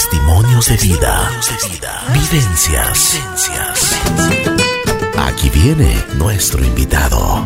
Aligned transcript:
Testimonios 0.00 0.66
de 0.66 0.76
vida. 0.78 1.30
Vivencias. 2.14 3.20
Aquí 5.18 5.50
viene 5.50 5.94
nuestro 6.16 6.64
invitado. 6.64 7.44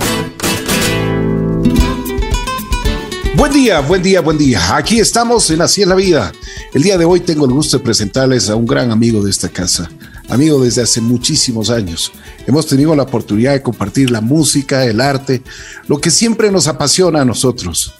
Buen 3.35 3.53
día, 3.53 3.80
buen 3.80 4.04
día, 4.04 4.21
buen 4.21 4.38
día. 4.38 4.77
Aquí 4.77 5.01
estamos 5.01 5.51
en 5.51 5.62
Así 5.62 5.82
es 5.82 5.88
la 5.88 5.96
vida. 5.96 6.30
El 6.72 6.85
día 6.85 6.96
de 6.96 7.04
hoy 7.04 7.19
tengo 7.19 7.45
el 7.45 7.51
gusto 7.51 7.79
de 7.79 7.83
presentarles 7.83 8.49
a 8.49 8.55
un 8.55 8.67
gran 8.67 8.93
amigo 8.93 9.21
de 9.25 9.33
esta 9.33 9.49
casa, 9.49 9.91
amigo 10.29 10.63
desde 10.63 10.83
hace 10.83 11.01
muchísimos 11.01 11.71
años. 11.71 12.13
Hemos 12.47 12.69
tenido 12.69 12.95
la 12.95 13.03
oportunidad 13.03 13.55
de 13.55 13.63
compartir 13.63 14.13
la 14.13 14.21
música, 14.21 14.85
el 14.85 15.01
arte, 15.01 15.43
lo 15.89 16.01
que 16.01 16.12
siempre 16.12 16.52
nos 16.52 16.69
apasiona 16.69 17.23
a 17.23 17.25
nosotros. 17.25 17.95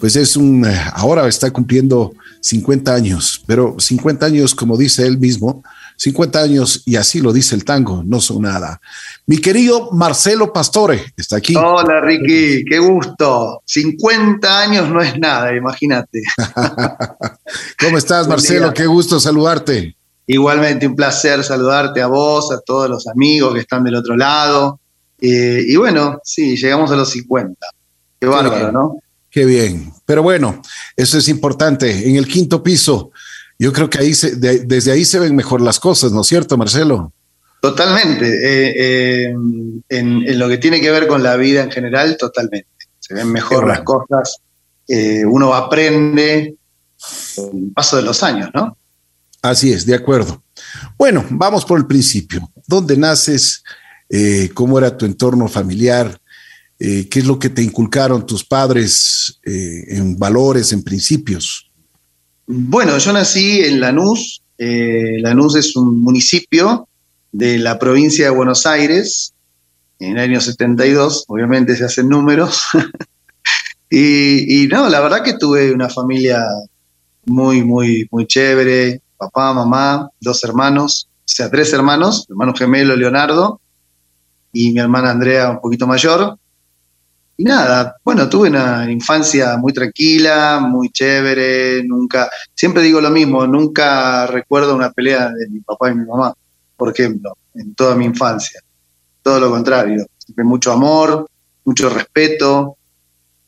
Pues 0.00 0.16
es 0.16 0.36
un, 0.36 0.66
eh, 0.66 0.76
ahora 0.92 1.28
está 1.28 1.52
cumpliendo 1.52 2.14
50 2.42 2.92
años, 2.92 3.42
pero 3.46 3.76
50 3.78 4.26
años, 4.26 4.54
como 4.54 4.76
dice 4.76 5.06
él 5.06 5.18
mismo, 5.18 5.62
50 5.96 6.40
años, 6.40 6.82
y 6.84 6.96
así 6.96 7.20
lo 7.20 7.32
dice 7.32 7.54
el 7.54 7.64
tango, 7.64 8.02
no 8.04 8.20
son 8.20 8.42
nada. 8.42 8.80
Mi 9.26 9.38
querido 9.38 9.90
Marcelo 9.92 10.52
Pastore 10.52 11.12
está 11.16 11.36
aquí. 11.36 11.54
Hola 11.56 12.00
Ricky, 12.00 12.64
qué 12.64 12.80
gusto. 12.80 13.62
50 13.64 14.60
años 14.60 14.88
no 14.88 15.00
es 15.00 15.16
nada, 15.18 15.54
imagínate. 15.54 16.22
¿Cómo 17.80 17.96
estás 17.96 18.26
Marcelo? 18.26 18.74
Qué 18.74 18.86
gusto 18.86 19.20
saludarte. 19.20 19.94
Igualmente, 20.26 20.88
un 20.88 20.96
placer 20.96 21.44
saludarte 21.44 22.02
a 22.02 22.08
vos, 22.08 22.50
a 22.50 22.60
todos 22.60 22.90
los 22.90 23.06
amigos 23.06 23.54
que 23.54 23.60
están 23.60 23.84
del 23.84 23.94
otro 23.94 24.16
lado. 24.16 24.80
Eh, 25.20 25.62
y 25.68 25.76
bueno, 25.76 26.18
sí, 26.24 26.56
llegamos 26.56 26.90
a 26.90 26.96
los 26.96 27.10
50. 27.10 27.54
Qué 28.18 28.26
bárbaro, 28.26 28.72
¿no? 28.72 28.96
Qué 29.32 29.44
bien. 29.46 29.92
Pero 30.06 30.22
bueno, 30.22 30.62
eso 30.94 31.18
es 31.18 31.28
importante. 31.28 32.08
En 32.08 32.16
el 32.16 32.28
quinto 32.28 32.62
piso, 32.62 33.10
yo 33.58 33.72
creo 33.72 33.90
que 33.90 33.98
ahí 33.98 34.12
desde 34.12 34.92
ahí 34.92 35.04
se 35.04 35.18
ven 35.18 35.34
mejor 35.34 35.60
las 35.62 35.80
cosas, 35.80 36.12
¿no 36.12 36.20
es 36.20 36.26
cierto, 36.26 36.56
Marcelo? 36.56 37.12
Totalmente. 37.60 38.26
Eh, 38.26 38.74
eh, 38.76 39.34
en, 39.88 40.38
lo 40.38 40.48
que 40.48 40.58
tiene 40.58 40.80
que 40.80 40.90
ver 40.90 41.06
con 41.06 41.22
la 41.22 41.36
vida 41.36 41.62
en 41.62 41.70
general, 41.70 42.16
totalmente. 42.18 42.68
Se 43.00 43.14
ven 43.14 43.32
mejor 43.32 43.66
las 43.66 43.80
cosas. 43.80 44.36
uno 45.26 45.54
aprende 45.54 46.56
con 47.34 47.56
el 47.56 47.72
paso 47.72 47.96
de 47.96 48.02
los 48.02 48.22
años, 48.22 48.50
¿no? 48.54 48.76
Así 49.42 49.72
es, 49.72 49.84
de 49.84 49.94
acuerdo. 49.94 50.42
Bueno, 50.96 51.26
vamos 51.30 51.64
por 51.64 51.78
el 51.78 51.86
principio. 51.86 52.48
¿Dónde 52.66 52.96
naces? 52.96 53.64
Eh, 54.08 54.50
¿Cómo 54.54 54.78
era 54.78 54.96
tu 54.96 55.04
entorno 55.04 55.48
familiar? 55.48 56.20
Eh, 56.84 57.08
¿Qué 57.08 57.20
es 57.20 57.26
lo 57.26 57.38
que 57.38 57.48
te 57.48 57.62
inculcaron 57.62 58.26
tus 58.26 58.44
padres 58.44 59.38
eh, 59.44 59.84
en 59.88 60.18
valores, 60.18 60.72
en 60.72 60.82
principios? 60.82 61.70
Bueno, 62.46 62.98
yo 62.98 63.12
nací 63.12 63.60
en 63.60 63.78
Lanús. 63.78 64.42
Lanús 64.58 65.56
es 65.56 65.76
un 65.76 66.00
municipio 66.00 66.88
de 67.30 67.58
la 67.58 67.78
provincia 67.78 68.24
de 68.24 68.30
Buenos 68.30 68.66
Aires. 68.66 69.32
En 69.98 70.12
el 70.12 70.18
año 70.18 70.40
72, 70.40 71.24
obviamente 71.28 71.76
se 71.76 71.84
hacen 71.84 72.08
números. 72.08 72.62
y, 73.90 74.64
y 74.64 74.66
no, 74.66 74.88
la 74.88 75.00
verdad 75.00 75.22
que 75.22 75.34
tuve 75.34 75.72
una 75.72 75.88
familia 75.88 76.42
muy, 77.26 77.62
muy, 77.62 78.08
muy 78.10 78.26
chévere 78.26 79.00
papá, 79.16 79.52
mamá, 79.54 80.08
dos 80.20 80.42
hermanos, 80.42 81.08
o 81.18 81.22
sea, 81.24 81.48
tres 81.48 81.72
hermanos, 81.72 82.26
hermano 82.28 82.54
gemelo 82.54 82.96
Leonardo 82.96 83.60
y 84.52 84.72
mi 84.72 84.80
hermana 84.80 85.10
Andrea 85.10 85.50
un 85.50 85.60
poquito 85.60 85.86
mayor. 85.86 86.38
Y 87.36 87.44
nada, 87.44 87.96
bueno, 88.04 88.28
tuve 88.28 88.50
una 88.50 88.90
infancia 88.90 89.56
muy 89.56 89.72
tranquila, 89.72 90.60
muy 90.60 90.90
chévere, 90.90 91.82
nunca, 91.84 92.30
siempre 92.54 92.82
digo 92.82 93.00
lo 93.00 93.10
mismo, 93.10 93.46
nunca 93.46 94.26
recuerdo 94.26 94.76
una 94.76 94.92
pelea 94.92 95.30
de 95.30 95.48
mi 95.48 95.60
papá 95.60 95.90
y 95.90 95.94
mi 95.94 96.04
mamá, 96.04 96.34
por 96.76 96.90
ejemplo, 96.90 97.36
en 97.54 97.74
toda 97.74 97.94
mi 97.94 98.04
infancia. 98.04 98.60
Todo 99.22 99.40
lo 99.40 99.50
contrario, 99.50 100.06
siempre 100.18 100.44
mucho 100.44 100.72
amor, 100.72 101.26
mucho 101.64 101.88
respeto, 101.88 102.76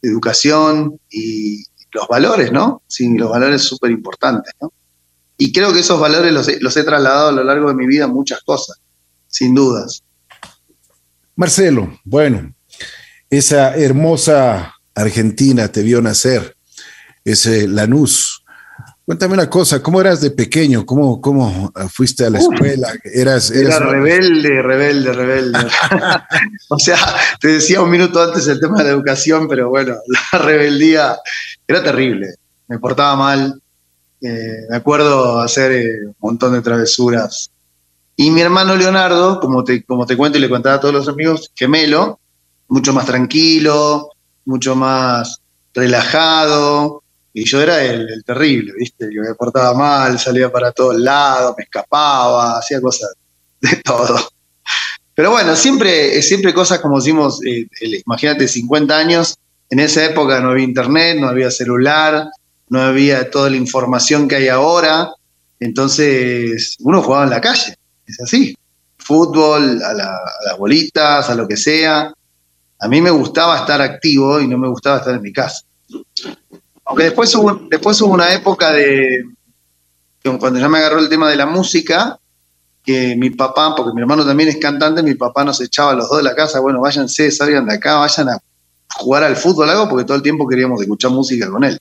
educación 0.00 0.98
y 1.10 1.64
los 1.92 2.08
valores, 2.08 2.52
¿no? 2.52 2.82
Sí, 2.86 3.16
los 3.16 3.30
valores 3.30 3.62
súper 3.62 3.90
importantes, 3.90 4.52
¿no? 4.60 4.72
Y 5.36 5.52
creo 5.52 5.72
que 5.72 5.80
esos 5.80 5.98
valores 5.98 6.32
los 6.32 6.76
he, 6.76 6.84
trasladado 6.84 7.28
a 7.28 7.32
lo 7.32 7.44
largo 7.44 7.68
de 7.68 7.74
mi 7.74 7.86
vida 7.86 8.06
muchas 8.06 8.40
cosas, 8.42 8.80
sin 9.26 9.54
dudas. 9.54 10.02
Marcelo, 11.34 11.98
bueno, 12.04 12.54
esa 13.36 13.74
hermosa 13.74 14.74
Argentina 14.94 15.68
te 15.68 15.82
vio 15.82 16.00
nacer, 16.00 16.56
ese 17.24 17.66
Lanús. 17.68 18.44
Cuéntame 19.04 19.34
una 19.34 19.50
cosa, 19.50 19.82
¿cómo 19.82 20.00
eras 20.00 20.22
de 20.22 20.30
pequeño? 20.30 20.86
¿Cómo, 20.86 21.20
cómo 21.20 21.70
fuiste 21.92 22.24
a 22.24 22.30
la 22.30 22.38
escuela? 22.38 22.88
Eras, 23.04 23.50
Era 23.50 23.78
rebelde, 23.78 24.62
rebelde, 24.62 25.12
rebelde. 25.12 25.58
o 26.70 26.78
sea, 26.78 26.96
te 27.38 27.48
decía 27.48 27.82
un 27.82 27.90
minuto 27.90 28.22
antes 28.22 28.46
el 28.46 28.60
tema 28.60 28.78
de 28.78 28.84
la 28.84 28.90
educación, 28.90 29.46
pero 29.46 29.68
bueno, 29.68 29.96
la 30.32 30.38
rebeldía 30.38 31.18
era 31.68 31.82
terrible. 31.82 32.36
Me 32.66 32.78
portaba 32.78 33.14
mal, 33.14 33.60
eh, 34.22 34.66
me 34.70 34.76
acuerdo 34.76 35.38
hacer 35.38 35.72
eh, 35.72 36.06
un 36.06 36.16
montón 36.20 36.54
de 36.54 36.62
travesuras. 36.62 37.50
Y 38.16 38.30
mi 38.30 38.40
hermano 38.40 38.74
Leonardo, 38.74 39.38
como 39.38 39.64
te, 39.64 39.84
como 39.84 40.06
te 40.06 40.16
cuento 40.16 40.38
y 40.38 40.40
le 40.40 40.48
contaba 40.48 40.76
a 40.76 40.80
todos 40.80 40.94
los 40.94 41.08
amigos, 41.08 41.50
gemelo, 41.54 42.20
mucho 42.68 42.92
más 42.92 43.06
tranquilo, 43.06 44.10
mucho 44.44 44.74
más 44.74 45.40
relajado. 45.74 47.02
Y 47.32 47.44
yo 47.44 47.60
era 47.60 47.82
el, 47.82 48.22
terrible, 48.24 48.72
¿viste? 48.78 49.08
que 49.08 49.20
me 49.20 49.34
portaba 49.34 49.74
mal, 49.74 50.18
salía 50.18 50.52
para 50.52 50.70
todos 50.70 50.96
lados, 50.96 51.54
me 51.58 51.64
escapaba, 51.64 52.58
hacía 52.58 52.80
cosas 52.80 53.14
de 53.60 53.76
todo. 53.76 54.16
Pero 55.14 55.30
bueno, 55.30 55.56
siempre, 55.56 56.22
siempre 56.22 56.54
cosas 56.54 56.80
como 56.80 56.98
decimos, 56.98 57.40
eh, 57.44 57.66
imagínate, 58.04 58.48
50 58.48 58.96
años, 58.96 59.36
en 59.70 59.80
esa 59.80 60.04
época 60.04 60.40
no 60.40 60.50
había 60.50 60.64
internet, 60.64 61.18
no 61.18 61.28
había 61.28 61.50
celular, 61.50 62.28
no 62.68 62.80
había 62.80 63.30
toda 63.30 63.50
la 63.50 63.56
información 63.56 64.28
que 64.28 64.36
hay 64.36 64.48
ahora, 64.48 65.10
entonces 65.60 66.76
uno 66.80 67.02
jugaba 67.02 67.24
en 67.24 67.30
la 67.30 67.40
calle, 67.40 67.76
es 68.06 68.20
así, 68.20 68.56
fútbol, 68.98 69.82
a, 69.82 69.92
las 69.92 70.58
bolitas, 70.58 71.28
a 71.28 71.34
lo 71.34 71.46
que 71.46 71.56
sea. 71.56 72.12
A 72.84 72.88
mí 72.88 73.00
me 73.00 73.10
gustaba 73.10 73.56
estar 73.56 73.80
activo 73.80 74.38
y 74.38 74.46
no 74.46 74.58
me 74.58 74.68
gustaba 74.68 74.98
estar 74.98 75.14
en 75.14 75.22
mi 75.22 75.32
casa. 75.32 75.62
Aunque 76.84 77.04
después 77.04 77.34
hubo, 77.34 77.54
después 77.70 77.98
hubo 78.02 78.12
una 78.12 78.30
época 78.34 78.72
de, 78.72 79.24
cuando 80.38 80.60
ya 80.60 80.68
me 80.68 80.76
agarró 80.76 80.98
el 80.98 81.08
tema 81.08 81.30
de 81.30 81.36
la 81.36 81.46
música, 81.46 82.18
que 82.84 83.16
mi 83.16 83.30
papá, 83.30 83.74
porque 83.74 83.94
mi 83.94 84.02
hermano 84.02 84.26
también 84.26 84.50
es 84.50 84.58
cantante, 84.58 85.02
mi 85.02 85.14
papá 85.14 85.44
nos 85.44 85.62
echaba 85.62 85.92
a 85.92 85.94
los 85.94 86.10
dos 86.10 86.18
de 86.18 86.24
la 86.24 86.34
casa, 86.34 86.60
bueno, 86.60 86.82
váyanse, 86.82 87.30
salgan 87.30 87.64
de 87.64 87.72
acá, 87.72 87.96
vayan 87.96 88.28
a 88.28 88.38
jugar 88.96 89.24
al 89.24 89.36
fútbol, 89.36 89.70
algo, 89.70 89.88
porque 89.88 90.04
todo 90.04 90.18
el 90.18 90.22
tiempo 90.22 90.46
queríamos 90.46 90.78
escuchar 90.82 91.10
música 91.10 91.50
con 91.50 91.64
él. 91.64 91.80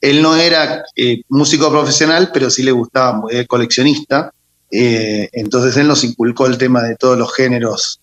Él 0.00 0.22
no 0.22 0.36
era 0.36 0.84
eh, 0.94 1.22
músico 1.30 1.68
profesional, 1.68 2.30
pero 2.32 2.48
sí 2.48 2.62
le 2.62 2.70
gustaba, 2.70 3.24
eh, 3.28 3.44
coleccionista. 3.48 4.32
Eh, 4.70 5.28
entonces 5.32 5.76
él 5.78 5.88
nos 5.88 6.04
inculcó 6.04 6.46
el 6.46 6.58
tema 6.58 6.80
de 6.82 6.94
todos 6.94 7.18
los 7.18 7.34
géneros 7.34 7.98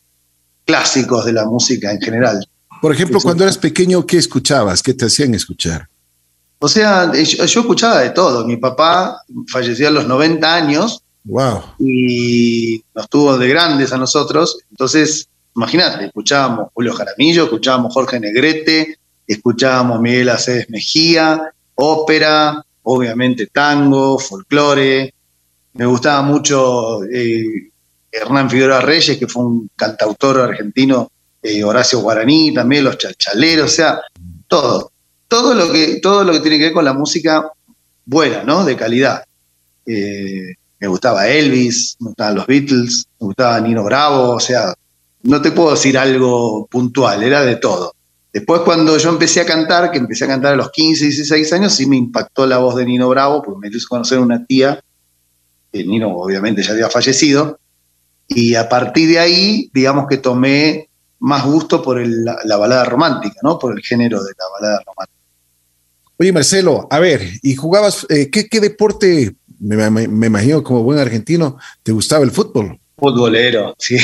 clásicos 0.72 1.26
de 1.26 1.34
la 1.34 1.46
música 1.46 1.92
en 1.92 2.00
general. 2.02 2.48
Por 2.82 2.94
ejemplo, 2.94 3.20
cuando 3.20 3.44
eras 3.44 3.58
pequeño, 3.58 4.06
¿qué 4.06 4.18
escuchabas? 4.18 4.82
¿Qué 4.82 4.94
te 4.94 5.06
hacían 5.06 5.36
escuchar? 5.36 5.90
O 6.60 6.70
sea, 6.70 7.12
yo, 7.12 7.44
escuchaba 7.44 8.00
de 8.00 8.12
todo. 8.12 8.46
Mi 8.46 8.56
papá 8.56 9.22
falleció 9.48 9.90
a 9.90 9.92
los 9.92 10.08
90 10.08 10.56
años. 10.56 11.04
Wow. 11.26 11.62
Y 11.78 12.82
nos 12.96 13.10
tuvo 13.10 13.38
de 13.38 13.50
grandes 13.50 13.92
a 13.92 13.98
nosotros. 13.98 14.60
Entonces, 14.70 15.28
imagínate, 15.56 16.06
escuchábamos 16.06 16.70
Julio 16.74 16.94
Jaramillo, 16.94 17.44
escuchábamos 17.44 17.94
Jorge 17.94 18.20
Negrete, 18.20 18.98
escuchábamos 19.28 20.00
Miguel 20.00 20.30
Aceves 20.30 20.70
Mejía, 20.70 21.52
ópera, 21.76 22.66
obviamente 22.84 23.48
tango, 23.48 24.18
folclore. 24.18 25.14
Me 25.74 25.86
gustaba 25.86 26.22
mucho 26.22 27.04
eh, 27.04 27.71
Hernán 28.12 28.50
Figueroa 28.50 28.82
Reyes, 28.82 29.18
que 29.18 29.28
fue 29.28 29.46
un 29.46 29.70
cantautor 29.76 30.42
argentino, 30.42 31.12
eh, 31.42 31.64
Horacio 31.64 32.00
Guaraní, 32.00 32.54
también 32.54 32.84
los 32.84 32.98
chachaleros, 32.98 33.72
o 33.72 33.76
sea, 33.76 34.02
todo. 34.48 34.92
Todo 35.28 35.54
lo, 35.54 35.72
que, 35.72 36.00
todo 36.02 36.26
lo 36.26 36.34
que 36.34 36.42
tiene 36.42 36.58
que 36.58 36.66
ver 36.66 36.74
con 36.74 36.84
la 36.84 36.94
música 36.94 37.50
buena, 38.06 38.44
¿no? 38.44 38.66
De 38.66 38.76
calidad. 38.76 39.24
Eh, 39.86 40.56
me 40.80 40.88
gustaba 40.88 41.28
Elvis, 41.28 41.96
me 42.00 42.08
gustaban 42.08 42.36
los 42.36 42.48
Beatles, 42.48 43.06
me 43.20 43.28
gustaba 43.28 43.62
Nino 43.62 43.84
Bravo, 43.84 44.32
o 44.32 44.40
sea, 44.40 44.74
no 45.24 45.42
te 45.42 45.52
puedo 45.52 45.72
decir 45.72 45.98
algo 45.98 46.68
puntual, 46.68 47.24
era 47.24 47.44
de 47.44 47.56
todo. 47.56 47.94
Después 48.34 48.62
cuando 48.62 48.98
yo 48.98 49.10
empecé 49.10 49.42
a 49.42 49.46
cantar, 49.46 49.92
que 49.92 50.00
empecé 50.00 50.26
a 50.26 50.28
cantar 50.28 50.54
a 50.54 50.58
los 50.58 50.72
15, 50.72 51.06
16 51.06 51.54
años, 51.54 51.74
sí 51.74 51.86
me 51.86 51.98
impactó 51.98 52.46
la 52.46 52.58
voz 52.58 52.76
de 52.76 52.86
Nino 52.86 53.10
Bravo, 53.10 53.42
porque 53.42 53.60
me 53.60 53.76
hizo 53.76 53.88
conocer 53.88 54.20
una 54.20 54.46
tía, 54.46 54.82
que 55.72 55.84
Nino 55.84 56.10
obviamente 56.16 56.64
ya 56.64 56.72
había 56.72 56.90
fallecido, 56.90 57.60
y 58.34 58.56
a 58.56 58.70
partir 58.70 59.10
de 59.10 59.20
ahí, 59.20 59.70
digamos 59.74 60.08
que 60.08 60.18
tomé 60.18 60.90
más 61.20 61.46
gusto 61.46 61.82
por 61.82 62.02
la, 62.06 62.58
balada 62.58 62.86
romántica, 62.86 63.36
¿no? 63.44 63.60
Por 63.60 63.74
el 63.78 63.84
género 63.84 64.24
de 64.24 64.32
la 64.38 64.46
balada 64.60 64.82
romántica. 64.86 65.20
Oye, 66.18 66.32
Marcelo, 66.32 66.88
a 66.90 67.00
ver, 67.00 67.22
¿y 67.42 67.56
jugabas, 67.56 68.06
eh, 68.10 68.30
¿qué, 68.30 68.60
deporte 68.60 69.36
me, 69.60 69.90
me, 69.90 70.28
imagino 70.28 70.64
como 70.64 70.84
buen 70.84 71.00
argentino, 71.00 71.58
te 71.84 71.92
gustaba 71.92 72.24
el 72.24 72.32
fútbol. 72.32 72.80
Futbolero, 72.98 73.76
sí. 73.80 73.98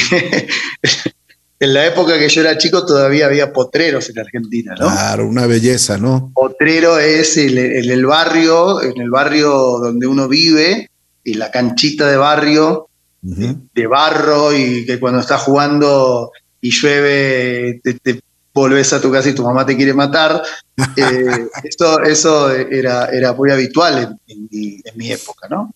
en 1.60 1.74
la 1.74 1.88
época 1.88 2.20
que 2.20 2.30
yo 2.30 2.42
era 2.42 2.58
chico 2.58 2.86
todavía 2.86 3.26
había 3.26 3.52
potreros 3.52 4.10
en 4.10 4.20
Argentina, 4.20 4.76
¿no? 4.80 4.88
Claro, 4.88 5.28
una 5.28 5.48
belleza, 5.48 5.98
¿no? 5.98 6.32
Potrero 6.34 7.00
es 7.00 7.38
el, 7.38 7.58
el, 7.58 8.06
barrio, 8.06 8.82
en 8.82 9.00
el 9.02 9.10
barrio 9.10 9.52
donde 9.52 10.06
uno 10.08 10.28
vive, 10.28 10.90
y 11.24 11.34
la 11.34 11.52
canchita 11.52 12.08
de 12.08 12.18
barrio, 12.18 12.90
de, 13.22 13.88
barro, 13.88 14.54
y 14.54 14.86
que 14.86 15.00
cuando 15.00 15.20
estás 15.20 15.42
jugando 15.42 16.32
y 16.62 16.72
llueve, 16.72 17.82
te, 17.84 18.22
volvés 18.54 18.92
a 18.94 19.02
tu 19.02 19.12
casa 19.12 19.30
y 19.30 19.36
tu 19.36 19.44
mamá 19.44 19.66
te 19.66 19.76
quiere 19.76 19.94
matar. 19.94 20.42
Eh, 20.96 21.48
eso 21.64 22.00
eso 22.04 22.52
era, 22.52 23.06
era 23.06 23.34
muy 23.34 23.50
habitual 23.50 24.16
en, 24.28 24.48
mi, 24.96 25.12
época, 25.12 25.48
¿no? 25.50 25.74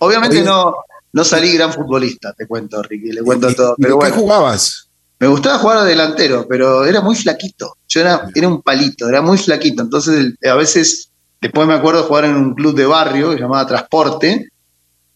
Obviamente 0.00 0.42
no, 0.42 0.74
no 1.12 1.22
salí 1.22 1.52
gran 1.52 1.72
futbolista, 1.72 2.32
te 2.32 2.48
cuento, 2.48 2.82
Ricky, 2.82 3.12
le 3.12 3.22
cuento 3.22 3.54
todo. 3.54 3.76
Pero 3.78 3.96
¿Qué 4.00 4.10
jugabas? 4.10 4.88
Me 5.20 5.28
gustaba 5.28 5.58
jugar 5.58 5.84
delantero, 5.84 6.46
pero 6.48 6.84
era 6.84 7.00
muy 7.00 7.14
flaquito. 7.14 7.76
Yo 7.88 8.00
era, 8.00 8.28
era 8.34 8.48
un 8.48 8.60
palito, 8.60 9.08
era 9.08 9.22
muy 9.22 9.38
flaquito. 9.38 9.82
Entonces, 9.82 10.34
a 10.44 10.54
veces, 10.54 11.10
después 11.40 11.68
me 11.68 11.74
acuerdo 11.74 12.02
jugar 12.02 12.24
en 12.24 12.34
un 12.34 12.54
club 12.54 12.74
de 12.74 12.86
barrio 12.86 13.30
que 13.30 13.36
se 13.36 13.42
llamaba 13.42 13.66
Transporte, 13.66 14.48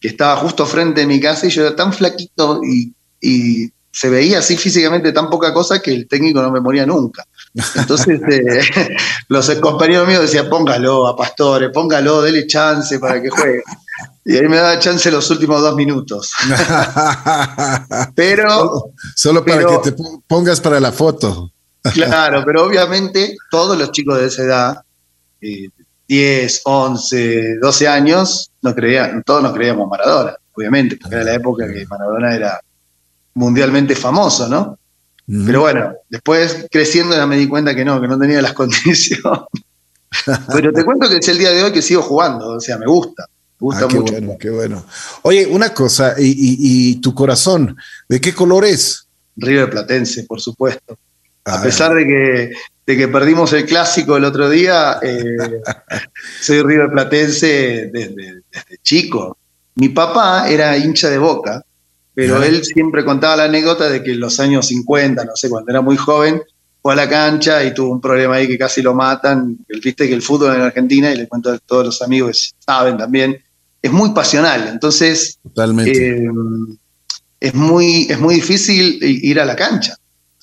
que 0.00 0.08
estaba 0.08 0.36
justo 0.36 0.66
frente 0.66 1.00
de 1.00 1.06
mi 1.06 1.20
casa 1.20 1.46
y 1.46 1.50
yo 1.50 1.66
era 1.66 1.76
tan 1.76 1.92
flaquito 1.92 2.60
y, 2.62 2.92
se 3.90 4.10
veía 4.10 4.38
así 4.38 4.56
físicamente 4.56 5.10
tan 5.12 5.28
poca 5.28 5.52
cosa 5.52 5.80
que 5.80 5.92
el 5.92 6.06
técnico 6.06 6.40
no 6.40 6.52
me 6.52 6.60
moría 6.60 6.86
nunca. 6.86 7.26
Entonces, 7.74 8.20
eh, 8.30 8.96
los 9.28 9.50
compañeros 9.56 10.06
míos 10.06 10.20
decían, 10.20 10.48
póngalo 10.48 11.08
a 11.08 11.16
Pastore, 11.16 11.70
póngalo, 11.70 12.22
dele 12.22 12.46
chance 12.46 13.00
para 13.00 13.20
que 13.20 13.30
juegue. 13.30 13.62
Y 14.24 14.36
ahí 14.36 14.46
me 14.46 14.58
daba 14.58 14.78
chance 14.78 15.10
los 15.10 15.28
últimos 15.30 15.62
dos 15.62 15.74
minutos. 15.74 16.30
pero. 18.14 18.92
Solo 19.16 19.44
para 19.44 19.64
que 19.66 19.90
te 19.90 19.96
pongas 20.28 20.60
para 20.60 20.78
la 20.78 20.92
foto. 20.92 21.50
claro, 21.94 22.44
pero 22.44 22.66
obviamente 22.66 23.34
todos 23.50 23.76
los 23.76 23.90
chicos 23.90 24.20
de 24.20 24.26
esa 24.26 24.42
edad, 24.42 24.82
10, 26.08 26.62
11, 26.64 27.58
12 27.58 27.88
años, 27.88 28.50
no 28.62 28.74
creían, 28.74 29.22
todos 29.22 29.42
nos 29.42 29.52
creíamos 29.52 29.88
Maradona, 29.88 30.34
obviamente, 30.54 30.96
porque 30.96 31.16
era 31.16 31.24
la 31.24 31.34
época 31.34 31.70
que 31.70 31.86
Maradona 31.86 32.34
era 32.34 32.60
mundialmente 33.34 33.94
famoso, 33.94 34.48
¿no? 34.48 34.78
Pero 35.44 35.60
bueno, 35.60 35.92
después 36.08 36.66
creciendo 36.70 37.14
ya 37.14 37.26
me 37.26 37.36
di 37.36 37.46
cuenta 37.46 37.74
que 37.74 37.84
no, 37.84 38.00
que 38.00 38.08
no 38.08 38.18
tenía 38.18 38.40
las 38.40 38.52
condiciones. 38.54 39.40
Pero 40.52 40.72
te 40.72 40.84
cuento 40.84 41.08
que 41.08 41.18
es 41.18 41.28
el 41.28 41.38
día 41.38 41.52
de 41.52 41.62
hoy 41.62 41.72
que 41.72 41.82
sigo 41.82 42.00
jugando, 42.00 42.52
o 42.52 42.60
sea, 42.60 42.78
me 42.78 42.86
gusta. 42.86 43.26
Me 43.60 43.64
gusta 43.66 43.84
ah, 43.84 43.88
qué 43.88 43.98
mucho. 43.98 44.12
Bueno, 44.12 44.36
qué 44.40 44.50
bueno. 44.50 44.84
Oye, 45.22 45.46
una 45.46 45.74
cosa, 45.74 46.14
y, 46.18 46.96
tu 46.96 47.14
corazón, 47.14 47.76
¿de 48.08 48.20
qué 48.20 48.32
color 48.32 48.64
es? 48.64 49.06
River 49.36 49.68
Platense, 49.68 50.24
por 50.24 50.40
supuesto. 50.40 50.98
A 51.48 51.62
pesar 51.62 51.94
de 51.94 52.06
que, 52.06 52.52
de 52.86 52.96
que 52.96 53.08
perdimos 53.08 53.52
el 53.52 53.66
clásico 53.66 54.16
el 54.16 54.24
otro 54.24 54.48
día, 54.48 54.98
eh, 55.02 55.36
soy 56.40 56.62
River 56.62 56.90
Platense 56.90 57.90
desde, 57.92 58.42
chico. 58.82 59.36
Mi 59.76 59.88
papá 59.90 60.48
era 60.48 60.76
hincha 60.76 61.08
de 61.08 61.18
boca, 61.18 61.62
pero 62.14 62.42
él 62.42 62.64
siempre 62.64 63.04
contaba 63.04 63.36
la 63.36 63.44
anécdota 63.44 63.88
de 63.88 64.02
que 64.02 64.12
en 64.12 64.20
los 64.20 64.40
años 64.40 64.66
50, 64.66 65.24
no 65.24 65.36
sé, 65.36 65.48
cuando 65.48 65.70
era 65.70 65.80
muy 65.80 65.96
joven, 65.96 66.42
fue 66.82 66.92
a 66.92 66.96
la 66.96 67.08
cancha 67.08 67.62
y 67.64 67.74
tuvo 67.74 67.92
un 67.92 68.00
problema 68.00 68.36
ahí 68.36 68.48
que 68.48 68.58
casi 68.58 68.82
lo 68.82 68.94
matan. 68.94 69.58
Viste 69.68 70.08
que 70.08 70.14
el 70.14 70.22
fútbol 70.22 70.54
en 70.56 70.62
Argentina, 70.62 71.12
y 71.12 71.16
le 71.16 71.28
cuento 71.28 71.52
a 71.52 71.58
todos 71.58 71.86
los 71.86 72.02
amigos 72.02 72.54
que 72.56 72.64
saben 72.64 72.96
también, 72.96 73.38
es 73.80 73.92
muy 73.92 74.10
pasional. 74.10 74.68
Entonces, 74.68 75.38
Totalmente. 75.42 76.24
Eh, 76.24 76.28
es, 77.40 77.54
muy, 77.54 78.06
es 78.10 78.18
muy 78.18 78.36
difícil 78.36 78.98
ir 79.00 79.40
a 79.40 79.44
la 79.44 79.54
cancha, 79.54 79.96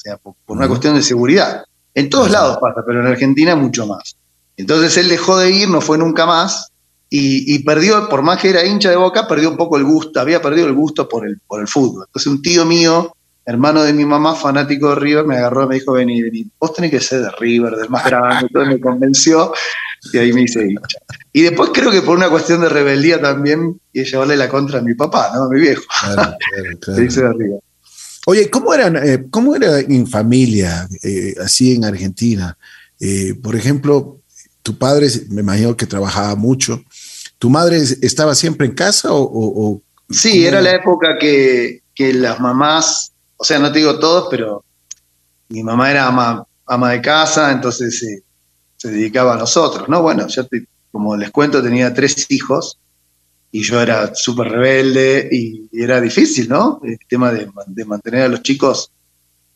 sea, 0.05 0.17
por, 0.17 0.35
una 0.47 0.67
cuestión 0.67 0.95
de 0.95 1.01
seguridad. 1.01 1.63
En 1.93 2.09
todos 2.09 2.29
lados 2.29 2.57
pasa, 2.61 2.81
pero 2.85 3.01
en 3.01 3.07
Argentina 3.07 3.55
mucho 3.55 3.87
más. 3.87 4.15
Entonces 4.57 4.95
él 4.97 5.09
dejó 5.09 5.37
de 5.37 5.51
ir, 5.51 5.69
no 5.69 5.81
fue 5.81 5.97
nunca 5.97 6.25
más, 6.25 6.71
y, 7.09 7.59
perdió, 7.59 8.09
por 8.09 8.23
más 8.23 8.41
que 8.41 8.49
era 8.49 8.65
hincha 8.65 8.89
de 8.89 8.97
boca, 8.97 9.25
perdió 9.25 9.49
un 9.49 9.55
poco 9.55 9.77
el 9.77 9.85
gusto, 9.85 10.19
había 10.19 10.41
perdido 10.41 10.67
el 10.67 10.73
gusto 10.73 11.07
por 11.07 11.25
el, 11.25 11.39
por 11.47 11.61
el 11.61 11.67
fútbol. 11.67 12.03
Entonces 12.07 12.29
un 12.29 12.41
tío 12.41 12.65
mío, 12.65 13.15
hermano 13.45 13.83
de 13.83 13.93
mi 13.93 14.03
mamá, 14.03 14.35
fanático 14.35 14.89
de 14.89 14.95
River, 14.95 15.25
me 15.25 15.37
agarró 15.37 15.63
y 15.63 15.67
me 15.67 15.75
dijo, 15.75 15.93
vení, 15.93 16.21
vení, 16.21 16.45
vos 16.59 16.73
tenés 16.73 16.91
que 16.91 16.99
ser 16.99 17.21
de 17.21 17.31
River, 17.39 17.75
del 17.77 17.89
más 17.89 18.03
grande, 18.03 18.47
entonces 18.47 18.73
me 18.73 18.81
convenció 18.81 19.53
y 20.11 20.17
ahí 20.17 20.33
me 20.33 20.41
hice 20.41 20.65
hincha. 20.65 20.97
Y 21.31 21.43
después 21.43 21.69
creo 21.73 21.89
que 21.89 22.01
por 22.01 22.17
una 22.17 22.29
cuestión 22.29 22.59
de 22.59 22.67
rebeldía 22.67 23.21
también, 23.21 23.79
y 23.93 24.03
llevarle 24.03 24.35
la 24.35 24.49
contra 24.49 24.79
a 24.79 24.81
mi 24.81 24.93
papá, 24.93 25.31
¿no? 25.33 25.43
A 25.43 25.49
mi 25.49 25.61
viejo. 25.61 25.83
Claro, 26.01 26.37
claro, 26.81 26.99
de 27.07 27.27
arriba. 27.27 27.57
Oye, 28.25 28.49
¿cómo, 28.49 28.73
eran, 28.73 28.95
eh, 28.97 29.25
¿cómo 29.29 29.55
era 29.55 29.79
en 29.79 30.07
familia, 30.07 30.87
eh, 31.03 31.35
así 31.43 31.75
en 31.75 31.85
Argentina? 31.85 32.57
Eh, 32.99 33.35
por 33.41 33.55
ejemplo, 33.55 34.21
tu 34.63 34.77
padre, 34.77 35.07
me 35.29 35.41
imagino 35.41 35.77
que 35.77 35.85
trabajaba 35.85 36.35
mucho. 36.35 36.83
¿Tu 37.37 37.49
madre 37.49 37.77
estaba 37.77 38.33
siempre 38.33 38.65
en 38.65 38.73
casa 38.73 39.09
o...? 39.11 39.81
sí, 40.09 40.45
era, 40.45 40.61
la 40.61 40.71
época 40.75 41.17
que, 41.19 41.81
que, 41.93 42.13
las 42.13 42.39
mamás, 42.39 43.11
o 43.37 43.43
sea, 43.43 43.59
no 43.59 43.71
te 43.71 43.79
digo 43.79 43.99
todos, 43.99 44.27
pero 44.29 44.63
mi 45.49 45.63
mamá 45.63 45.91
era 45.91 46.07
ama, 46.07 46.45
ama 46.65 46.91
de 46.91 47.01
casa, 47.01 47.51
entonces 47.51 48.23
se 48.77 48.89
dedicaba 48.89 49.35
a 49.35 49.37
nosotros, 49.37 49.87
¿no? 49.89 50.01
Bueno, 50.01 50.27
yo 50.27 50.43
como 50.91 51.17
les 51.17 51.31
cuento, 51.31 51.61
tenía 51.61 51.93
tres 51.93 52.25
hijos 52.29 52.79
y 53.51 53.63
yo 53.63 53.81
era 53.81 54.13
súper 54.13 54.49
rebelde 54.49 55.29
y, 55.31 55.69
era 55.71 56.01
difícil, 56.01 56.49
¿no? 56.49 56.81
El 56.83 56.97
tema 57.07 57.31
de, 57.31 57.47
mantener 57.85 58.23
a 58.23 58.27
los 58.27 58.41
chicos 58.41 58.91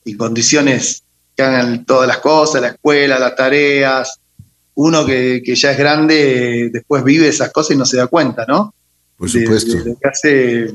en 0.06 0.18
condiciones 0.18 1.04
que 1.36 1.44
hagan 1.44 1.86
todas 1.86 2.08
las 2.08 2.18
cosas, 2.18 2.62
la 2.62 2.70
escuela, 2.70 3.20
las 3.20 3.36
tareas. 3.36 4.20
Uno 4.76 5.06
que, 5.06 5.42
ya 5.46 5.72
es 5.72 5.78
grande 5.78 6.70
después 6.72 7.04
vive 7.04 7.28
esas 7.28 7.52
cosas 7.52 7.76
y 7.76 7.78
no 7.78 7.86
se 7.86 7.98
da 7.98 8.08
cuenta, 8.08 8.46
¿no? 8.48 8.74
Por 9.18 9.30
supuesto. 9.30 9.76
De, 9.84 9.96
que 10.02 10.08
hace 10.08 10.74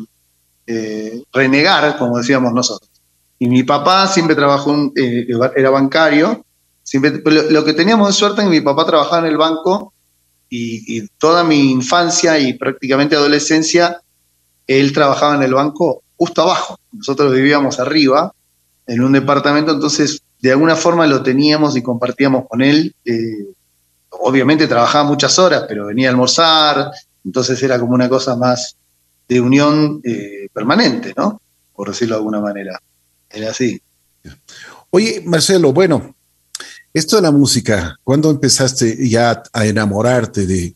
eh, 0.67 1.23
renegar, 1.33 1.97
como 1.99 2.19
decíamos 2.19 2.53
nosotros. 2.53 2.91
Y 3.39 3.49
mi 3.49 3.63
papá 3.63 4.07
siempre 4.07 4.37
trabajó, 4.37 4.93
eh, 4.97 5.27
era 5.57 5.71
bancario, 5.71 6.45
lo, 6.93 7.65
que 7.65 7.73
teníamos 7.73 8.09
de 8.09 8.13
suerte 8.13 8.43
es 8.43 8.45
que 8.45 8.51
mi 8.51 8.61
papá 8.61 8.85
trabajaba 8.85 9.27
en 9.27 9.33
el 9.33 9.39
banco 9.39 9.94
y, 10.49 11.07
toda 11.19 11.45
mi 11.45 11.71
infancia 11.73 12.39
y 12.39 12.53
prácticamente 12.55 13.17
adolescencia, 13.17 14.01
él 14.67 14.93
trabajaba 14.93 15.35
en 15.35 15.43
el 15.43 15.55
banco 15.55 16.03
justo 16.17 16.43
abajo. 16.43 16.79
Nosotros 16.93 17.33
vivíamos 17.33 17.81
arriba, 17.81 18.33
en 18.87 19.03
un 19.03 19.13
departamento, 19.13 19.73
entonces 19.73 20.23
de 20.41 20.53
alguna 20.53 20.77
forma 20.77 21.07
lo 21.07 21.23
teníamos 21.23 21.77
y 21.77 21.83
compartíamos 21.83 22.47
con 22.49 22.63
él. 22.63 22.95
Eh, 23.05 23.47
obviamente 24.11 24.67
trabajaba 24.67 25.05
muchas 25.05 25.39
horas, 25.39 25.65
pero 25.67 25.87
venía 25.87 26.09
a 26.09 26.11
almorzar, 26.11 26.91
entonces 27.25 27.63
era 27.63 27.79
como 27.79 27.95
una 27.95 28.09
cosa 28.09 28.37
más 28.37 28.77
de 29.27 29.41
unión 29.41 30.01
eh, 30.05 30.49
permanente, 30.53 31.15
¿no? 31.17 31.41
Por 31.75 31.89
decirlo 31.89 32.17
de 32.17 32.19
alguna 32.19 32.41
manera. 32.41 32.79
Era 33.31 33.51
así. 33.51 33.81
Oye, 34.91 35.23
Marcelo, 35.25 35.73
bueno, 35.73 36.14
esto 36.95 37.17
de 37.17 37.23
la 37.23 37.33
música, 37.33 37.99
¿cuándo 38.05 38.31
empezaste 38.31 39.09
ya 39.09 39.43
a 39.53 39.67
enamorarte 39.67 40.47
de, 40.47 40.75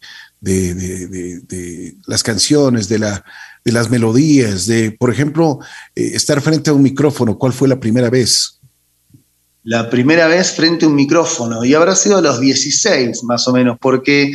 las 2.07 2.23
canciones, 2.25 2.89
de, 2.89 2.99
la, 2.99 3.25
de 3.65 3.73
las 3.73 3.89
melodías, 3.89 4.67
de, 4.67 4.91
por 4.91 5.13
ejemplo, 5.13 5.61
eh, 5.95 6.11
estar 6.15 6.41
frente 6.41 6.71
a 6.71 6.73
un 6.73 6.83
micrófono? 6.83 7.39
¿Cuál 7.39 7.53
fue 7.53 7.69
la 7.69 7.79
primera 7.79 8.11
vez? 8.11 8.59
La 9.63 9.89
primera 9.89 10.27
vez 10.27 10.51
frente 10.51 10.87
a 10.87 10.89
un 10.89 10.97
micrófono, 10.97 11.65
y 11.65 11.75
habrá 11.75 11.95
sido 11.95 12.19
a 12.19 12.21
los 12.21 12.41
16 12.41 13.23
más 13.23 13.47
o 13.47 13.53
menos, 13.53 13.79
porque 13.81 14.33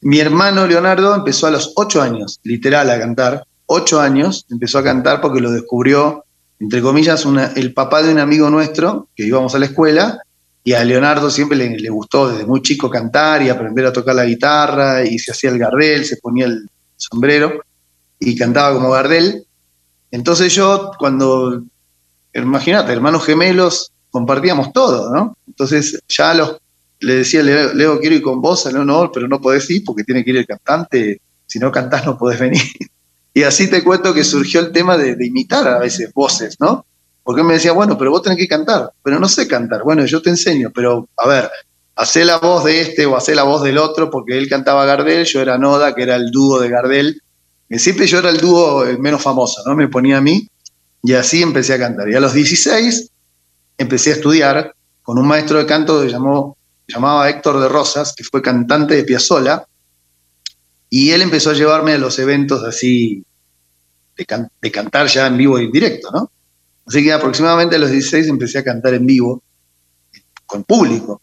mi 0.00 0.18
hermano 0.18 0.66
Leonardo 0.66 1.14
empezó 1.14 1.46
a 1.46 1.52
los 1.52 1.74
8 1.76 2.02
años, 2.02 2.40
literal, 2.42 2.90
a 2.90 2.98
cantar. 2.98 3.44
8 3.66 4.00
años 4.00 4.46
empezó 4.50 4.78
a 4.78 4.84
cantar 4.84 5.20
porque 5.20 5.40
lo 5.40 5.52
descubrió, 5.52 6.24
entre 6.58 6.82
comillas, 6.82 7.24
el 7.54 7.72
papá 7.72 8.02
de 8.02 8.12
un 8.12 8.18
amigo 8.18 8.50
nuestro, 8.50 9.08
que 9.14 9.26
íbamos 9.26 9.54
a 9.54 9.60
la 9.60 9.66
escuela, 9.66 10.22
y 10.68 10.74
a 10.74 10.84
Leonardo 10.84 11.30
siempre 11.30 11.56
le, 11.56 11.88
gustó 11.88 12.28
desde 12.28 12.44
muy 12.44 12.60
chico 12.60 12.90
cantar 12.90 13.40
y 13.40 13.48
aprender 13.48 13.86
a 13.86 13.92
tocar 13.94 14.14
la 14.14 14.26
guitarra 14.26 15.02
y 15.02 15.18
se 15.18 15.32
hacía 15.32 15.48
el 15.48 15.58
Gardel, 15.58 16.04
se 16.04 16.18
ponía 16.18 16.44
el 16.44 16.68
sombrero 16.94 17.62
y 18.20 18.36
cantaba 18.36 18.74
como 18.74 18.90
Gardel. 18.90 19.46
Entonces 20.10 20.54
yo 20.54 20.90
cuando, 20.98 21.62
imagínate, 22.34 22.92
hermanos 22.92 23.24
gemelos, 23.24 23.92
compartíamos 24.10 24.70
todo, 24.74 25.10
¿no? 25.10 25.38
Entonces 25.46 26.02
ya 26.06 26.34
los, 26.34 26.58
le 27.00 27.14
decía, 27.14 27.42
Leo, 27.42 27.98
quiero 27.98 28.16
ir 28.16 28.22
con 28.22 28.42
vos, 28.42 28.70
no, 28.70 28.84
no, 28.84 29.10
pero 29.10 29.26
no 29.26 29.40
podés 29.40 29.70
ir 29.70 29.82
porque 29.86 30.04
tiene 30.04 30.22
que 30.22 30.32
ir 30.32 30.36
el 30.36 30.46
cantante, 30.46 31.22
si 31.46 31.58
no 31.58 31.72
cantás 31.72 32.04
no 32.04 32.18
podés 32.18 32.40
venir. 32.40 32.60
Y 33.32 33.44
así 33.44 33.70
te 33.70 33.84
cuento 33.84 34.12
que 34.12 34.24
surgió 34.24 34.58
el 34.58 34.72
tema 34.72 34.96
de 34.96 35.16
imitar 35.24 35.68
a 35.68 35.78
veces 35.78 36.12
voces, 36.12 36.56
¿no? 36.58 36.84
Porque 37.28 37.42
me 37.42 37.52
decía, 37.52 37.72
bueno, 37.72 37.98
pero 37.98 38.10
vos 38.10 38.22
tenés 38.22 38.38
que 38.38 38.48
cantar, 38.48 38.90
pero 39.02 39.20
no 39.20 39.28
sé 39.28 39.46
cantar. 39.46 39.82
Bueno, 39.82 40.02
yo 40.06 40.22
te 40.22 40.30
enseño, 40.30 40.72
pero 40.74 41.10
a 41.14 41.28
ver, 41.28 41.50
hacé 41.94 42.24
la 42.24 42.38
voz 42.38 42.64
de 42.64 42.80
este 42.80 43.04
o 43.04 43.18
hacé 43.18 43.34
la 43.34 43.42
voz 43.42 43.62
del 43.62 43.76
otro, 43.76 44.10
porque 44.10 44.38
él 44.38 44.48
cantaba 44.48 44.86
Gardel, 44.86 45.26
yo 45.26 45.42
era 45.42 45.58
Noda, 45.58 45.94
que 45.94 46.04
era 46.04 46.16
el 46.16 46.30
dúo 46.30 46.58
de 46.58 46.70
Gardel. 46.70 47.20
Siempre 47.68 48.06
yo 48.06 48.20
era 48.20 48.30
el 48.30 48.38
dúo 48.38 48.82
menos 48.98 49.20
famoso, 49.20 49.60
¿no? 49.66 49.76
Me 49.76 49.88
ponía 49.88 50.16
a 50.16 50.20
mí 50.22 50.48
y 51.02 51.12
así 51.12 51.42
empecé 51.42 51.74
a 51.74 51.78
cantar. 51.78 52.08
Y 52.08 52.14
a 52.14 52.20
los 52.20 52.32
16 52.32 53.10
empecé 53.76 54.12
a 54.12 54.14
estudiar 54.14 54.74
con 55.02 55.18
un 55.18 55.28
maestro 55.28 55.58
de 55.58 55.66
canto 55.66 56.00
que 56.00 56.08
llamó, 56.08 56.56
llamaba 56.86 57.28
Héctor 57.28 57.60
de 57.60 57.68
Rosas, 57.68 58.14
que 58.16 58.24
fue 58.24 58.40
cantante 58.40 58.96
de 58.96 59.04
Piazzolla, 59.04 59.66
y 60.88 61.10
él 61.10 61.20
empezó 61.20 61.50
a 61.50 61.52
llevarme 61.52 61.92
a 61.92 61.98
los 61.98 62.18
eventos 62.18 62.64
así 62.64 63.22
de, 64.16 64.70
cantar 64.72 65.08
ya 65.08 65.26
en 65.26 65.36
vivo 65.36 65.58
y 65.58 65.66
en 65.66 65.72
directo, 65.72 66.10
¿no? 66.10 66.30
Así 66.88 67.04
que 67.04 67.12
aproximadamente 67.12 67.76
a 67.76 67.78
los 67.78 67.90
16 67.90 68.28
empecé 68.28 68.58
a 68.58 68.64
cantar 68.64 68.94
en 68.94 69.04
vivo, 69.04 69.42
con 70.46 70.64
público. 70.64 71.20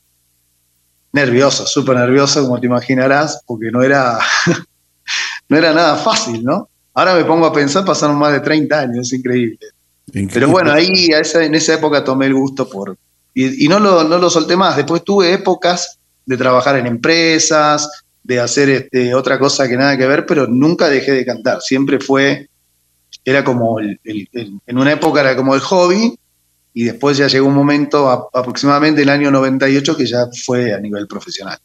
Nervioso, 1.12 1.66
súper 1.66 1.98
nervioso, 1.98 2.44
como 2.44 2.60
te 2.60 2.68
imaginarás, 2.68 3.42
porque 3.48 3.72
no 3.72 3.82
era, 3.82 4.20
no 5.50 5.58
era 5.58 5.74
nada 5.74 5.96
fácil, 5.96 6.44
¿no? 6.44 6.70
Ahora 6.94 7.16
me 7.16 7.26
pongo 7.26 7.48
a 7.48 7.54
pensar, 7.54 7.84
pasaron 7.84 8.18
más 8.18 8.32
de 8.32 8.42
30 8.42 8.80
años, 8.80 9.08
es 9.08 9.20
increíble. 9.20 9.58
Pero 10.32 10.50
bueno, 10.50 10.72
ahí 10.72 11.10
en 11.12 11.56
esa 11.56 11.74
época 11.74 12.04
tomé 12.04 12.28
el 12.28 12.36
gusto 12.36 12.70
por... 12.70 12.98
Y, 13.34 13.68
no, 13.68 13.80
lo, 13.80 14.06
no 14.06 14.18
lo 14.18 14.30
solté 14.30 14.56
más. 14.56 14.78
Después 14.78 15.04
tuve 15.04 15.34
épocas 15.34 15.98
de 16.26 16.38
trabajar 16.38 16.78
en 16.78 16.88
empresas, 16.88 17.90
de 18.24 18.40
hacer 18.40 18.70
este, 18.70 19.14
otra 19.14 19.38
cosa 19.38 19.68
que 19.68 19.76
nada 19.76 19.98
que 19.98 20.08
ver, 20.08 20.26
pero 20.26 20.48
nunca 20.48 20.88
dejé 20.88 21.12
de 21.12 21.26
cantar. 21.26 21.62
Siempre 21.62 22.00
fue, 22.00 22.50
era 23.24 23.44
como, 23.44 23.80
el, 23.80 24.00
en 24.04 24.78
una 24.78 24.92
época 24.92 25.22
era 25.22 25.36
como 25.36 25.56
el 25.56 25.62
hobby, 25.62 26.18
y 26.74 26.84
después 26.84 27.18
ya 27.18 27.28
llegó 27.28 27.48
un 27.48 27.56
momento, 27.56 28.10
aproximadamente 28.34 29.02
el 29.02 29.10
año 29.10 29.32
98, 29.32 29.96
que 29.96 30.06
ya 30.06 30.28
fue 30.46 30.74
a 30.74 30.80
nivel 30.80 31.08
profesional. 31.08 31.58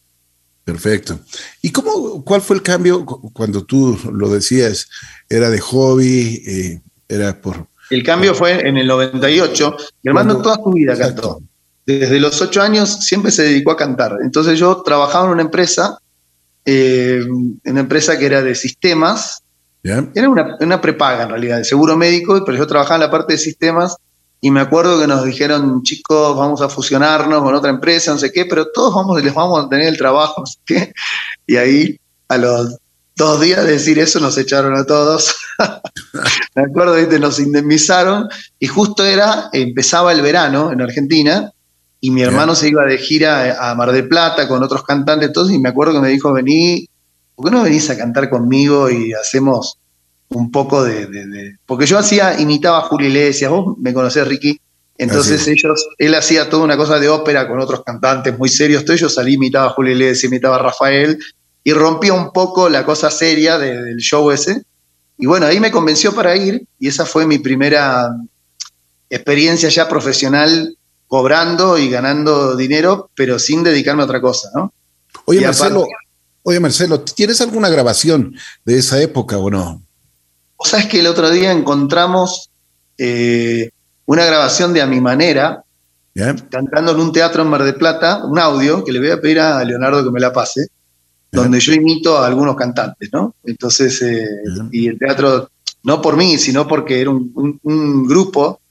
Perfecto. 0.63 1.19
¿Y 1.61 1.71
cómo, 1.71 2.23
cuál 2.23 2.41
fue 2.41 2.55
el 2.55 2.61
cambio 2.61 3.05
cuando 3.05 3.65
tú 3.65 3.99
lo 4.13 4.29
decías? 4.29 4.87
¿Era 5.27 5.49
de 5.49 5.59
hobby? 5.59 6.41
Eh, 6.45 6.81
¿Era 7.09 7.41
por...? 7.41 7.67
El 7.89 8.03
cambio 8.03 8.33
fue 8.33 8.65
en 8.65 8.77
el 8.77 8.87
98. 8.87 9.75
Mi 10.03 10.09
hermano 10.09 10.41
toda 10.41 10.55
su 10.55 10.71
vida 10.71 10.97
cantó. 10.97 11.41
Desde 11.85 12.19
los 12.19 12.41
ocho 12.41 12.61
años 12.61 13.03
siempre 13.05 13.31
se 13.31 13.43
dedicó 13.43 13.71
a 13.71 13.77
cantar. 13.77 14.15
Entonces 14.23 14.57
yo 14.57 14.81
trabajaba 14.81 15.25
en 15.25 15.31
una 15.31 15.41
empresa 15.41 15.97
eh, 16.65 17.25
una 17.65 17.79
empresa 17.79 18.17
que 18.17 18.25
era 18.25 18.41
de 18.41 18.55
sistemas. 18.55 19.40
Era 19.83 20.29
una, 20.29 20.81
prepaga 20.81 21.23
en 21.23 21.29
realidad, 21.29 21.57
de 21.57 21.65
seguro 21.65 21.97
médico, 21.97 22.43
pero 22.45 22.57
yo 22.57 22.67
trabajaba 22.67 22.95
en 22.95 23.01
la 23.01 23.11
parte 23.11 23.33
de 23.33 23.39
sistemas 23.39 23.97
y 24.39 24.51
me 24.51 24.59
acuerdo 24.59 24.99
que 24.99 25.07
nos 25.07 25.23
dijeron, 25.23 25.83
chicos, 25.83 26.35
vamos 26.35 26.61
a 26.61 26.69
fusionarnos 26.69 27.43
con 27.43 27.53
otra 27.53 27.69
empresa, 27.69 28.11
no 28.11 28.17
sé 28.17 28.31
qué, 28.31 28.45
pero 28.45 28.67
todos 28.71 28.93
vamos, 28.93 29.23
les 29.23 29.33
vamos 29.33 29.65
a 29.65 29.69
tener 29.69 29.87
el 29.87 29.97
trabajo, 29.97 30.35
no 30.41 30.45
sé 30.45 30.57
qué. 30.65 30.93
Y 31.47 31.57
ahí, 31.57 31.99
a 32.27 32.37
los 32.37 32.77
dos 33.15 33.41
días 33.41 33.63
de 33.63 33.73
decir 33.73 33.99
eso, 33.99 34.19
nos 34.19 34.37
echaron 34.37 34.75
a 34.75 34.85
todos. 34.85 35.35
me 36.55 36.63
acuerdo, 36.63 36.95
nos 37.19 37.39
indemnizaron 37.39 38.27
y 38.59 38.67
justo 38.67 39.03
era, 39.03 39.49
empezaba 39.53 40.11
el 40.11 40.21
verano 40.21 40.71
en 40.71 40.81
Argentina 40.81 41.51
y 41.99 42.09
mi 42.09 42.23
hermano 42.23 42.55
se 42.55 42.69
iba 42.69 42.83
de 42.83 42.97
gira 42.97 43.69
a 43.69 43.75
Mar 43.75 43.91
del 43.91 44.07
Plata 44.07 44.47
con 44.47 44.63
otros 44.63 44.83
cantantes, 44.83 45.31
todos, 45.31 45.51
y 45.51 45.59
me 45.59 45.69
acuerdo 45.69 45.93
que 45.93 45.99
me 45.99 46.09
dijo, 46.09 46.33
vení, 46.33 46.87
¿por 47.41 47.49
qué 47.49 47.57
no 47.57 47.63
venís 47.63 47.89
a 47.89 47.97
cantar 47.97 48.29
conmigo 48.29 48.89
y 48.89 49.13
hacemos 49.13 49.79
un 50.29 50.51
poco 50.51 50.83
de... 50.83 51.57
Porque 51.65 51.85
yo 51.85 51.97
hacía, 51.97 52.39
imitaba 52.39 52.79
a 52.79 52.81
Julio 52.83 53.07
Iglesias, 53.07 53.49
vos 53.49 53.77
me 53.79 53.93
conocés, 53.93 54.27
Ricky, 54.27 54.61
entonces 54.97 55.47
ellos, 55.47 55.87
él 55.97 56.13
hacía 56.13 56.49
toda 56.49 56.63
una 56.63 56.77
cosa 56.77 56.99
de 56.99 57.09
ópera 57.09 57.47
con 57.47 57.59
otros 57.59 57.83
cantantes 57.83 58.37
muy 58.37 58.47
serios, 58.47 58.81
entonces 58.81 59.01
yo 59.01 59.09
salí, 59.09 59.33
imitaba 59.33 59.67
a 59.67 59.69
Julio 59.71 59.93
Iglesias, 59.93 60.25
imitaba 60.25 60.57
a 60.57 60.59
Rafael, 60.59 61.17
y 61.63 61.73
rompía 61.73 62.13
un 62.13 62.31
poco 62.31 62.69
la 62.69 62.85
cosa 62.85 63.09
seria 63.09 63.57
del 63.57 63.97
show 63.97 64.29
ese. 64.29 64.61
Y 65.17 65.25
bueno, 65.25 65.47
ahí 65.47 65.59
me 65.59 65.71
convenció 65.71 66.13
para 66.13 66.35
ir, 66.35 66.65
y 66.79 66.87
esa 66.87 67.05
fue 67.05 67.25
mi 67.25 67.39
primera 67.39 68.15
experiencia 69.09 69.69
ya 69.69 69.89
profesional 69.89 70.77
cobrando 71.07 71.77
y 71.77 71.89
ganando 71.89 72.55
dinero, 72.55 73.09
pero 73.15 73.39
sin 73.39 73.63
dedicarme 73.63 74.03
a 74.03 74.05
otra 74.05 74.21
cosa, 74.21 74.49
¿no? 74.55 74.71
Oye, 75.25 75.41
Marcelo, 75.41 75.87
oye, 76.43 76.59
Marcelo, 76.59 77.01
¿tienes 77.01 77.41
alguna 77.41 77.69
grabación 77.69 78.35
de 78.65 78.77
esa 78.77 79.01
época 79.01 79.37
o 79.37 79.49
no? 79.49 79.81
O 80.57 80.65
sabes 80.65 80.87
que 80.87 80.99
el 80.99 81.07
otro 81.07 81.29
día 81.29 81.51
encontramos 81.51 82.49
eh, 82.97 83.71
una 84.05 84.25
grabación 84.25 84.73
de 84.73 84.81
A 84.81 84.87
Mi 84.87 85.01
Manera, 85.01 85.63
cantando 86.49 86.91
en 86.91 86.99
un 86.99 87.11
teatro 87.11 87.43
en 87.43 87.49
Mar 87.49 87.63
del 87.63 87.75
Plata, 87.75 88.23
un 88.25 88.37
audio 88.37 88.83
que 88.83 88.91
le 88.91 88.99
voy 88.99 89.11
a 89.11 89.21
pedir 89.21 89.39
a 89.39 89.63
Leonardo 89.63 90.03
que 90.03 90.11
me 90.11 90.19
la 90.19 90.33
pase, 90.33 90.67
donde 91.31 91.59
yo 91.59 91.73
imito 91.73 92.17
a 92.17 92.27
algunos 92.27 92.55
cantantes, 92.55 93.09
¿no? 93.13 93.35
Entonces, 93.45 94.01
eh, 94.01 94.27
y 94.71 94.87
el 94.87 94.99
teatro, 94.99 95.49
no 95.83 96.01
por 96.01 96.17
mí, 96.17 96.37
sino 96.37 96.67
porque 96.67 97.01
era 97.01 97.09
un 97.09 98.07
grupo 98.07 98.61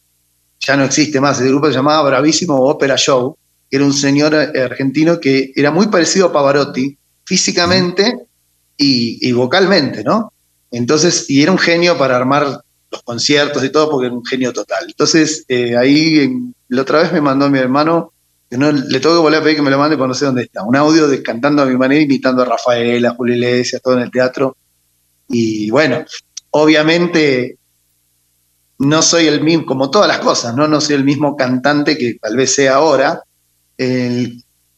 ya 0.60 0.76
no 0.76 0.84
existe 0.84 1.20
más, 1.20 1.40
ese 1.40 1.48
grupo 1.48 1.68
se 1.68 1.72
llamaba 1.72 2.08
Bravísimo 2.08 2.54
Opera 2.56 2.96
Show, 2.96 3.36
que 3.68 3.76
era 3.76 3.84
un 3.84 3.94
señor 3.94 4.34
argentino 4.34 5.18
que 5.18 5.52
era 5.56 5.70
muy 5.70 5.88
parecido 5.88 6.26
a 6.26 6.32
Pavarotti 6.32 6.96
físicamente 7.24 8.26
y, 8.76 9.32
vocalmente, 9.32 10.02
¿no? 10.02 10.32
Entonces, 10.70 11.28
y 11.28 11.42
era 11.42 11.52
un 11.52 11.58
genio 11.58 11.98
para 11.98 12.16
armar 12.16 12.62
los 12.90 13.02
conciertos 13.02 13.62
y 13.64 13.70
todo, 13.70 13.90
porque 13.90 14.06
era 14.06 14.14
un 14.14 14.24
genio 14.24 14.52
total. 14.52 14.84
Entonces, 14.88 15.44
eh, 15.48 15.76
ahí 15.76 16.32
la 16.68 16.82
otra 16.82 17.02
vez 17.02 17.12
me 17.12 17.20
mandó 17.20 17.50
mi 17.50 17.58
hermano, 17.58 18.12
que 18.48 18.56
no 18.56 18.72
le 18.72 19.00
tengo 19.00 19.16
que 19.16 19.22
volver 19.22 19.40
a 19.40 19.42
pedir 19.42 19.56
que 19.56 19.62
me 19.62 19.70
lo 19.70 19.78
mande, 19.78 19.96
porque 19.96 20.08
no 20.08 20.14
sé 20.14 20.24
dónde 20.24 20.42
está, 20.42 20.62
un 20.62 20.76
audio 20.76 21.06
de 21.08 21.22
cantando 21.22 21.62
a 21.62 21.66
mi 21.66 21.76
manera, 21.76 22.00
imitando 22.00 22.42
a 22.42 22.46
Rafael, 22.46 23.04
a 23.04 23.14
Julio 23.14 23.34
Iglesias, 23.34 23.82
todo 23.82 23.94
en 23.94 24.02
el 24.02 24.10
teatro. 24.10 24.56
Y 25.28 25.70
bueno, 25.70 26.04
obviamente 26.50 27.58
no 28.78 29.02
soy 29.02 29.26
el 29.26 29.42
mismo, 29.42 29.66
como 29.66 29.90
todas 29.90 30.08
las 30.08 30.18
cosas, 30.18 30.56
¿no? 30.56 30.66
No 30.66 30.80
soy 30.80 30.96
el 30.96 31.04
mismo 31.04 31.36
cantante 31.36 31.98
que 31.98 32.14
tal 32.20 32.36
vez 32.36 32.54
sea 32.54 32.76
ahora. 32.76 33.22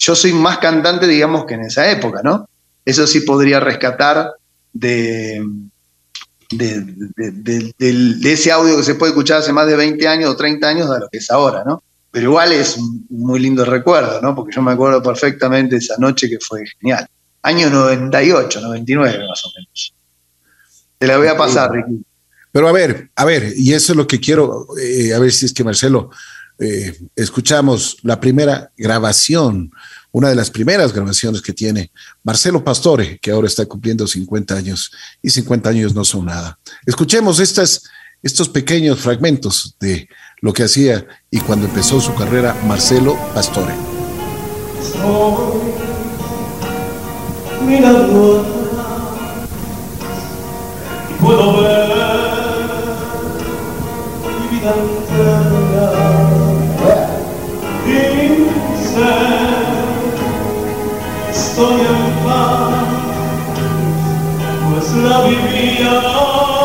Yo 0.02 0.16
soy 0.16 0.32
más 0.32 0.58
cantante, 0.58 1.06
digamos, 1.06 1.46
que 1.46 1.54
en 1.54 1.62
esa 1.62 1.88
época, 1.88 2.22
¿no? 2.24 2.48
Eso 2.84 3.06
sí 3.06 3.20
podría 3.20 3.60
rescatar 3.60 4.32
de, 4.72 5.46
de, 6.50 7.72
ese 8.24 8.50
audio 8.50 8.76
que 8.76 8.82
se 8.82 8.96
puede 8.96 9.12
escuchar 9.12 9.38
hace 9.38 9.52
más 9.52 9.68
de 9.68 9.76
20 9.76 10.08
años 10.08 10.30
o 10.30 10.36
30 10.36 10.68
años 10.68 10.90
a 10.90 10.98
lo 10.98 11.08
que 11.08 11.18
es 11.18 11.30
ahora, 11.30 11.62
¿no? 11.64 11.84
Pero 12.10 12.30
igual 12.30 12.50
es 12.50 12.76
un 12.76 13.06
muy 13.10 13.38
lindo 13.38 13.64
recuerdo, 13.64 14.20
¿no? 14.20 14.34
Porque 14.34 14.56
yo 14.56 14.60
me 14.60 14.72
acuerdo 14.72 15.00
perfectamente 15.00 15.76
esa 15.76 15.96
noche 15.98 16.28
que 16.28 16.38
fue 16.40 16.64
genial. 16.66 17.06
Año 17.42 17.70
98, 17.70 18.60
99 18.60 19.18
más 19.28 19.44
o 19.44 19.50
menos. 19.56 19.94
Te 20.98 21.06
la 21.06 21.16
voy 21.16 21.28
a 21.28 21.36
pasar, 21.36 21.70
Ricky. 21.70 22.04
Pero 22.50 22.68
a 22.68 22.72
ver, 22.72 23.08
a 23.14 23.24
ver, 23.24 23.52
y 23.56 23.72
eso 23.72 23.92
es 23.92 23.96
lo 23.96 24.06
que 24.08 24.18
quiero, 24.18 24.66
eh, 24.78 25.14
a 25.14 25.18
ver 25.20 25.32
si 25.32 25.46
es 25.46 25.54
que 25.54 25.64
Marcelo, 25.64 26.10
eh, 26.64 26.96
escuchamos 27.16 27.96
la 28.02 28.20
primera 28.20 28.70
grabación, 28.76 29.72
una 30.12 30.28
de 30.28 30.36
las 30.36 30.48
primeras 30.48 30.92
grabaciones 30.92 31.42
que 31.42 31.52
tiene 31.52 31.90
Marcelo 32.22 32.62
Pastore, 32.62 33.18
que 33.18 33.32
ahora 33.32 33.48
está 33.48 33.66
cumpliendo 33.66 34.06
50 34.06 34.54
años, 34.54 34.92
y 35.20 35.30
50 35.30 35.68
años 35.68 35.92
no 35.92 36.04
son 36.04 36.26
nada. 36.26 36.56
Escuchemos 36.86 37.40
estas, 37.40 37.82
estos 38.22 38.48
pequeños 38.48 39.00
fragmentos 39.00 39.74
de 39.80 40.08
lo 40.40 40.52
que 40.52 40.62
hacía 40.62 41.04
y 41.32 41.40
cuando 41.40 41.66
empezó 41.66 42.00
su 42.00 42.14
carrera 42.14 42.56
Marcelo 42.68 43.18
Pastore. 43.34 43.74
puedo 51.20 51.60
ver 51.60 51.92
estoy 61.52 61.80
en 61.80 62.24
paz, 62.24 62.72
pues 64.70 64.94
la 65.04 65.20
vivía. 65.20 66.61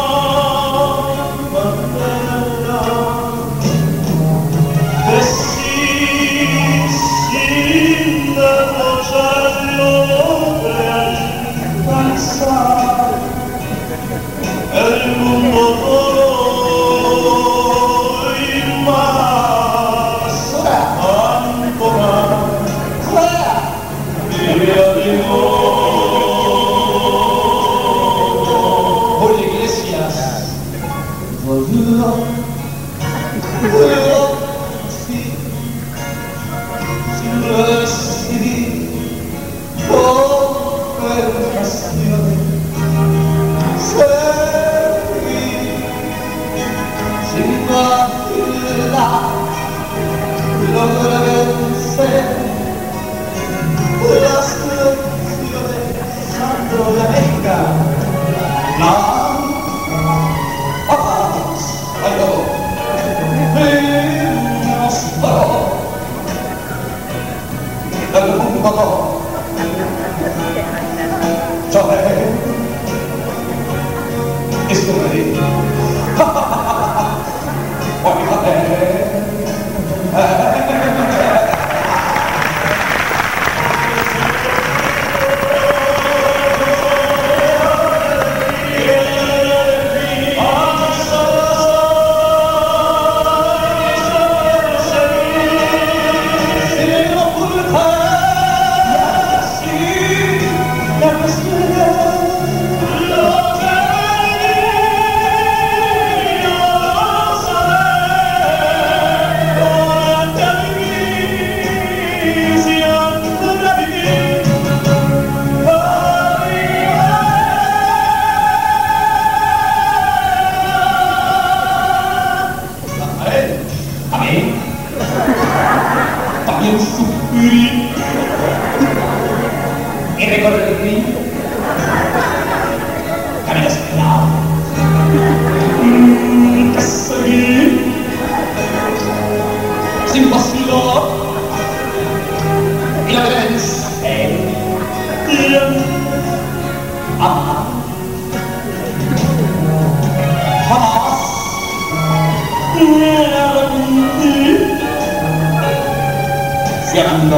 Qué 156.97 157.03
bien, 157.03 157.29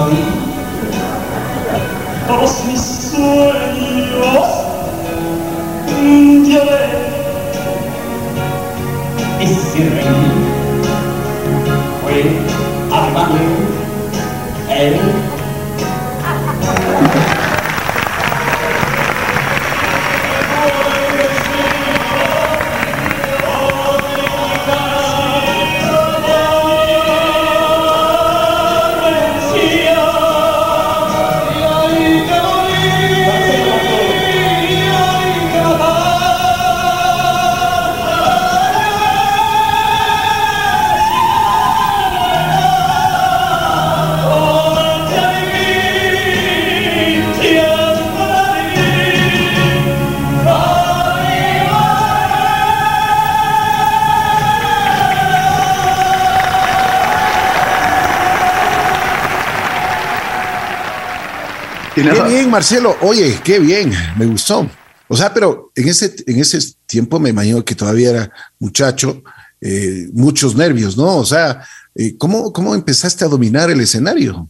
Marcelo. 62.59 62.97
Oye, 63.03 63.39
qué 63.41 63.57
bien, 63.57 63.93
me 64.17 64.25
gustó. 64.25 64.69
O 65.07 65.15
sea, 65.15 65.33
pero 65.33 65.71
en 65.75 65.87
ese, 65.87 66.13
en 66.27 66.41
ese 66.41 66.59
tiempo 66.85 67.17
me 67.17 67.29
imagino 67.29 67.63
que 67.63 67.73
todavía 67.73 68.09
era 68.09 68.33
muchacho, 68.59 69.23
eh, 69.61 70.09
muchos 70.11 70.57
nervios, 70.57 70.97
¿no? 70.97 71.19
O 71.19 71.25
sea, 71.25 71.63
eh, 71.95 72.17
¿cómo, 72.17 72.51
¿cómo 72.51 72.75
empezaste 72.75 73.23
a 73.23 73.29
dominar 73.29 73.69
el 73.69 73.79
escenario? 73.79 74.49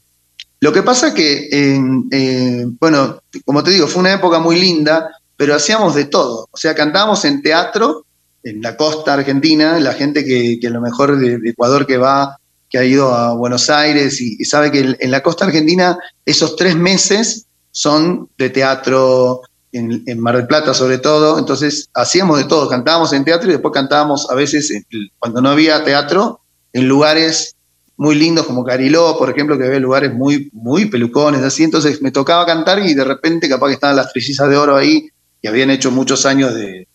Lo 0.59 0.73
que 0.73 0.81
pasa 0.81 1.13
que, 1.13 1.49
eh, 1.51 2.65
bueno, 2.79 3.21
como 3.45 3.63
te 3.63 3.69
digo, 3.69 3.85
fue 3.85 3.99
una 3.99 4.13
época 4.13 4.39
muy 4.39 4.59
linda, 4.59 5.11
pero 5.37 5.53
hacíamos 5.53 5.93
de 5.93 6.05
todo. 6.05 6.49
O 6.49 6.57
sea, 6.57 6.73
cantábamos 6.73 7.23
en 7.25 7.43
teatro, 7.43 8.07
en 8.41 8.63
la 8.63 8.75
costa 8.75 9.13
argentina, 9.13 9.79
la 9.79 9.93
gente 9.93 10.25
que, 10.25 10.57
que 10.59 10.65
a 10.65 10.71
lo 10.71 10.81
mejor 10.81 11.15
de, 11.19 11.47
Ecuador 11.47 11.85
que 11.85 11.97
va 11.97 12.39
que 12.71 12.79
ha 12.79 12.85
ido 12.85 13.13
a 13.13 13.33
Buenos 13.33 13.69
Aires 13.69 14.19
y, 14.19 14.43
sabe 14.45 14.71
que 14.71 14.95
en 14.99 15.11
la 15.11 15.21
costa 15.21 15.45
argentina 15.45 15.97
esos 16.25 16.55
tres 16.55 16.75
meses 16.75 17.47
son 17.79 18.27
de 18.37 18.49
teatro, 18.49 19.41
en, 19.71 20.19
Mar 20.19 20.35
del 20.35 20.47
Plata 20.47 20.73
sobre 20.73 20.97
todo, 20.97 21.39
entonces 21.39 21.89
hacíamos 21.93 22.37
de 22.37 22.43
todo, 22.43 22.67
cantábamos 22.67 23.13
en 23.13 23.23
teatro 23.23 23.47
y 23.47 23.53
después 23.53 23.73
cantábamos 23.73 24.29
a 24.29 24.35
veces, 24.35 24.69
cuando 25.17 25.41
no 25.41 25.49
había 25.49 25.81
teatro, 25.85 26.41
en 26.73 26.89
lugares 26.89 27.55
muy 27.95 28.15
lindos 28.15 28.45
como 28.45 28.65
Cariló, 28.65 29.17
por 29.17 29.29
ejemplo, 29.29 29.57
que 29.57 29.63
había 29.63 29.79
lugares 29.79 30.13
muy, 30.13 30.49
muy 30.51 30.87
pelucones, 30.87 31.41
así, 31.41 31.63
entonces 31.63 32.01
me 32.01 32.11
tocaba 32.11 32.45
cantar 32.45 32.79
y 32.79 32.93
de 32.93 33.05
repente 33.05 33.47
capaz 33.47 33.67
que 33.67 33.75
estaban 33.75 33.95
las 33.95 34.11
trillizas 34.11 34.49
de 34.49 34.57
oro 34.57 34.75
ahí, 34.75 35.07
y 35.41 35.47
habían 35.47 35.69
hecho 35.69 35.89
muchos 35.89 36.25
años 36.25 36.53
de, 36.53 36.85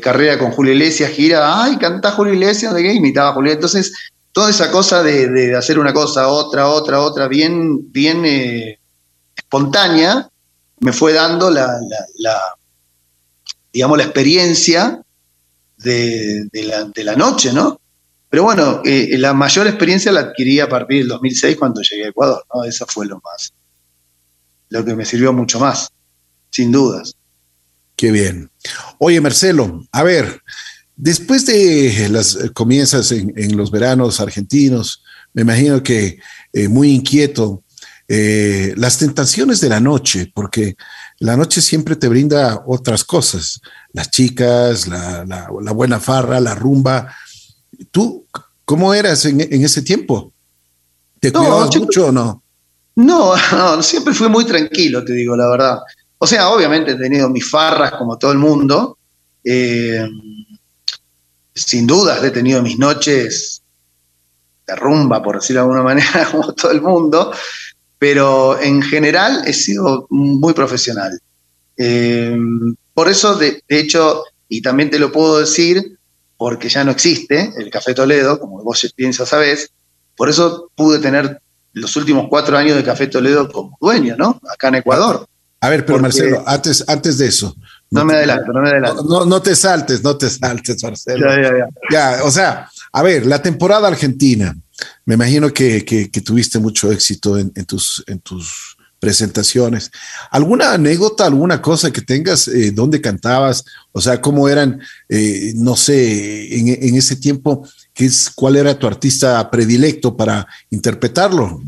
carrera 0.00 0.38
con 0.38 0.52
Julio 0.52 0.74
Iglesias, 0.74 1.10
gira, 1.10 1.64
ay, 1.64 1.76
canta 1.76 2.12
Julio 2.12 2.34
Iglesias, 2.34 2.72
de 2.72 2.82
qué 2.84 2.92
imitaba 2.92 3.30
a 3.30 3.32
Julio, 3.32 3.50
entonces 3.50 3.92
toda 4.30 4.50
esa 4.50 4.70
cosa 4.70 5.02
de, 5.02 5.56
hacer 5.56 5.80
una 5.80 5.92
cosa, 5.92 6.28
otra, 6.28 6.68
otra, 6.68 7.00
otra, 7.00 7.26
bien, 7.26 7.90
bien 7.90 8.24
eh, 8.24 8.79
espontánea, 9.50 10.30
me 10.78 10.92
fue 10.92 11.12
dando 11.12 11.50
la, 11.50 11.76
digamos, 13.72 13.98
la 13.98 14.04
experiencia 14.04 15.02
de, 15.76 16.48
la, 17.04 17.16
noche, 17.16 17.52
¿no? 17.52 17.80
Pero 18.28 18.44
bueno, 18.44 18.80
eh, 18.84 19.18
la 19.18 19.34
mayor 19.34 19.66
experiencia 19.66 20.12
la 20.12 20.20
adquirí 20.20 20.60
a 20.60 20.68
partir 20.68 20.98
del 20.98 21.08
2006 21.08 21.56
cuando 21.56 21.82
llegué 21.82 22.04
a 22.06 22.08
Ecuador, 22.10 22.46
¿no? 22.54 22.62
Eso 22.62 22.86
fue 22.86 23.06
lo 23.06 23.20
más, 23.24 23.52
lo 24.68 24.84
que 24.84 24.94
me 24.94 25.04
sirvió 25.04 25.32
mucho 25.32 25.58
más, 25.58 25.90
sin 26.50 26.70
dudas. 26.70 27.16
Qué 27.96 28.12
bien. 28.12 28.50
Oye, 28.98 29.20
Marcelo, 29.20 29.84
a 29.90 30.02
ver, 30.04 30.40
Después 31.02 31.46
de 31.46 32.10
las 32.10 32.36
comienzas 32.52 33.10
en, 33.10 33.56
los 33.56 33.70
veranos 33.70 34.20
argentinos, 34.20 35.02
me 35.32 35.40
imagino 35.40 35.82
que 35.82 36.18
eh, 36.52 36.68
muy 36.68 36.90
inquieto, 36.90 37.64
eh, 38.12 38.74
las 38.76 38.98
tentaciones 38.98 39.60
de 39.60 39.68
la 39.68 39.78
noche, 39.78 40.32
porque 40.34 40.74
la 41.20 41.36
noche 41.36 41.60
siempre 41.60 41.94
te 41.94 42.08
brinda 42.08 42.64
otras 42.66 43.04
cosas, 43.04 43.60
las 43.92 44.10
chicas, 44.10 44.88
la, 44.88 45.48
buena 45.72 46.00
farra, 46.00 46.40
la 46.40 46.54
rumba. 46.54 47.14
¿Tú 47.90 48.26
cómo 48.64 48.92
eras 48.92 49.24
en, 49.26 49.40
ese 49.40 49.82
tiempo? 49.82 50.32
¿Te 51.20 51.30
cuidabas 51.30 51.76
mucho 51.76 52.06
o 52.06 52.12
no? 52.12 52.42
No, 52.96 53.34
no, 53.52 53.82
siempre 53.84 54.12
fui 54.12 54.28
muy 54.28 54.44
tranquilo, 54.44 55.04
te 55.04 55.12
digo 55.12 55.36
la 55.36 55.48
verdad. 55.48 55.78
O 56.18 56.26
sea, 56.26 56.48
obviamente 56.48 56.92
he 56.92 56.96
tenido 56.96 57.30
mis 57.30 57.48
farras 57.48 57.92
como 57.92 58.18
todo 58.18 58.32
el 58.32 58.38
mundo 58.38 58.98
sin 61.54 61.86
dudas 61.86 62.22
he 62.24 62.30
tenido 62.30 62.62
mis 62.62 62.78
noches 62.78 63.62
de 64.66 64.76
rumba, 64.76 65.22
por 65.22 65.36
decirlo 65.36 65.60
de 65.60 65.64
alguna 65.64 65.82
manera, 65.94 66.28
como 66.30 66.52
todo 66.54 66.72
el 66.72 66.82
mundo, 66.82 67.32
pero 68.00 68.58
en 68.58 68.80
general 68.80 69.42
he 69.44 69.52
sido 69.52 70.06
muy 70.08 70.54
profesional. 70.54 71.20
Eh, 71.76 72.34
por 72.94 73.10
eso, 73.10 73.36
de, 73.36 73.62
hecho, 73.68 74.24
y 74.48 74.62
también 74.62 74.88
te 74.88 74.98
lo 74.98 75.12
puedo 75.12 75.38
decir, 75.38 75.98
porque 76.38 76.70
ya 76.70 76.82
no 76.82 76.92
existe 76.92 77.52
el 77.58 77.68
Café 77.68 77.92
Toledo, 77.92 78.40
como 78.40 78.64
vos 78.64 78.90
piensas, 78.96 79.28
sabés, 79.28 79.70
por 80.16 80.30
eso 80.30 80.70
pude 80.74 80.98
tener 80.98 81.42
los 81.74 81.94
últimos 81.96 82.26
cuatro 82.30 82.56
años 82.56 82.74
de 82.74 82.84
Café 82.84 83.06
Toledo 83.06 83.52
como 83.52 83.76
dueño, 83.78 84.16
¿no? 84.16 84.40
Acá 84.50 84.68
en 84.68 84.76
Ecuador. 84.76 85.26
A 85.60 85.68
ver, 85.68 85.84
pero 85.84 85.98
Marcelo, 85.98 86.42
antes, 86.46 86.82
antes 86.88 87.18
de 87.18 87.26
eso, 87.26 87.54
No, 87.90 88.06
me 88.06 88.14
adelanto, 88.14 88.50
no 88.50 88.62
me 88.62 88.70
adelanto. 88.70 89.04
No, 89.04 89.26
no, 89.26 89.42
te 89.42 89.54
saltes, 89.54 90.02
no 90.02 90.16
te 90.16 90.30
saltes, 90.30 90.82
Marcelo. 90.82 91.28
Ya, 91.28 91.42
ya, 91.42 91.50
ya. 91.50 91.68
Ya, 91.90 92.24
o 92.24 92.30
sea, 92.30 92.66
a 92.92 93.02
ver, 93.02 93.26
la 93.26 93.42
temporada 93.42 93.88
argentina, 93.88 94.56
me 95.04 95.14
imagino 95.14 95.52
que, 95.52 96.10
tuviste 96.24 96.58
mucho 96.58 96.90
éxito 96.92 97.38
en, 97.38 97.52
en, 97.54 97.64
tus, 97.64 98.04
en 98.06 98.20
presentaciones. 99.00 99.90
¿Alguna 100.30 100.74
anécdota, 100.74 101.24
alguna 101.24 101.60
cosa 101.60 101.90
que 101.90 102.02
tengas, 102.02 102.46
eh, 102.48 102.70
dónde 102.70 103.00
cantabas? 103.00 103.64
O 103.92 104.00
sea, 104.00 104.20
cómo 104.20 104.48
eran, 104.48 104.80
eh, 105.08 105.52
no 105.56 105.74
sé, 105.74 106.54
en, 106.56 106.68
en, 106.68 106.94
ese 106.94 107.16
tiempo, 107.16 107.66
¿qué 107.94 108.04
es, 108.04 108.30
¿cuál 108.30 108.56
era 108.56 108.78
tu 108.78 108.86
artista 108.86 109.50
predilecto 109.50 110.16
para 110.16 110.46
interpretarlo? 110.68 111.60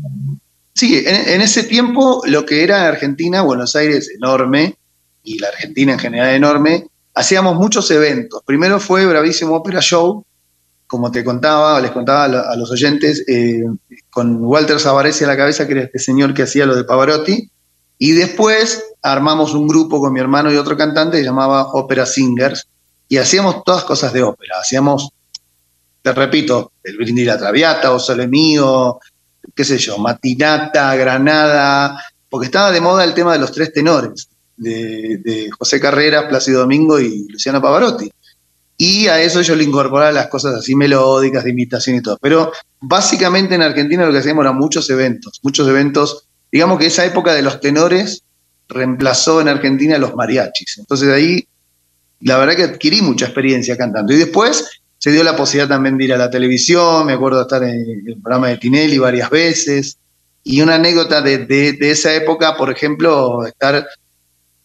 Sí, 0.75 1.03
en, 1.05 1.41
ese 1.41 1.63
tiempo 1.63 2.21
lo 2.25 2.45
que 2.45 2.63
era 2.63 2.87
Argentina, 2.87 3.41
Buenos 3.41 3.75
Aires 3.75 4.09
enorme, 4.15 4.77
y 5.23 5.39
la 5.39 5.49
Argentina 5.49 5.93
en 5.93 5.99
general 5.99 6.35
enorme, 6.35 6.87
hacíamos 7.13 7.55
muchos 7.55 7.89
eventos. 7.91 8.41
Primero 8.45 8.79
fue 8.79 9.05
Bravísimo 9.05 9.55
Opera 9.55 9.81
Show, 9.81 10.25
como 10.93 11.09
te 11.09 11.23
contaba, 11.23 11.81
les 11.81 11.89
contaba 11.89 12.25
a 12.25 12.55
los 12.55 12.69
oyentes, 12.69 13.23
eh, 13.27 13.63
con 14.11 14.45
Walter 14.45 14.79
Savaresi 14.79 15.23
a 15.23 15.27
la 15.27 15.35
cabeza, 15.35 15.65
que 15.65 15.71
era 15.71 15.81
este 15.81 15.97
señor 15.97 16.35
que 16.35 16.43
hacía 16.43 16.67
lo 16.67 16.75
de 16.75 16.83
Pavarotti, 16.83 17.49
y 17.97 18.11
después 18.11 18.83
armamos 19.01 19.55
un 19.55 19.67
grupo 19.67 19.99
con 19.99 20.13
mi 20.13 20.19
hermano 20.19 20.53
y 20.53 20.55
otro 20.55 20.77
cantante 20.77 21.17
que 21.17 21.23
llamaba 21.23 21.73
Opera 21.73 22.05
Singers, 22.05 22.67
y 23.09 23.17
hacíamos 23.17 23.63
todas 23.63 23.85
cosas 23.85 24.13
de 24.13 24.21
ópera. 24.21 24.59
Hacíamos, 24.61 25.09
te 26.03 26.13
repito, 26.13 26.73
el 26.83 26.95
Brindis 26.97 27.25
la 27.25 27.39
Traviata, 27.39 27.91
O 27.91 27.99
Mío, 28.27 28.99
qué 29.55 29.65
sé 29.65 29.79
yo, 29.79 29.97
Matinata, 29.97 30.95
Granada, 30.95 31.99
porque 32.29 32.45
estaba 32.45 32.71
de 32.71 32.81
moda 32.81 33.03
el 33.03 33.15
tema 33.15 33.33
de 33.33 33.39
los 33.39 33.51
tres 33.51 33.73
tenores, 33.73 34.29
de, 34.57 35.49
José 35.57 35.79
Carreras, 35.79 36.25
Plácido 36.25 36.59
Domingo 36.59 36.99
y 36.99 37.27
Luciano 37.29 37.59
Pavarotti. 37.59 38.11
Y 38.77 39.07
a 39.07 39.21
eso 39.21 39.41
yo 39.41 39.55
le 39.55 39.63
incorporaba 39.63 40.11
las 40.11 40.27
cosas 40.27 40.55
así 40.55 40.75
melódicas, 40.75 41.43
de 41.43 41.51
imitación 41.51 41.97
y 41.97 42.01
todo. 42.01 42.17
Pero 42.21 42.51
básicamente 42.81 43.55
en 43.55 43.61
Argentina 43.61 44.05
lo 44.05 44.11
que 44.11 44.19
hacíamos 44.19 44.43
eran 44.43 44.57
muchos 44.57 44.89
eventos, 44.89 45.39
muchos 45.43 45.67
eventos. 45.67 46.27
Digamos 46.51 46.79
que 46.79 46.87
esa 46.87 47.05
época 47.05 47.33
de 47.33 47.41
los 47.41 47.59
tenores 47.59 48.23
reemplazó 48.67 49.41
en 49.41 49.47
Argentina 49.47 49.95
a 49.95 49.99
los 49.99 50.15
mariachis. 50.15 50.79
Entonces 50.79 51.07
de 51.07 51.13
ahí, 51.13 51.47
la 52.21 52.37
verdad 52.37 52.55
que 52.55 52.63
adquirí 52.63 53.01
mucha 53.01 53.25
experiencia 53.25 53.77
cantando. 53.77 54.13
Y 54.13 54.17
después 54.17 54.65
se 54.97 55.11
dio 55.11 55.23
la 55.23 55.35
posibilidad 55.35 55.67
también 55.67 55.97
de 55.97 56.05
ir 56.05 56.13
a 56.13 56.17
la 56.17 56.29
televisión, 56.29 57.05
me 57.05 57.13
acuerdo 57.13 57.39
de 57.39 57.43
estar 57.43 57.63
en 57.63 58.03
el 58.07 58.21
programa 58.21 58.47
de 58.47 58.57
Tinelli 58.57 58.97
varias 58.97 59.29
veces, 59.29 59.97
y 60.43 60.61
una 60.61 60.75
anécdota 60.75 61.21
de, 61.21 61.77
esa 61.81 62.13
época, 62.13 62.57
por 62.57 62.69
ejemplo, 62.69 63.45
estar 63.45 63.85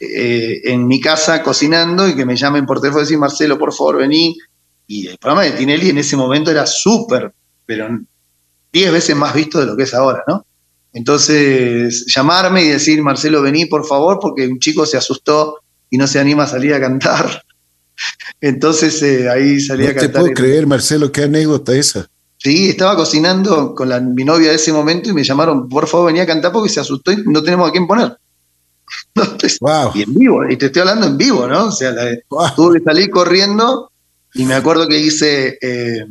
eh, 0.00 0.60
en 0.64 0.86
mi 0.86 1.00
casa 1.00 1.42
cocinando 1.42 2.08
y 2.08 2.14
que 2.14 2.24
me 2.24 2.36
llamen 2.36 2.66
por 2.66 2.80
teléfono 2.80 3.02
y 3.02 3.04
decir, 3.04 3.18
Marcelo, 3.18 3.58
por 3.58 3.74
favor, 3.74 3.98
vení. 3.98 4.36
Y 4.86 5.08
el 5.08 5.18
programa 5.18 5.44
de 5.44 5.52
Tinelli 5.52 5.90
en 5.90 5.98
ese 5.98 6.16
momento 6.16 6.50
era 6.50 6.66
súper, 6.66 7.32
pero 7.66 7.88
diez 8.72 8.92
veces 8.92 9.16
más 9.16 9.34
visto 9.34 9.58
de 9.58 9.66
lo 9.66 9.76
que 9.76 9.82
es 9.82 9.94
ahora, 9.94 10.22
¿no? 10.26 10.46
Entonces, 10.92 12.06
llamarme 12.06 12.62
y 12.62 12.68
decir, 12.68 13.02
Marcelo, 13.02 13.42
vení, 13.42 13.66
por 13.66 13.86
favor, 13.86 14.18
porque 14.20 14.46
un 14.46 14.58
chico 14.58 14.86
se 14.86 14.96
asustó 14.96 15.60
y 15.90 15.98
no 15.98 16.06
se 16.06 16.18
anima 16.18 16.44
a 16.44 16.46
salir 16.46 16.74
a 16.74 16.80
cantar. 16.80 17.42
Entonces 18.40 19.02
eh, 19.02 19.28
ahí 19.28 19.60
salía 19.60 19.90
a 19.90 19.94
cantar. 19.94 20.08
No 20.08 20.12
te 20.12 20.20
puedo 20.20 20.34
creer, 20.34 20.66
Marcelo, 20.66 21.12
qué 21.12 21.24
anécdota 21.24 21.74
esa. 21.74 22.08
Sí, 22.38 22.70
estaba 22.70 22.94
cocinando 22.94 23.74
con 23.74 23.88
la, 23.88 24.00
mi 24.00 24.24
novia 24.24 24.50
de 24.50 24.56
ese 24.56 24.72
momento 24.72 25.10
y 25.10 25.12
me 25.12 25.24
llamaron, 25.24 25.68
por 25.68 25.88
favor, 25.88 26.06
venía 26.06 26.22
a 26.22 26.26
cantar 26.26 26.52
porque 26.52 26.68
se 26.68 26.78
asustó 26.78 27.10
y 27.10 27.24
no 27.26 27.42
tenemos 27.42 27.68
a 27.68 27.72
quién 27.72 27.86
poner. 27.86 28.16
Y 29.94 30.02
en 30.02 30.14
vivo, 30.14 30.48
y 30.48 30.56
te 30.56 30.66
estoy 30.66 30.80
hablando 30.80 31.06
en 31.06 31.16
vivo, 31.16 31.46
¿no? 31.46 31.66
O 31.66 31.72
sea, 31.72 31.94
tuve 32.54 32.78
que 32.78 32.84
salir 32.84 33.10
corriendo 33.10 33.90
y 34.34 34.44
me 34.44 34.54
acuerdo 34.54 34.86
que 34.86 34.98
hice 34.98 35.58
eh, 35.60 36.06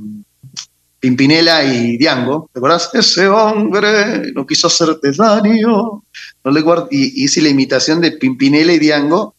Pimpinela 1.00 1.64
y 1.64 1.98
Diango, 1.98 2.50
¿te 2.52 2.60
acuerdas? 2.60 2.90
Ese 2.94 3.28
hombre 3.28 4.32
no 4.34 4.46
quiso 4.46 4.68
hacerte 4.68 5.12
daño. 5.12 6.04
No 6.44 6.52
le 6.52 6.64
y 6.92 7.24
hice 7.24 7.42
la 7.42 7.50
imitación 7.50 8.02
de 8.02 8.12
Pimpinela 8.12 8.74
y 8.74 8.80
Diango. 8.80 9.36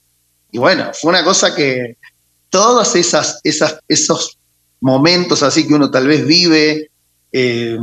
Y 0.50 0.58
bueno, 0.58 0.90
fue 0.94 1.10
una 1.10 1.24
cosa 1.24 1.54
que, 1.54 1.96
todos 2.50 2.94
esas, 2.96 3.40
esas, 3.44 3.80
esos 3.88 4.38
momentos 4.80 5.42
así 5.42 5.66
que 5.66 5.74
uno 5.74 5.90
tal 5.90 6.06
vez 6.06 6.26
vive, 6.26 6.90
eh, 7.32 7.78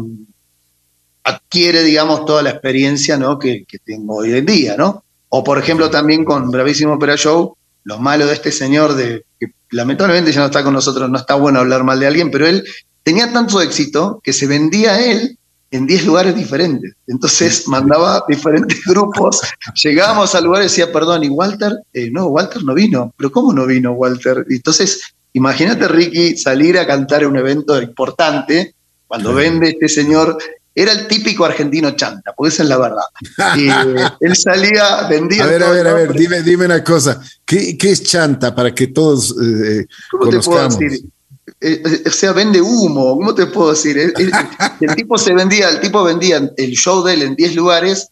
adquiere, 1.24 1.84
digamos, 1.84 2.26
toda 2.26 2.44
la 2.44 2.52
experiencia 2.52 3.18
¿no? 3.18 3.38
que, 3.40 3.66
tengo 3.84 4.18
hoy 4.18 4.34
en 4.34 4.46
día, 4.46 4.76
¿no? 4.78 5.04
O, 5.30 5.44
por 5.44 5.58
ejemplo, 5.58 5.90
también 5.90 6.24
con 6.24 6.50
Bravísimo 6.52 6.94
Opera 6.94 7.18
Show, 7.18 7.58
lo 7.84 8.00
malo 8.00 8.26
de 8.26 8.34
este 8.34 8.52
señor, 8.52 8.96
de, 8.96 9.26
que 9.40 9.48
lamentablemente 9.72 10.32
ya 10.32 10.40
no 10.40 10.48
está 10.48 10.64
con 10.64 10.74
nosotros, 10.74 11.10
no 11.10 11.18
está 11.18 11.36
bueno 11.36 11.60
hablar 11.60 11.84
mal 11.84 12.00
de 12.00 12.08
alguien, 12.08 12.32
pero 12.32 12.48
él 12.48 12.64
tenía 13.04 13.32
tanto 13.32 13.62
éxito 13.62 14.20
que 14.24 14.34
se 14.34 14.48
vendía 14.48 15.00
él 15.00 15.38
en 15.72 15.88
10 15.88 16.06
lugares 16.06 16.36
diferentes. 16.36 16.94
Entonces 17.08 17.68
mandaba 17.68 18.24
diferentes 18.28 18.84
grupos, 18.86 19.42
llegábamos 19.84 20.34
al 20.36 20.46
lugar 20.46 20.62
y 20.62 20.66
decía, 20.66 20.92
perdón, 20.92 21.24
¿y 21.24 21.30
Walter? 21.30 21.74
Eh, 21.94 22.10
no, 22.12 22.28
Walter 22.28 22.64
no 22.64 22.74
vino. 22.74 23.14
¿Pero 23.18 23.32
cómo 23.32 23.54
no 23.54 23.66
vino 23.66 23.92
Walter? 23.92 24.46
Entonces, 24.50 25.02
imagínate, 25.34 25.88
Ricky, 25.88 26.38
salir 26.38 26.80
a 26.80 26.88
cantar 26.88 27.24
en 27.24 27.30
un 27.30 27.38
evento 27.38 27.82
importante, 27.82 28.74
cuando 29.08 29.34
vende 29.34 29.70
este 29.70 29.88
señor, 29.88 30.38
era 30.76 30.92
el 30.92 31.08
típico 31.08 31.46
argentino 31.46 31.92
chanta, 31.92 32.34
porque 32.36 32.54
esa 32.54 32.64
es 32.64 32.70
la 32.70 32.78
verdad. 32.78 33.06
Y 33.58 33.70
eh, 33.70 34.10
él 34.20 34.36
salía, 34.36 35.08
vendía... 35.08 35.46
A 35.46 35.48
ver, 35.48 35.64
a 35.64 35.72
ver, 35.72 35.88
a 35.88 35.94
ver, 35.94 36.14
dime, 36.14 36.44
dime 36.44 36.66
una 36.66 36.84
cosa, 36.84 37.20
¿qué, 37.46 37.78
es 37.80 38.04
chanta 38.04 38.54
para 38.54 38.76
que 38.76 38.88
todos 38.88 39.34
eh, 39.42 39.86
conozcamos? 40.12 40.78
Eh, 41.62 41.82
eh, 41.86 42.04
o 42.08 42.12
sea, 42.12 42.34
vende 42.34 42.62
humo, 42.62 43.16
¿cómo 43.16 43.34
te 43.34 43.46
puedo 43.48 43.72
decir? 43.72 43.98
El, 43.98 44.96
tipo 44.96 45.18
se 45.18 45.34
vendía, 45.34 45.70
el 45.70 45.80
tipo 45.80 46.04
vendía 46.04 46.52
el 46.58 46.72
show 46.72 47.04
de 47.04 47.14
él 47.14 47.22
en 47.22 47.36
10 47.36 47.56
lugares 47.56 48.10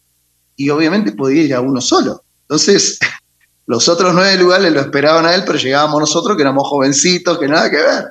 y 0.55 0.69
obviamente 0.69 1.11
podía 1.11 1.43
ir 1.43 1.53
a 1.53 1.61
uno 1.61 1.81
solo. 1.81 2.23
Entonces, 2.43 2.99
los 3.65 3.87
otros 3.89 4.13
nueve 4.13 4.37
lugares 4.37 4.71
lo 4.71 4.81
esperaban 4.81 5.25
a 5.25 5.35
él, 5.35 5.43
pero 5.45 5.57
llegábamos 5.57 5.99
nosotros 5.99 6.37
que 6.37 6.43
éramos 6.43 6.67
jovencitos, 6.67 7.39
que 7.39 7.47
nada 7.47 7.69
que 7.69 7.77
ver. 7.77 8.05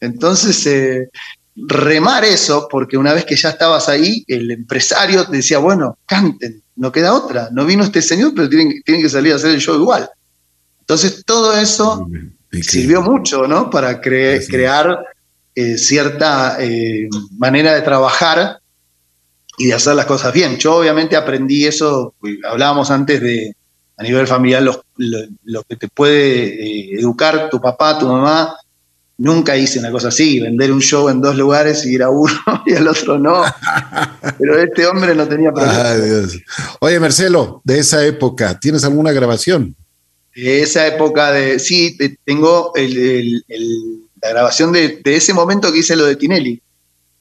Entonces, 0.00 0.66
eh, 0.66 1.10
remar 1.54 2.24
eso, 2.24 2.66
porque 2.70 2.96
una 2.96 3.12
vez 3.12 3.24
que 3.24 3.36
ya 3.36 3.50
estabas 3.50 3.88
ahí, 3.88 4.24
el 4.26 4.50
empresario 4.50 5.26
te 5.26 5.36
decía, 5.36 5.58
bueno, 5.58 5.98
canten, 6.06 6.62
no 6.76 6.90
queda 6.90 7.14
otra. 7.14 7.48
No 7.52 7.64
vino 7.64 7.84
este 7.84 8.02
señor, 8.02 8.32
pero 8.34 8.48
tienen, 8.48 8.82
tienen 8.84 9.02
que 9.02 9.10
salir 9.10 9.32
a 9.32 9.36
hacer 9.36 9.50
el 9.50 9.60
show 9.60 9.78
igual. 9.78 10.08
Entonces, 10.80 11.22
todo 11.24 11.56
eso 11.56 12.06
sirvió 12.60 13.02
mucho, 13.02 13.46
¿no? 13.46 13.70
Para 13.70 14.00
crear 14.00 15.04
eh, 15.54 15.78
cierta 15.78 16.56
eh, 16.60 17.08
manera 17.36 17.74
de 17.74 17.82
trabajar 17.82 18.58
y 19.58 19.66
de 19.66 19.74
hacer 19.74 19.94
las 19.94 20.06
cosas 20.06 20.32
bien. 20.32 20.56
Yo 20.58 20.76
obviamente 20.76 21.16
aprendí 21.16 21.66
eso, 21.66 22.14
pues, 22.18 22.36
hablábamos 22.48 22.90
antes 22.90 23.20
de 23.20 23.54
a 23.98 24.02
nivel 24.02 24.26
familiar 24.26 24.62
lo, 24.62 25.62
que 25.68 25.76
te 25.76 25.88
puede 25.88 26.46
eh, 26.46 26.98
educar 26.98 27.48
tu 27.50 27.60
papá, 27.60 27.98
tu 27.98 28.08
mamá. 28.08 28.56
Nunca 29.18 29.56
hice 29.56 29.78
una 29.78 29.90
cosa 29.90 30.08
así, 30.08 30.40
vender 30.40 30.72
un 30.72 30.80
show 30.80 31.08
en 31.08 31.20
dos 31.20 31.36
lugares 31.36 31.84
y 31.84 31.94
ir 31.94 32.02
a 32.02 32.10
uno 32.10 32.34
y 32.66 32.74
al 32.74 32.88
otro 32.88 33.18
no. 33.18 33.42
Pero 34.38 34.58
este 34.58 34.86
hombre 34.86 35.14
no 35.14 35.28
tenía 35.28 35.52
problema. 35.52 35.96
Oye, 36.80 36.98
Marcelo, 36.98 37.60
de 37.64 37.78
esa 37.78 38.04
época, 38.04 38.58
¿tienes 38.58 38.84
alguna 38.84 39.12
grabación? 39.12 39.76
esa 40.34 40.86
época 40.86 41.30
de. 41.32 41.58
Sí, 41.58 41.96
tengo 42.24 42.72
la 42.74 44.30
grabación 44.30 44.72
de, 44.72 45.00
ese 45.04 45.34
momento 45.34 45.70
que 45.70 45.78
hice 45.80 45.96
lo 45.96 46.06
de 46.06 46.16
Tinelli. 46.16 46.62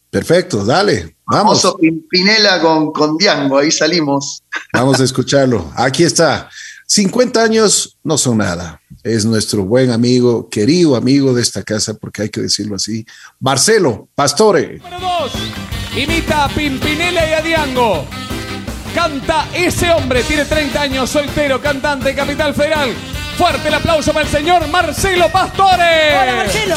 Perfecto, 0.09 0.65
dale, 0.65 1.15
vamos. 1.25 1.75
Pimpinela 1.79 2.61
con, 2.61 2.91
con 2.91 3.17
Diango, 3.17 3.57
ahí 3.57 3.71
salimos. 3.71 4.43
Vamos 4.73 4.99
a 4.99 5.03
escucharlo. 5.03 5.71
Aquí 5.75 6.03
está. 6.03 6.49
50 6.91 7.41
años 7.41 7.97
no 8.03 8.17
son 8.17 8.39
nada. 8.39 8.81
Es 9.01 9.23
nuestro 9.23 9.63
buen 9.63 9.91
amigo, 9.91 10.49
querido 10.49 10.97
amigo 10.97 11.33
de 11.33 11.41
esta 11.41 11.63
casa, 11.63 11.93
porque 11.93 12.23
hay 12.23 12.29
que 12.29 12.41
decirlo 12.41 12.75
así. 12.75 13.05
Marcelo 13.39 14.09
Pastore. 14.13 14.79
Número 14.79 14.99
dos, 14.99 15.31
imita 15.95 16.43
a 16.43 16.49
Pimpinela 16.49 17.29
y 17.29 17.31
a 17.31 17.41
Diango. 17.41 18.05
Canta 18.93 19.47
ese 19.53 19.89
hombre, 19.89 20.21
tiene 20.23 20.43
30 20.43 20.81
años, 20.81 21.09
soltero, 21.09 21.61
cantante, 21.61 22.13
capital 22.13 22.53
federal. 22.53 22.93
Fuerte 23.37 23.69
el 23.69 23.73
aplauso 23.75 24.11
para 24.11 24.25
el 24.25 24.31
señor 24.31 24.67
Marcelo 24.67 25.31
Pastore. 25.31 26.19
Hola, 26.21 26.35
Marcelo. 26.35 26.75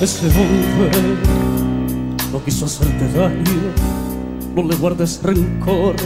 Ese 0.00 0.26
hombre 0.28 1.18
no 2.32 2.42
quiso 2.42 2.64
hacerte 2.64 3.12
daño, 3.12 3.74
no 4.54 4.62
le 4.62 4.76
guardes 4.76 5.20
rencor, 5.22 5.96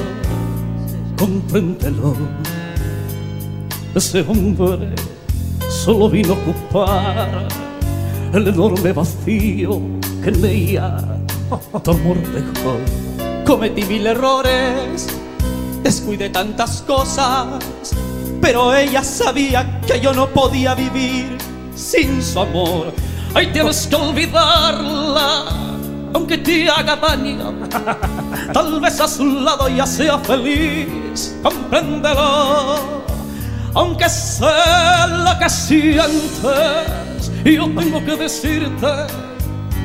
compréndelo. 1.19 2.15
Ese 3.95 4.21
hombre 4.23 4.95
solo 5.69 6.09
vino 6.09 6.35
a 6.35 6.37
ocupar 6.37 7.49
el 8.33 8.49
enorme 8.49 8.93
vacío 8.93 9.81
que 10.23 10.31
leía 10.31 10.97
tu 11.83 11.91
amor 11.91 12.17
dejó. 12.33 12.79
Cometí 13.47 13.85
mil 13.85 14.07
errores, 14.07 15.09
descuidé 15.83 16.31
tantas 16.31 16.83
cosas, 16.83 17.63
pero 18.41 18.75
ella 18.75 19.03
sabía 19.03 19.81
que 19.87 20.01
yo 20.01 20.13
no 20.13 20.29
podía 20.29 20.75
vivir 20.75 21.37
sin 21.75 22.23
su 22.23 22.41
amor. 22.41 22.93
Ay, 23.35 23.49
tienes 23.53 23.87
que 23.87 23.97
olvidarla, 23.97 25.72
aunque 26.15 26.39
te 26.39 26.69
haga 26.69 26.97
daño. 26.97 27.55
Tal 28.53 28.81
vez 28.81 29.01
a 29.01 29.09
su 29.09 29.25
lado 29.25 29.69
ya 29.69 29.87
sea 29.87 30.19
feliz, 30.19 31.37
compréndelo. 31.43 33.03
Aunque 33.75 34.09
sé 34.09 34.45
lo 35.09 35.39
que 35.39 35.49
sientes, 35.49 37.31
y 37.45 37.55
yo 37.57 37.65
tengo 37.75 38.05
que 38.05 38.17
decirte 38.17 38.87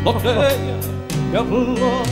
lo 0.04 0.18
que 0.22 0.30
ella 0.30 0.78
me 1.32 1.38
habló. 1.38 2.04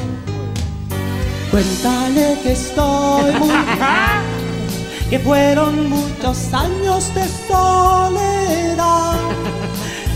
Cuéntale 1.51 2.38
que 2.43 2.51
estoy 2.54 3.32
muy 3.34 3.49
bien, 3.49 4.23
que 5.10 5.19
fueron 5.19 5.89
muchos 5.89 6.54
años 6.54 7.13
de 7.13 7.28
soledad, 7.47 9.17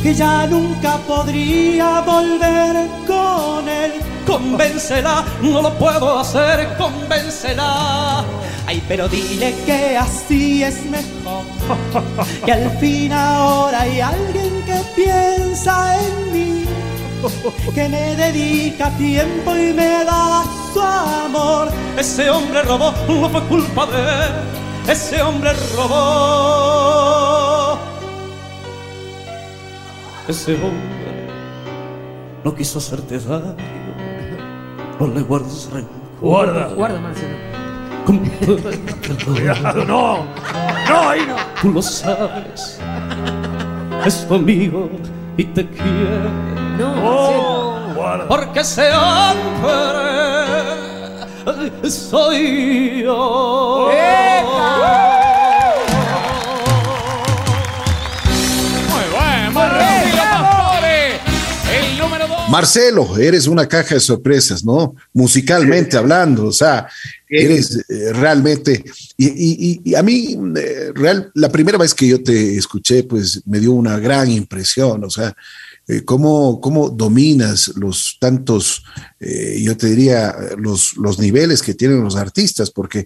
que 0.01 0.13
ya 0.13 0.47
nunca 0.47 0.97
podría 1.07 2.01
volver 2.01 2.87
con 3.19 3.67
él. 3.67 3.93
Convéncela, 4.25 5.25
no 5.41 5.61
lo 5.61 5.73
puedo 5.77 6.19
hacer, 6.19 6.75
convéncela. 6.77 8.23
Ay, 8.67 8.83
pero 8.87 9.07
dile 9.07 9.55
que 9.65 9.97
así 9.97 10.63
es 10.63 10.85
mejor, 10.85 11.43
que 12.45 12.51
al 12.51 12.69
fin 12.77 13.11
ahora 13.11 13.81
hay 13.81 13.99
alguien 13.99 14.63
que 14.63 14.79
piensa 14.95 15.99
en 15.99 16.31
mí, 16.31 16.65
que 17.73 17.89
me 17.89 18.15
dedica 18.15 18.91
tiempo 18.91 19.55
y 19.55 19.73
me 19.73 20.05
da 20.05 20.43
su 20.73 20.81
amor. 20.81 21.69
Ese 21.97 22.29
hombre 22.29 22.61
robó, 22.61 22.93
no 23.07 23.29
fue 23.29 23.41
culpa 23.47 23.87
de 23.87 24.01
él. 24.01 24.33
Ese 24.87 25.21
hombre 25.21 25.51
robó. 25.75 27.79
Ese 30.27 30.53
hombre 30.53 30.98
no 32.43 32.55
quiso 32.55 32.79
hacerte 32.79 33.19
daño. 33.19 33.55
No 34.99 35.07
le 35.07 35.21
guardes 35.21 35.69
rencor. 35.71 35.99
Guarda. 36.21 36.67
Guarda, 36.75 36.99
Marcelo. 36.99 37.35
Cuidado, 39.25 39.85
no. 39.85 40.25
No, 40.89 41.09
ahí 41.09 41.21
no. 41.27 41.35
Tú 41.61 41.71
lo 41.71 41.81
sabes. 41.81 42.79
Es 44.05 44.27
tu 44.27 44.35
amigo 44.35 44.89
y 45.37 45.43
te 45.45 45.67
quiere. 45.67 46.29
No. 46.77 46.93
Oh, 47.03 47.93
guarda. 47.93 48.27
Porque 48.27 48.61
ese 48.61 48.89
hombre 48.91 50.09
soy 51.89 53.03
yo. 53.03 53.85
Muy 53.87 53.95
Marcelo, 62.49 63.17
eres 63.17 63.47
una 63.47 63.67
caja 63.67 63.95
de 63.95 64.01
sorpresas, 64.01 64.63
¿no? 64.63 64.95
Musicalmente 65.13 65.97
hablando, 65.97 66.47
o 66.47 66.51
sea, 66.51 66.87
eres 67.29 67.77
eh, 67.89 68.11
realmente, 68.13 68.83
y, 69.17 69.27
y- 69.27 69.81
y 69.83 69.95
a 69.95 70.01
mí, 70.03 70.37
eh, 70.57 70.91
real, 70.95 71.31
la 71.35 71.49
primera 71.49 71.77
vez 71.77 71.93
que 71.93 72.07
yo 72.07 72.23
te 72.23 72.57
escuché, 72.57 73.03
pues 73.03 73.41
me 73.45 73.59
dio 73.59 73.73
una 73.73 73.99
gran 73.99 74.29
impresión, 74.31 75.03
o 75.03 75.09
sea, 75.09 75.35
eh, 75.87 76.03
cómo, 76.05 76.59
cómo 76.61 76.89
dominas 76.89 77.69
los 77.75 78.17
tantos, 78.19 78.83
yo 79.19 79.75
te 79.75 79.87
diría, 79.87 80.35
los, 80.57 80.95
los 80.97 81.19
niveles 81.19 81.61
que 81.61 81.73
tienen 81.73 82.03
los 82.03 82.15
artistas, 82.15 82.71
porque 82.71 83.05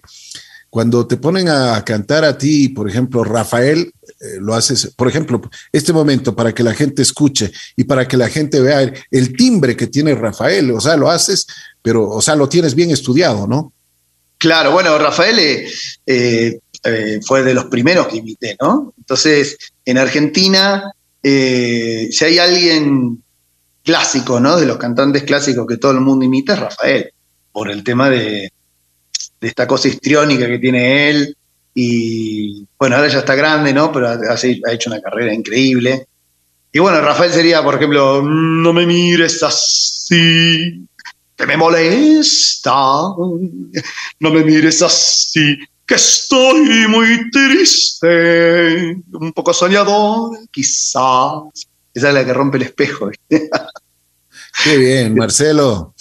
cuando 0.74 1.06
te 1.06 1.18
ponen 1.18 1.48
a 1.48 1.84
cantar 1.84 2.24
a 2.24 2.36
ti, 2.36 2.68
por 2.68 2.90
ejemplo, 2.90 3.22
Rafael, 3.22 3.92
eh, 4.02 4.40
lo 4.40 4.54
haces, 4.54 4.92
por 4.96 5.06
ejemplo, 5.06 5.40
este 5.70 5.92
momento 5.92 6.34
para 6.34 6.52
que 6.52 6.64
la 6.64 6.74
gente 6.74 7.00
escuche 7.00 7.52
y 7.76 7.84
para 7.84 8.08
que 8.08 8.16
la 8.16 8.28
gente 8.28 8.60
vea 8.60 8.92
el, 9.12 9.36
timbre 9.36 9.76
que 9.76 9.86
tiene 9.86 10.16
Rafael, 10.16 10.72
o 10.72 10.80
sea, 10.80 10.96
lo 10.96 11.08
haces, 11.08 11.46
pero, 11.80 12.10
o 12.10 12.20
sea, 12.20 12.34
lo 12.34 12.48
tienes 12.48 12.74
bien 12.74 12.90
estudiado, 12.90 13.46
¿no? 13.46 13.72
Claro, 14.36 14.72
bueno, 14.72 14.98
Rafael 14.98 15.38
eh, 15.38 16.58
eh, 16.82 17.20
fue 17.24 17.44
de 17.44 17.54
los 17.54 17.66
primeros 17.66 18.08
que 18.08 18.16
imité, 18.16 18.56
¿no? 18.60 18.94
Entonces, 18.98 19.56
en 19.84 19.96
Argentina, 19.96 20.90
si 21.22 22.24
hay 22.24 22.38
alguien 22.40 23.22
clásico, 23.84 24.40
¿no? 24.40 24.56
De 24.56 24.66
los 24.66 24.78
cantantes 24.78 25.22
clásicos 25.22 25.68
que 25.68 25.76
todo 25.76 25.92
el 25.92 26.00
mundo 26.00 26.24
imita, 26.24 26.54
es 26.54 26.58
Rafael, 26.58 27.12
por 27.52 27.70
el 27.70 27.84
tema 27.84 28.10
de, 28.10 28.50
esta 29.48 29.66
cosa 29.66 29.88
histriónica 29.88 30.46
que 30.46 30.58
tiene 30.58 31.10
él. 31.10 31.36
Y 31.74 32.66
bueno, 32.78 32.96
ahora 32.96 33.08
ya 33.08 33.18
está 33.18 33.34
grande, 33.34 33.72
¿no? 33.72 33.90
Pero 33.92 34.08
ha, 34.08 34.14
ha 34.14 34.72
hecho 34.72 34.90
una 34.90 35.00
carrera 35.00 35.34
increíble. 35.34 36.06
Y 36.72 36.80
bueno, 36.80 37.00
Rafael 37.00 37.32
sería, 37.32 37.62
por 37.62 37.76
ejemplo, 37.76 38.20
no 38.20 38.72
me 38.72 38.84
mires 38.84 39.40
así, 39.44 40.84
que 41.36 41.46
me 41.46 41.56
molesta. 41.56 42.72
No 44.18 44.30
me 44.30 44.44
mires 44.44 44.82
así, 44.82 45.56
que 45.86 45.94
estoy 45.94 46.88
muy 46.88 47.30
triste. 47.30 48.96
Un 49.12 49.32
poco 49.32 49.54
soñador, 49.54 50.36
quizás. 50.50 51.44
Esa 51.94 52.08
es 52.08 52.14
la 52.14 52.24
que 52.24 52.34
rompe 52.34 52.56
el 52.56 52.64
espejo. 52.64 53.08
Qué 53.28 54.76
bien, 54.76 55.14
Marcelo. 55.14 55.93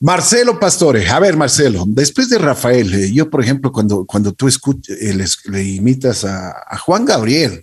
Marcelo 0.00 0.58
Pastore, 0.58 1.08
a 1.08 1.18
ver, 1.20 1.36
Marcelo, 1.36 1.84
después 1.86 2.28
de 2.28 2.38
Rafael, 2.38 2.92
eh, 2.94 3.12
yo, 3.12 3.28
por 3.30 3.42
ejemplo, 3.42 3.72
cuando, 3.72 4.04
cuando 4.04 4.32
tú 4.32 4.48
escuchas, 4.48 4.96
eh, 5.00 5.14
les- 5.14 5.38
le 5.46 5.62
imitas 5.62 6.24
a, 6.24 6.50
a 6.68 6.78
Juan 6.78 7.04
Gabriel, 7.04 7.62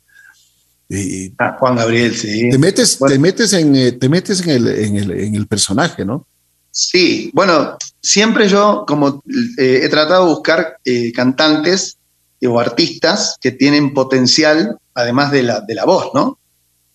Ah, 1.40 1.56
Juan 1.60 1.76
Gabriel, 1.76 2.14
sí. 2.16 2.50
te 2.52 2.58
metes, 2.60 3.00
Bueno. 3.00 3.14
te 3.14 3.20
metes 3.20 3.54
en, 3.54 3.76
eh, 3.76 3.92
te 3.94 4.08
metes 4.10 4.42
en 4.42 4.50
el, 4.52 4.68
en 4.68 4.98
el, 4.98 5.12
en 5.12 5.34
el 5.36 5.48
personaje, 5.48 6.06
¿no? 6.06 6.28
Sí, 6.70 7.32
bueno, 7.34 7.78
siempre 8.00 8.48
yo 8.48 8.84
como 8.88 9.24
eh, 9.58 9.80
he 9.84 9.90
tratado 9.90 10.26
de 10.28 10.34
buscar 10.34 10.78
eh, 10.86 11.12
cantantes 11.12 11.98
eh, 12.42 12.48
o 12.48 12.60
artistas 12.60 13.38
que 13.42 13.52
tienen 13.52 13.94
potencial, 13.96 14.78
además 14.94 15.32
de 15.32 15.42
la, 15.44 15.62
de 15.62 15.74
la 15.74 15.86
voz, 15.86 16.12
¿no? 16.14 16.38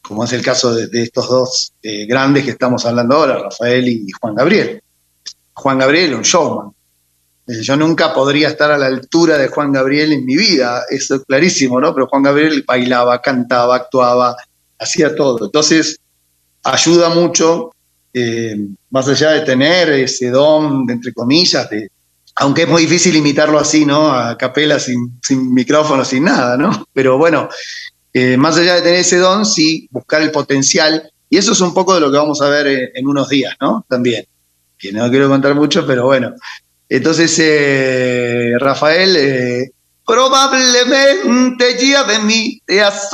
Como 0.03 0.25
es 0.25 0.33
el 0.33 0.43
caso 0.43 0.75
de, 0.75 1.03
estos 1.03 1.29
dos 1.29 1.73
eh, 1.83 2.07
grandes 2.07 2.45
que 2.45 2.53
estamos 2.53 2.85
hablando 2.87 3.17
ahora, 3.17 3.39
Rafael 3.39 3.89
y 3.89 4.11
Juan 4.21 4.35
Gabriel. 4.35 4.83
Juan 5.53 5.79
Gabriel, 5.79 6.15
un 6.15 6.23
showman. 6.23 6.73
Eh, 7.47 7.63
Yo 7.63 7.77
nunca 7.77 8.15
podría 8.15 8.49
estar 8.49 8.71
a 8.71 8.79
la 8.79 8.87
altura 8.87 9.37
de 9.39 9.49
Juan 9.49 9.73
Gabriel 9.73 10.13
en 10.13 10.25
mi 10.25 10.37
vida, 10.37 10.83
eso 10.89 11.17
es 11.17 11.25
clarísimo, 11.25 11.81
¿no? 11.81 11.95
Pero 11.95 12.07
Juan 12.07 12.23
Gabriel 12.23 12.65
bailaba, 12.67 13.21
cantaba, 13.21 13.77
actuaba, 13.77 14.37
hacía 14.79 15.15
todo. 15.15 15.47
Entonces, 15.47 15.99
ayuda 16.63 17.09
mucho 17.11 17.73
eh, 18.13 18.57
más 18.91 19.09
allá 19.09 19.31
de 19.31 19.41
tener 19.41 19.91
ese 19.91 20.31
don, 20.31 20.87
de, 20.87 20.95
entre 20.95 21.13
comillas, 21.13 21.69
de, 21.71 21.91
aunque 22.37 22.63
es 22.63 22.69
muy 22.69 22.83
difícil 22.83 23.17
imitarlo 23.17 23.59
así, 23.59 23.85
¿no? 23.85 24.13
A 24.13 24.37
capela, 24.37 24.79
sin, 24.79 25.19
sin 25.23 25.53
micrófono, 25.53 26.05
sin 26.05 26.25
nada, 26.25 26.57
¿no? 26.57 26.87
Pero 26.93 27.19
bueno, 27.19 27.49
eh, 28.13 28.37
más 28.37 28.57
allá 28.57 28.77
de 28.77 28.83
tener 28.83 29.01
ese 29.01 29.19
don, 29.19 29.45
sí, 29.45 29.89
buscar 29.91 30.23
el 30.23 30.31
potencial. 30.31 31.11
Y 31.31 31.37
eso 31.37 31.53
es 31.53 31.61
un 31.61 31.75
poco 31.75 31.95
de 31.95 32.01
lo 32.01 32.11
que 32.11 32.17
vamos 32.17 32.41
a 32.41 32.49
ver 32.49 32.67
eh, 32.67 32.93
en 32.95 33.07
unos 33.07 33.29
días, 33.29 33.55
¿no? 33.61 33.85
También. 33.89 34.27
Que 34.79 34.93
no 34.93 35.11
quiero 35.11 35.29
contar 35.29 35.55
mucho, 35.55 35.87
pero 35.87 36.07
bueno. 36.07 36.35
Entonces, 36.89 37.37
eh, 37.39 38.53
Rafael, 38.59 39.73
probablemente 40.07 41.77
ya 41.87 42.05
de 42.05 42.19
mí 42.21 42.61
te 42.65 42.81
has 42.81 43.11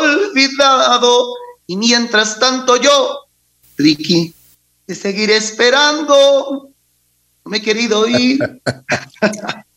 olvidado. 0.00 1.34
Y 1.66 1.76
mientras 1.76 2.38
tanto 2.40 2.76
yo 2.76 3.20
Ricky, 3.76 4.34
te 4.86 4.94
seguiré 4.94 5.36
esperando. 5.36 6.70
No 7.44 7.50
me 7.50 7.58
he 7.58 7.62
querido 7.62 8.06
ir. 8.08 8.38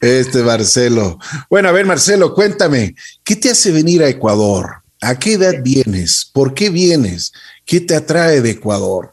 Este 0.00 0.42
Marcelo. 0.42 1.18
Bueno, 1.48 1.68
a 1.68 1.72
ver, 1.72 1.86
Marcelo, 1.86 2.34
cuéntame, 2.34 2.94
¿qué 3.24 3.36
te 3.36 3.50
hace 3.50 3.70
venir 3.70 4.02
a 4.02 4.08
Ecuador? 4.08 4.82
¿A 5.00 5.18
qué 5.18 5.34
edad 5.34 5.54
vienes? 5.62 6.30
¿Por 6.32 6.54
qué 6.54 6.70
vienes? 6.70 7.32
¿Qué 7.64 7.80
te 7.80 7.94
atrae 7.94 8.40
de 8.40 8.50
Ecuador? 8.50 9.12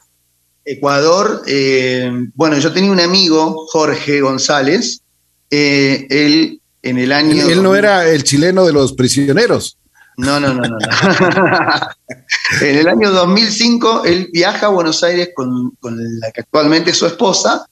Ecuador, 0.66 1.44
eh, 1.48 2.12
bueno, 2.36 2.58
yo 2.60 2.72
tenía 2.72 2.92
un 2.92 3.00
amigo, 3.00 3.66
Jorge 3.72 4.22
González, 4.22 5.02
eh, 5.50 6.06
él 6.10 6.62
en 6.84 6.98
el 6.98 7.12
año... 7.12 7.32
Él, 7.44 7.52
él 7.52 7.64
no 7.64 7.76
era 7.76 8.08
el 8.08 8.24
chileno 8.24 8.66
de 8.66 8.74
los 8.74 8.94
prisioneros. 8.94 9.78
No, 10.18 10.40
no, 10.40 10.54
no, 10.54 10.62
no. 10.62 10.78
no. 10.78 10.78
en 12.62 12.76
el 12.78 12.88
año 12.88 13.10
2005, 13.10 14.04
él 14.06 14.30
viaja 14.34 14.68
a 14.68 14.70
Buenos 14.70 15.04
Aires 15.04 15.30
con, 15.34 15.72
con 15.80 15.98
la 16.20 16.32
que 16.32 16.42
actualmente 16.42 16.92
es 16.92 16.98
su 16.98 17.08
esposa, 17.08 17.66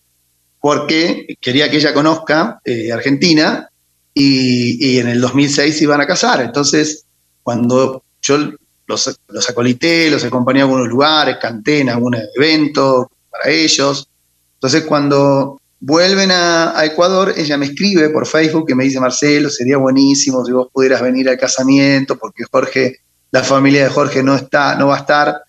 porque 0.67 1.37
quería 1.39 1.71
que 1.71 1.77
ella 1.77 1.93
conozca 1.93 2.59
eh, 2.65 2.91
Argentina 2.91 3.69
y, 4.13 4.99
en 4.99 5.07
el 5.07 5.21
2006 5.21 5.77
se 5.77 5.83
iban 5.85 6.01
a 6.01 6.05
casar. 6.05 6.41
Entonces, 6.41 7.05
cuando 7.41 8.03
yo 8.21 8.37
los, 8.85 9.19
los 9.29 9.49
acolité, 9.49 10.11
los 10.11 10.25
acompañé 10.25 10.59
a 10.59 10.63
algunos 10.63 10.89
lugares, 10.89 11.37
canté 11.41 11.79
en 11.79 11.89
algún 11.89 12.17
evento 12.35 13.09
para 13.31 13.49
ellos. 13.49 14.09
Entonces, 14.55 14.83
cuando 14.83 15.61
vuelven 15.79 16.31
a, 16.31 16.77
a 16.77 16.85
Ecuador, 16.85 17.33
ella 17.37 17.57
me 17.57 17.67
escribe 17.67 18.09
por 18.09 18.27
Facebook 18.27 18.67
que 18.67 18.75
me 18.75 18.83
dice, 18.83 18.99
Marcelo, 18.99 19.49
sería 19.49 19.77
buenísimo 19.77 20.43
si 20.43 20.51
vos 20.51 20.67
pudieras 20.69 21.01
venir 21.01 21.29
al 21.29 21.37
casamiento, 21.37 22.17
porque 22.17 22.43
Jorge, 22.51 22.97
la 23.31 23.41
familia 23.41 23.85
de 23.85 23.89
Jorge 23.89 24.21
no 24.21 24.35
está, 24.35 24.75
no 24.75 24.87
va 24.87 24.97
a 24.97 24.99
estar 24.99 25.43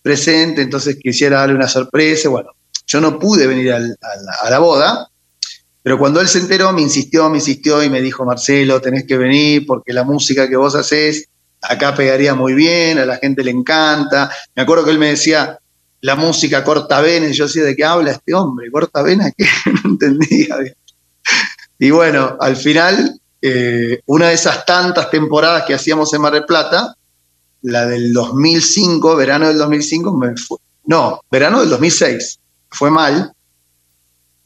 presente, 0.00 0.62
entonces 0.62 0.96
quisiera 1.02 1.40
darle 1.40 1.56
una 1.56 1.66
sorpresa. 1.66 2.28
Bueno, 2.28 2.52
yo 2.90 3.00
no 3.00 3.20
pude 3.20 3.46
venir 3.46 3.72
a, 3.72 3.78
la, 3.78 4.58
boda, 4.58 5.08
pero 5.80 5.96
cuando 5.96 6.20
él 6.20 6.26
se 6.26 6.40
enteró, 6.40 6.72
me 6.72 6.82
insistió, 6.82 7.30
me 7.30 7.38
insistió 7.38 7.80
y 7.84 7.88
me 7.88 8.00
dijo, 8.00 8.24
Marcelo, 8.24 8.80
tenés 8.80 9.04
que 9.06 9.16
venir 9.16 9.64
porque 9.64 9.92
la 9.92 10.02
música 10.02 10.48
que 10.48 10.56
vos 10.56 10.74
haces 10.74 11.28
acá 11.62 11.94
pegaría 11.94 12.34
muy 12.34 12.54
bien, 12.54 12.98
a 12.98 13.06
la 13.06 13.18
gente 13.18 13.44
le 13.44 13.52
encanta. 13.52 14.28
Me 14.56 14.62
acuerdo 14.62 14.84
que 14.84 14.90
él 14.90 14.98
me 14.98 15.10
decía, 15.10 15.56
la 16.00 16.16
música 16.16 16.64
corta 16.64 17.00
venas, 17.00 17.36
yo 17.36 17.46
decía, 17.46 17.62
¿de 17.62 17.76
qué 17.76 17.84
habla 17.84 18.10
este 18.10 18.34
hombre? 18.34 18.72
¿Corta 18.72 19.02
venas? 19.02 19.32
¿Qué? 19.38 19.46
No 19.84 19.90
entendía. 19.90 20.56
Y 21.78 21.90
bueno, 21.92 22.36
al 22.40 22.56
final, 22.56 23.20
eh, 23.40 24.00
una 24.06 24.28
de 24.28 24.34
esas 24.34 24.66
tantas 24.66 25.10
temporadas 25.12 25.62
que 25.64 25.74
hacíamos 25.74 26.12
en 26.12 26.22
Mar 26.22 26.32
del 26.32 26.44
Plata, 26.44 26.96
la 27.62 27.86
del 27.86 28.12
2005, 28.12 29.14
verano 29.14 29.46
del 29.46 29.58
2005, 29.58 30.16
me 30.16 30.36
fue, 30.36 30.58
no, 30.86 31.20
verano 31.30 31.60
del 31.60 31.68
2006, 31.68 32.39
fue 32.70 32.90
mal. 32.90 33.32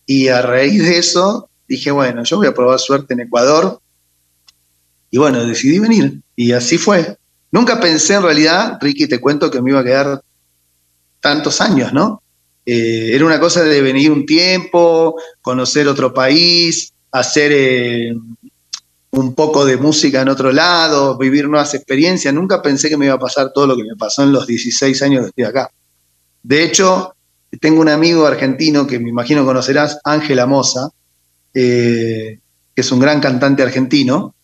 Y 0.07 0.29
a 0.29 0.43
raíz 0.43 0.83
de 0.83 0.99
eso 0.99 1.49
dije, 1.69 1.91
bueno, 1.91 2.25
yo 2.25 2.37
voy 2.37 2.47
a 2.47 2.55
probar 2.55 2.79
suerte 2.79 3.15
en 3.15 3.21
Ecuador. 3.21 3.81
Y 5.11 5.19
bueno, 5.19 5.45
decidí 5.45 5.79
venir. 5.79 6.21
Y 6.37 6.53
así 6.53 6.79
fue. 6.79 7.17
Nunca 7.53 7.81
pensé 7.81 8.15
en 8.15 8.23
realidad, 8.23 8.79
Ricky, 8.81 9.07
te 9.07 9.21
cuento 9.21 9.51
que 9.51 9.63
me 9.63 9.71
iba 9.71 9.81
a 9.81 9.85
quedar 9.85 10.23
tantos 11.21 11.61
años, 11.61 11.93
¿no? 11.93 12.23
Eh, 12.67 13.11
era 13.15 13.25
una 13.25 13.39
cosa 13.39 13.63
de 13.63 13.81
venir 13.81 14.11
un 14.11 14.27
tiempo, 14.27 15.17
conocer 15.41 15.87
otro 15.87 16.13
país, 16.13 16.93
hacer 17.13 17.53
eh, 17.55 18.15
un 19.11 19.35
poco 19.35 19.65
de 19.65 19.77
música 19.77 20.23
en 20.23 20.29
otro 20.29 20.51
lado, 20.51 21.17
vivir 21.17 21.49
nuevas 21.49 21.75
experiencias. 21.75 22.35
Nunca 22.35 22.61
pensé 22.61 22.89
que 22.89 22.97
me 22.97 23.07
iba 23.07 23.15
a 23.15 23.19
pasar 23.19 23.53
todo 23.55 23.69
lo 23.69 23.77
que 23.77 23.85
me 23.85 23.97
pasó 23.97 24.23
en 24.23 24.33
los 24.33 24.47
16 24.47 25.03
años 25.03 25.23
que 25.23 25.29
estoy 25.29 25.45
acá. 25.45 25.71
De 26.43 26.65
hecho, 26.65 27.15
tengo 27.61 27.81
un 27.81 27.89
amigo 27.89 28.27
argentino 28.27 28.87
que 28.87 28.99
me 28.99 29.11
imagino 29.11 29.45
conocerás, 29.45 29.99
Ángel 30.05 30.39
Amosa, 30.39 30.91
eh, 31.53 32.39
que 32.75 32.81
es 32.81 32.93
un 32.93 33.01
gran 33.01 33.21
cantante 33.21 33.63
argentino, 33.63 34.35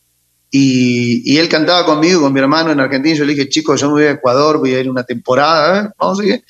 y, 0.50 1.22
y 1.32 1.38
él 1.38 1.48
cantaba 1.48 1.86
conmigo 1.86 2.20
con 2.20 2.32
mi 2.32 2.40
hermano 2.40 2.72
en 2.72 2.80
Argentina. 2.80 3.14
Yo 3.16 3.24
le 3.24 3.34
dije, 3.34 3.48
chicos, 3.48 3.80
yo 3.80 3.86
me 3.88 3.92
voy 3.92 4.04
a 4.04 4.10
Ecuador, 4.12 4.58
voy 4.58 4.74
a 4.74 4.80
ir 4.80 4.90
una 4.90 5.04
temporada, 5.04 5.86
¿eh? 5.86 6.26
ver. 6.26 6.44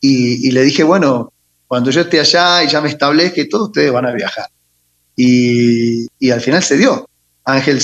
Y, 0.00 0.48
y 0.48 0.50
le 0.50 0.62
dije, 0.62 0.82
bueno, 0.82 1.32
cuando 1.66 1.90
yo 1.90 2.02
esté 2.02 2.20
allá 2.20 2.62
y 2.62 2.68
ya 2.68 2.80
me 2.80 2.88
establezca 2.88 3.40
y 3.40 3.48
todo, 3.48 3.64
ustedes 3.64 3.90
van 3.90 4.06
a 4.06 4.12
viajar. 4.12 4.46
Y, 5.16 6.06
y 6.18 6.30
al 6.30 6.40
final 6.40 6.62
se 6.62 6.76
dio. 6.76 7.08
Ángel 7.44 7.80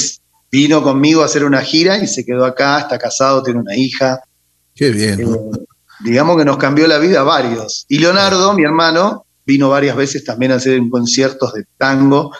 vino 0.50 0.82
conmigo 0.82 1.22
a 1.22 1.26
hacer 1.26 1.44
una 1.44 1.62
gira 1.62 1.98
y 1.98 2.06
se 2.06 2.24
quedó 2.24 2.44
acá, 2.44 2.80
está 2.80 2.98
casado, 2.98 3.42
tiene 3.42 3.60
una 3.60 3.74
hija. 3.74 4.20
Qué 4.74 4.90
bien. 4.90 5.22
¿no? 5.22 5.34
Eh, 5.34 5.64
digamos 6.04 6.36
que 6.38 6.44
nos 6.44 6.56
cambió 6.56 6.86
la 6.86 6.98
vida 6.98 7.20
a 7.20 7.24
varios. 7.24 7.84
Y 7.88 7.98
Leonardo, 7.98 8.52
mi 8.54 8.64
hermano, 8.64 9.24
vino 9.46 9.68
varias 9.68 9.96
veces 9.96 10.24
también 10.24 10.52
a 10.52 10.56
hacer 10.56 10.80
conciertos 10.90 11.52
de 11.54 11.64
tango. 11.76 12.32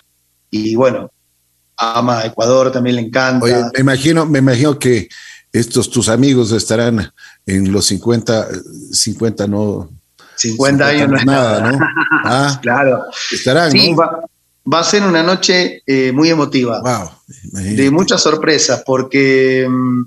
Y 0.51 0.75
bueno, 0.75 1.11
ama 1.77 2.21
a 2.21 2.27
Ecuador, 2.27 2.71
también 2.73 2.97
le 2.97 3.03
encanta. 3.03 3.45
Oye, 3.45 3.63
me 3.75 3.81
imagino, 3.81 4.27
me 4.27 4.39
imagino 4.41 4.79
que 4.79 5.09
estos 5.53 5.91
tus 5.91 6.09
amigos 6.09 6.53
estarán 6.53 7.13
en 7.47 7.73
los 7.73 7.87
50, 7.87 8.49
50 8.93 9.47
no. 9.47 9.91
50 10.37 10.87
años 10.87 11.09
no 11.09 11.17
es 11.19 11.27
nada, 11.27 11.71
¿no? 11.73 11.79
Ah, 12.25 12.59
Claro. 12.63 13.05
estarán, 13.31 13.71
Sí, 13.71 13.91
¿no? 13.91 13.97
va, 13.99 14.21
va 14.73 14.81
a 14.81 14.85
ser 14.85 15.03
una 15.03 15.23
noche 15.23 15.83
eh, 15.87 16.11
muy 16.13 16.31
emotiva. 16.31 16.81
Wow. 16.81 17.11
de 17.53 17.91
muchas 17.91 18.23
sorpresas, 18.23 18.83
porque 18.87 19.67
mm, 19.69 20.03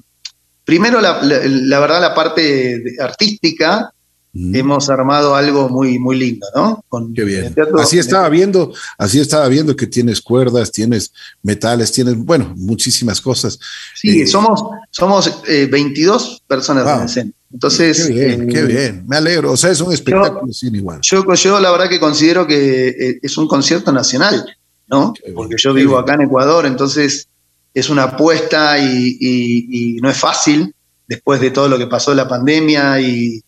primero, 0.65 0.99
la, 0.99 1.21
la- 1.23 1.41
la 1.45 1.79
verdad, 1.79 2.01
la 2.01 2.13
parte 2.13 2.81
artística, 2.99 3.91
Mm, 4.37 4.53
hemos 4.53 4.89
armado 4.89 5.33
algo 5.33 5.69
muy, 5.69 5.97
muy 5.97 6.17
lindo, 6.17 6.45
¿no? 6.53 6.83
Con 6.89 7.13
Qué 7.13 7.23
bien. 7.23 7.53
teatro- 7.53 7.79
Así 7.79 7.97
estaba 7.99 8.27
viendo, 8.27 8.73
así 8.97 9.21
estaba 9.21 9.47
viendo 9.47 9.73
que 9.77 9.87
tienes 9.87 10.19
cuerdas, 10.19 10.73
tienes 10.73 11.13
metales, 11.41 11.89
tienes, 11.93 12.17
bueno, 12.17 12.53
muchísimas 12.57 13.21
cosas. 13.21 13.57
Sí, 13.95 14.23
Eh, 14.23 14.27
somos, 14.27 14.61
somos 14.91 15.31
eh, 15.47 15.69
22 15.71 16.43
personas 16.45 16.83
Wow. 16.83 16.95
en 16.97 17.01
el 17.03 17.07
centro. 17.09 17.39
Entonces, 17.53 18.07
Qué 18.07 18.13
bien, 18.13 18.49
eh, 18.49 18.53
qué 18.53 18.61
bien. 18.63 19.05
Me 19.07 19.15
alegro. 19.15 19.53
O 19.53 19.55
sea, 19.55 19.71
es 19.71 19.79
un 19.79 19.93
espectáculo 19.93 20.51
sin 20.51 20.75
igual. 20.75 20.99
Yo, 21.01 21.33
yo 21.33 21.57
la 21.61 21.71
verdad 21.71 21.87
que 21.87 22.01
considero 22.01 22.45
que 22.45 22.89
eh, 22.89 23.19
es 23.21 23.37
un 23.37 23.47
concierto 23.47 23.93
nacional, 23.93 24.45
¿no? 24.89 25.13
Qué 25.13 25.21
bien, 25.27 25.35
Porque 25.35 25.55
yo 25.57 25.73
vivo 25.73 25.91
bien. 25.93 26.03
acá 26.03 26.15
en 26.15 26.23
Ecuador, 26.23 26.65
entonces 26.65 27.29
es 27.75 27.89
una 27.89 28.03
apuesta 28.03 28.79
y, 28.79 29.99
no 30.01 30.09
es 30.09 30.17
fácil 30.17 30.73
después 31.07 31.41
de 31.41 31.51
todo 31.51 31.67
lo 31.67 31.77
que 31.77 31.87
pasó 31.87 32.15
la 32.15 32.27
pandemia 32.27 32.99
y, 33.01 33.43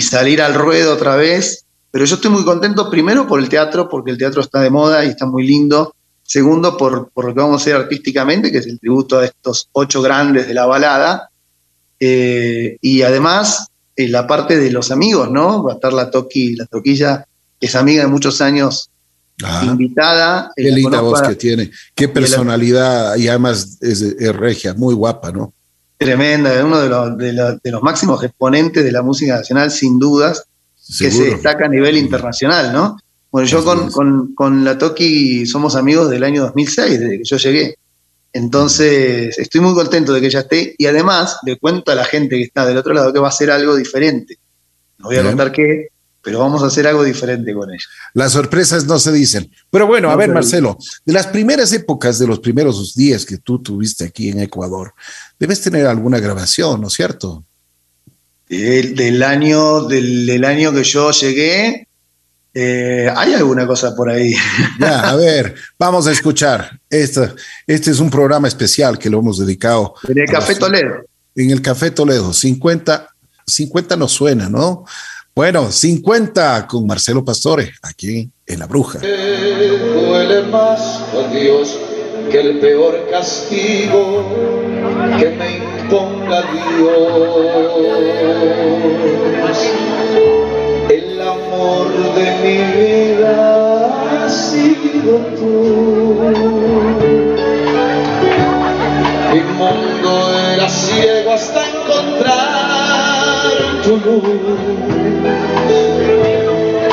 salir 0.00 0.42
al 0.42 0.54
ruedo 0.54 0.94
otra 0.94 1.16
vez. 1.16 1.64
Pero 1.90 2.04
yo 2.04 2.16
estoy 2.16 2.30
muy 2.30 2.44
contento 2.44 2.90
primero 2.90 3.26
por 3.26 3.40
el 3.40 3.48
teatro, 3.48 3.88
porque 3.88 4.10
el 4.10 4.18
teatro 4.18 4.42
está 4.42 4.60
de 4.60 4.70
moda 4.70 5.04
y 5.04 5.08
está 5.08 5.26
muy 5.26 5.46
lindo. 5.46 5.94
Segundo, 6.22 6.76
por, 6.76 7.10
lo 7.14 7.34
que 7.34 7.40
vamos 7.40 7.60
a 7.60 7.62
hacer 7.62 7.76
artísticamente, 7.76 8.50
que 8.50 8.58
es 8.58 8.66
el 8.66 8.80
tributo 8.80 9.18
a 9.18 9.24
estos 9.24 9.68
ocho 9.72 10.02
grandes 10.02 10.48
de 10.48 10.54
la 10.54 10.66
balada. 10.66 11.30
Eh, 11.98 12.76
y 12.80 13.02
además, 13.02 13.68
eh, 13.94 14.08
la 14.08 14.26
parte 14.26 14.58
de 14.58 14.70
los 14.70 14.90
amigos, 14.90 15.30
¿no? 15.30 15.62
Va 15.62 15.72
a 15.72 15.74
estar 15.76 15.92
la 15.92 16.04
la 16.04 16.66
Toquilla, 16.66 17.26
que 17.58 17.66
es 17.66 17.74
amiga 17.74 18.02
de 18.02 18.08
muchos 18.08 18.40
años, 18.42 18.90
Ah, 19.44 19.62
invitada. 19.66 20.50
qué 20.56 20.70
linda 20.70 21.00
voz 21.00 21.20
que 21.22 21.34
tiene. 21.34 21.70
Qué 21.94 22.08
personalidad 22.08 23.16
y 23.16 23.28
además 23.28 23.78
es, 23.82 24.00
es 24.00 24.34
regia, 24.34 24.74
muy 24.74 24.94
guapa, 24.94 25.30
¿no? 25.30 25.52
Tremenda, 25.98 26.54
es 26.54 26.62
uno 26.64 26.78
de 26.80 26.88
los, 26.88 27.16
de, 27.18 27.32
la- 27.32 27.58
de 27.62 27.70
los 27.70 27.82
máximos 27.82 28.22
exponentes 28.24 28.82
de 28.84 28.92
la 28.92 29.02
música 29.02 29.36
nacional, 29.36 29.70
sin 29.70 29.98
dudas, 29.98 30.44
que 30.98 31.10
se 31.10 31.24
destaca 31.24 31.66
a 31.66 31.68
nivel 31.68 31.96
internacional, 31.96 32.72
¿no? 32.72 32.96
Bueno, 33.30 33.48
yo 33.48 33.64
con, 33.64 33.90
con, 33.90 34.34
con 34.34 34.64
la 34.64 34.78
Toki 34.78 35.44
somos 35.46 35.74
amigos 35.76 36.08
del 36.10 36.22
año 36.24 36.42
2006, 36.42 37.00
desde 37.00 37.18
que 37.18 37.24
yo 37.24 37.36
llegué. 37.36 37.74
Entonces, 38.32 39.38
estoy 39.38 39.60
muy 39.62 39.74
contento 39.74 40.12
de 40.12 40.20
que 40.20 40.26
ella 40.26 40.40
esté 40.40 40.74
y 40.76 40.86
además 40.86 41.38
le 41.44 41.56
cuento 41.58 41.90
a 41.90 41.94
la 41.94 42.04
gente 42.04 42.36
que 42.36 42.42
está 42.44 42.66
del 42.66 42.76
otro 42.76 42.92
lado 42.92 43.12
que 43.12 43.18
va 43.18 43.26
a 43.26 43.30
hacer 43.30 43.50
algo 43.50 43.74
diferente. 43.74 44.38
No 44.98 45.06
voy 45.06 45.16
a 45.16 45.22
Bien. 45.22 45.32
contar 45.32 45.52
qué, 45.52 45.88
pero 46.26 46.40
vamos 46.40 46.60
a 46.64 46.66
hacer 46.66 46.88
algo 46.88 47.04
diferente 47.04 47.54
con 47.54 47.70
ella. 47.72 47.84
Las 48.12 48.32
sorpresas 48.32 48.84
no 48.84 48.98
se 48.98 49.12
dicen. 49.12 49.48
Pero 49.70 49.86
bueno, 49.86 50.08
a 50.08 50.12
No 50.12 50.18
ver, 50.18 50.30
Marcelo, 50.32 50.76
de 51.04 51.12
las 51.12 51.28
primeras 51.28 51.72
épocas, 51.72 52.18
de 52.18 52.26
los 52.26 52.40
primeros 52.40 52.96
días 52.96 53.24
que 53.24 53.38
tú 53.38 53.62
tuviste 53.62 54.06
aquí 54.06 54.30
en 54.30 54.40
Ecuador, 54.40 54.92
debes 55.38 55.60
tener 55.60 55.86
alguna 55.86 56.18
grabación, 56.18 56.80
¿no 56.80 56.88
es 56.88 56.94
cierto? 56.94 57.44
Del, 58.48 58.96
del 58.96 59.22
año, 59.22 59.82
del, 59.84 60.26
del 60.26 60.44
año 60.44 60.72
que 60.72 60.82
yo 60.82 61.12
llegué, 61.12 61.86
eh, 62.54 63.08
hay 63.16 63.34
alguna 63.34 63.64
cosa 63.64 63.94
por 63.94 64.10
ahí. 64.10 64.34
Ya, 64.80 65.08
a 65.10 65.14
ver, 65.14 65.54
vamos 65.78 66.08
a 66.08 66.12
escuchar. 66.12 66.80
Esta, 66.90 67.34
este 67.68 67.92
es 67.92 68.00
un 68.00 68.10
programa 68.10 68.48
especial 68.48 68.98
que 68.98 69.10
lo 69.10 69.20
hemos 69.20 69.38
dedicado 69.38 69.94
En 70.08 70.18
el 70.18 70.26
Café 70.28 70.52
los- 70.54 70.58
Toledo. 70.58 70.94
en 71.36 71.50
el 71.52 71.62
Café 71.62 71.92
Toledo. 71.92 72.32
50, 72.32 73.08
50 73.46 73.96
no 73.96 74.08
suena, 74.08 74.48
¿no? 74.48 74.84
Bueno, 75.36 75.70
50 75.70 76.66
con 76.66 76.86
Marcelo 76.86 77.22
Pastore, 77.22 77.70
aquí 77.82 78.30
en 78.46 78.58
La 78.58 78.64
Bruja. 78.64 79.00
duele 79.00 80.44
más 80.44 80.80
a 81.12 81.28
Dios 81.30 81.76
que 82.30 82.40
el 82.40 82.58
peor 82.58 83.06
castigo 83.10 84.24
que 85.18 85.28
me 85.28 85.58
imponga 85.58 86.40
Dios. 86.40 86.88
El 90.88 91.20
amor 91.20 91.92
de 92.14 92.26
mi 92.42 92.56
vida 92.80 94.24
ha 94.24 94.28
sido 94.30 95.18
tú. 95.36 96.16
Mi 99.34 99.40
mundo 99.52 100.10
era 100.54 100.66
ciego 100.70 101.30
hasta 101.34 101.60
encontrar 101.68 102.46
tu 103.84 103.96
luz. 103.98 104.65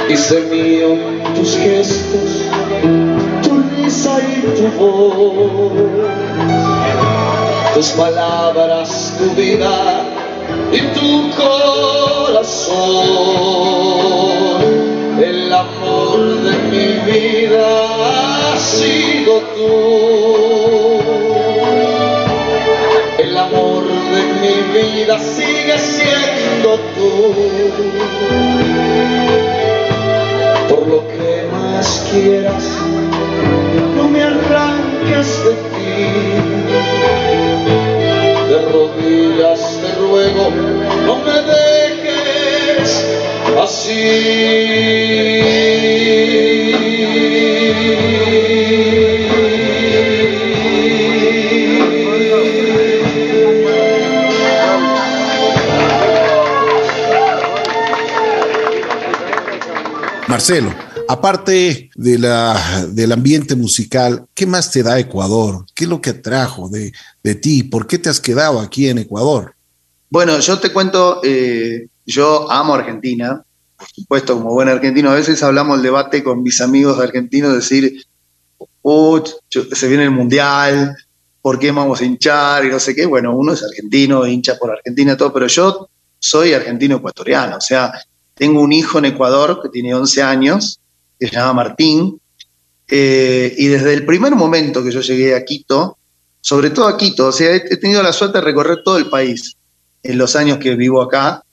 Hice 0.09 0.41
mío 0.41 0.97
tus 1.33 1.57
gestos, 1.57 2.43
tu 3.41 3.63
risa 3.75 4.19
y 4.19 4.41
tu 4.55 4.67
voz, 4.77 5.71
tus 7.73 7.87
palabras, 7.91 9.13
tu 9.17 9.25
vida 9.41 10.03
y 10.71 10.79
tu 10.99 11.31
corazón. 11.35 12.73
El 15.21 15.53
amor 15.53 16.19
de 16.19 16.51
mi 16.69 16.87
vida 17.11 18.53
ha 18.53 18.57
sido 18.57 19.39
tú. 19.55 19.71
El 23.19 23.37
amor 23.37 23.83
de 23.85 24.21
mi 24.41 24.55
vida 24.77 25.17
sigue 25.17 25.77
siendo 25.77 26.77
tú 26.95 27.13
lo 30.93 31.07
que 31.07 31.47
más 31.51 32.07
quieras, 32.11 32.63
no 33.95 34.07
me 34.07 34.21
arranques 34.21 35.27
de 35.43 35.53
ti. 35.73 35.95
De 38.49 38.57
rodillas 38.71 39.79
te 39.81 39.89
ruego, 39.99 40.51
no 41.07 41.15
me 41.25 41.37
dejes 41.53 43.05
Marcelo, 60.27 60.71
aparte 61.07 61.89
de 61.95 62.17
la, 62.19 62.85
del 62.89 63.11
ambiente 63.11 63.55
musical, 63.55 64.25
¿qué 64.33 64.45
más 64.45 64.71
te 64.71 64.83
da 64.83 64.99
Ecuador? 64.99 65.65
¿Qué 65.73 65.83
es 65.85 65.89
lo 65.89 66.01
que 66.01 66.11
atrajo 66.11 66.69
de, 66.69 66.91
de 67.23 67.35
ti? 67.35 67.63
¿Por 67.63 67.87
qué 67.87 67.97
te 67.97 68.09
has 68.09 68.19
quedado 68.19 68.59
aquí 68.59 68.87
en 68.87 68.99
Ecuador? 68.99 69.53
Bueno, 70.09 70.37
yo 70.39 70.59
te 70.59 70.71
cuento, 70.71 71.21
eh, 71.23 71.87
yo 72.05 72.51
amo 72.51 72.75
Argentina, 72.75 73.43
por 73.77 73.87
supuesto, 73.89 74.35
como 74.37 74.51
buen 74.53 74.69
argentino. 74.69 75.09
A 75.11 75.15
veces 75.15 75.41
hablamos 75.43 75.77
el 75.77 75.83
debate 75.83 76.23
con 76.23 76.41
mis 76.43 76.61
amigos 76.61 76.99
argentinos, 76.99 77.53
decir, 77.53 78.03
"Uh, 78.81 79.19
yo- 79.49 79.63
se 79.71 79.87
viene 79.87 80.03
el 80.03 80.11
mundial, 80.11 80.95
¿por 81.41 81.59
qué 81.59 81.71
vamos 81.71 81.99
a 81.99 82.05
hinchar? 82.05 82.63
Y 82.65 82.69
no 82.69 82.79
sé 82.79 82.95
qué. 82.95 83.05
Bueno, 83.05 83.35
uno 83.35 83.53
es 83.53 83.63
argentino, 83.63 84.25
hincha 84.25 84.57
por 84.57 84.71
Argentina, 84.71 85.17
todo, 85.17 85.33
pero 85.33 85.47
yo 85.47 85.89
soy 86.19 86.53
argentino 86.53 86.97
ecuatoriano. 86.97 87.57
O 87.57 87.61
sea, 87.61 87.91
tengo 88.35 88.61
un 88.61 88.71
hijo 88.71 88.99
en 88.99 89.05
Ecuador 89.05 89.59
que 89.61 89.69
tiene 89.69 89.93
11 89.93 90.21
años, 90.21 90.79
que 91.19 91.27
se 91.27 91.35
llama 91.35 91.53
Martín, 91.53 92.19
eh, 92.87 93.53
y 93.57 93.67
desde 93.67 93.93
el 93.93 94.05
primer 94.05 94.35
momento 94.35 94.83
que 94.83 94.91
yo 94.91 95.01
llegué 95.01 95.35
a 95.35 95.45
Quito, 95.45 95.97
sobre 96.41 96.69
todo 96.69 96.87
a 96.87 96.97
Quito, 96.97 97.27
o 97.27 97.31
sea, 97.31 97.55
he, 97.55 97.77
tenido 97.77 98.03
la 98.03 98.13
suerte 98.13 98.39
de 98.39 98.43
recorrer 98.43 98.79
todo 98.83 98.97
el 98.97 99.09
país 99.09 99.55
en 100.03 100.17
los 100.17 100.35
años 100.35 100.57
que 100.57 100.75
vivo 100.75 101.01
acá 101.01 101.43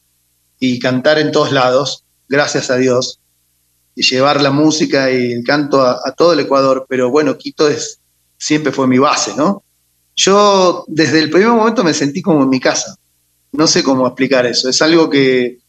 y 0.59 0.79
cantar 0.79 1.19
en 1.19 1.33
todos 1.33 1.53
lados, 1.53 2.05
gracias 2.29 2.71
a 2.71 2.77
Dios, 2.77 3.21
y 3.95 4.03
llevar 4.03 4.41
la 4.41 4.51
música 4.51 5.11
y 5.11 5.33
el 5.33 5.45
canto 5.45 5.83
a, 5.83 6.01
a 6.05 6.13
todo 6.13 6.33
el 6.33 6.41
Ecuador, 6.41 6.87
pero 6.89 7.11
bueno, 7.11 7.39
Quito 7.39 7.69
es, 7.69 8.01
siempre 8.37 8.73
fue 8.73 8.87
mi 8.87 8.99
base, 8.99 9.35
¿no? 9.37 9.63
Yo 10.17 10.85
desde 10.89 11.21
el 11.21 11.31
primer 11.31 11.49
momento 11.51 11.85
me 11.85 11.95
sentí 11.95 12.21
como 12.21 12.43
en 12.43 12.49
mi 12.49 12.61
casa, 12.61 12.97
no 13.53 13.67
sé 13.67 13.83
cómo 13.83 14.07
explicar 14.07 14.47
eso, 14.47 14.69
es 14.69 14.83
algo 14.83 15.09
que, 15.09 15.61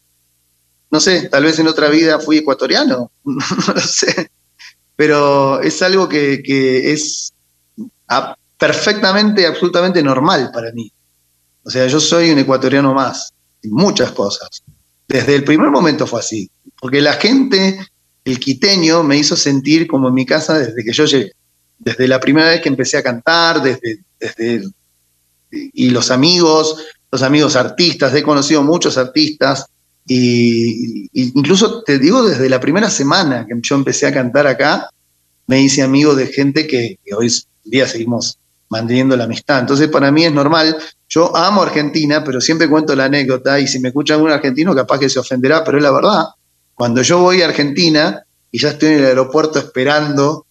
no 0.92 1.00
sé, 1.00 1.28
tal 1.30 1.44
vez 1.44 1.58
en 1.58 1.66
otra 1.66 1.88
vida 1.88 2.20
fui 2.20 2.36
ecuatoriano, 2.36 3.10
no 3.24 3.74
lo 3.74 3.80
sé, 3.80 4.30
pero 4.94 5.60
es 5.62 5.80
algo 5.80 6.06
que, 6.06 6.42
que 6.42 6.92
es 6.92 7.32
perfectamente, 8.58 9.46
absolutamente 9.46 10.02
normal 10.02 10.50
para 10.52 10.70
mí. 10.72 10.92
O 11.64 11.70
sea, 11.70 11.86
yo 11.86 11.98
soy 11.98 12.30
un 12.30 12.38
ecuatoriano 12.38 12.92
más, 12.92 13.32
en 13.62 13.72
muchas 13.72 14.12
cosas. 14.12 14.62
Desde 15.08 15.34
el 15.34 15.44
primer 15.44 15.70
momento 15.70 16.06
fue 16.06 16.20
así, 16.20 16.50
porque 16.78 17.00
la 17.00 17.14
gente, 17.14 17.80
el 18.24 18.38
quiteño, 18.38 19.02
me 19.02 19.16
hizo 19.16 19.34
sentir 19.34 19.86
como 19.86 20.08
en 20.08 20.14
mi 20.14 20.26
casa 20.26 20.58
desde 20.58 20.84
que 20.84 20.92
yo 20.92 21.06
llegué. 21.06 21.32
Desde 21.78 22.06
la 22.06 22.20
primera 22.20 22.50
vez 22.50 22.60
que 22.60 22.68
empecé 22.68 22.98
a 22.98 23.02
cantar, 23.02 23.62
desde, 23.62 24.04
desde 24.20 24.62
y 25.50 25.90
los 25.90 26.10
amigos, 26.10 26.76
los 27.10 27.22
amigos 27.22 27.56
artistas, 27.56 28.14
he 28.14 28.22
conocido 28.22 28.62
muchos 28.62 28.96
artistas, 28.98 29.66
y, 30.06 31.08
incluso 31.12 31.82
te 31.82 31.98
digo, 31.98 32.26
desde 32.26 32.48
la 32.48 32.60
primera 32.60 32.90
semana 32.90 33.46
que 33.46 33.54
yo 33.62 33.76
empecé 33.76 34.06
a 34.06 34.12
cantar 34.12 34.46
acá, 34.46 34.90
me 35.46 35.60
hice 35.60 35.82
amigo 35.82 36.14
de 36.14 36.26
gente 36.26 36.66
que, 36.66 36.98
hoy 37.16 37.32
día 37.64 37.86
seguimos 37.86 38.38
manteniendo 38.68 39.16
la 39.16 39.24
amistad. 39.24 39.60
Entonces, 39.60 39.88
para 39.88 40.10
mí 40.10 40.24
es 40.24 40.32
normal. 40.32 40.76
Yo 41.08 41.36
amo 41.36 41.62
Argentina, 41.62 42.24
pero 42.24 42.40
siempre 42.40 42.68
cuento 42.68 42.96
la 42.96 43.04
anécdota, 43.04 43.60
y 43.60 43.68
si 43.68 43.78
me 43.78 43.88
escucha 43.88 44.14
algún 44.14 44.30
argentino, 44.30 44.74
capaz 44.74 44.98
que 44.98 45.08
se 45.08 45.18
ofenderá, 45.18 45.62
pero 45.62 45.76
es 45.76 45.84
la 45.84 45.92
verdad. 45.92 46.24
Cuando 46.74 47.02
yo 47.02 47.20
voy 47.20 47.42
a 47.42 47.46
Argentina 47.46 48.24
y 48.50 48.58
ya 48.58 48.70
estoy 48.70 48.90
en 48.90 48.98
el 49.00 49.06
aeropuerto 49.06 49.58
esperando 49.58 50.46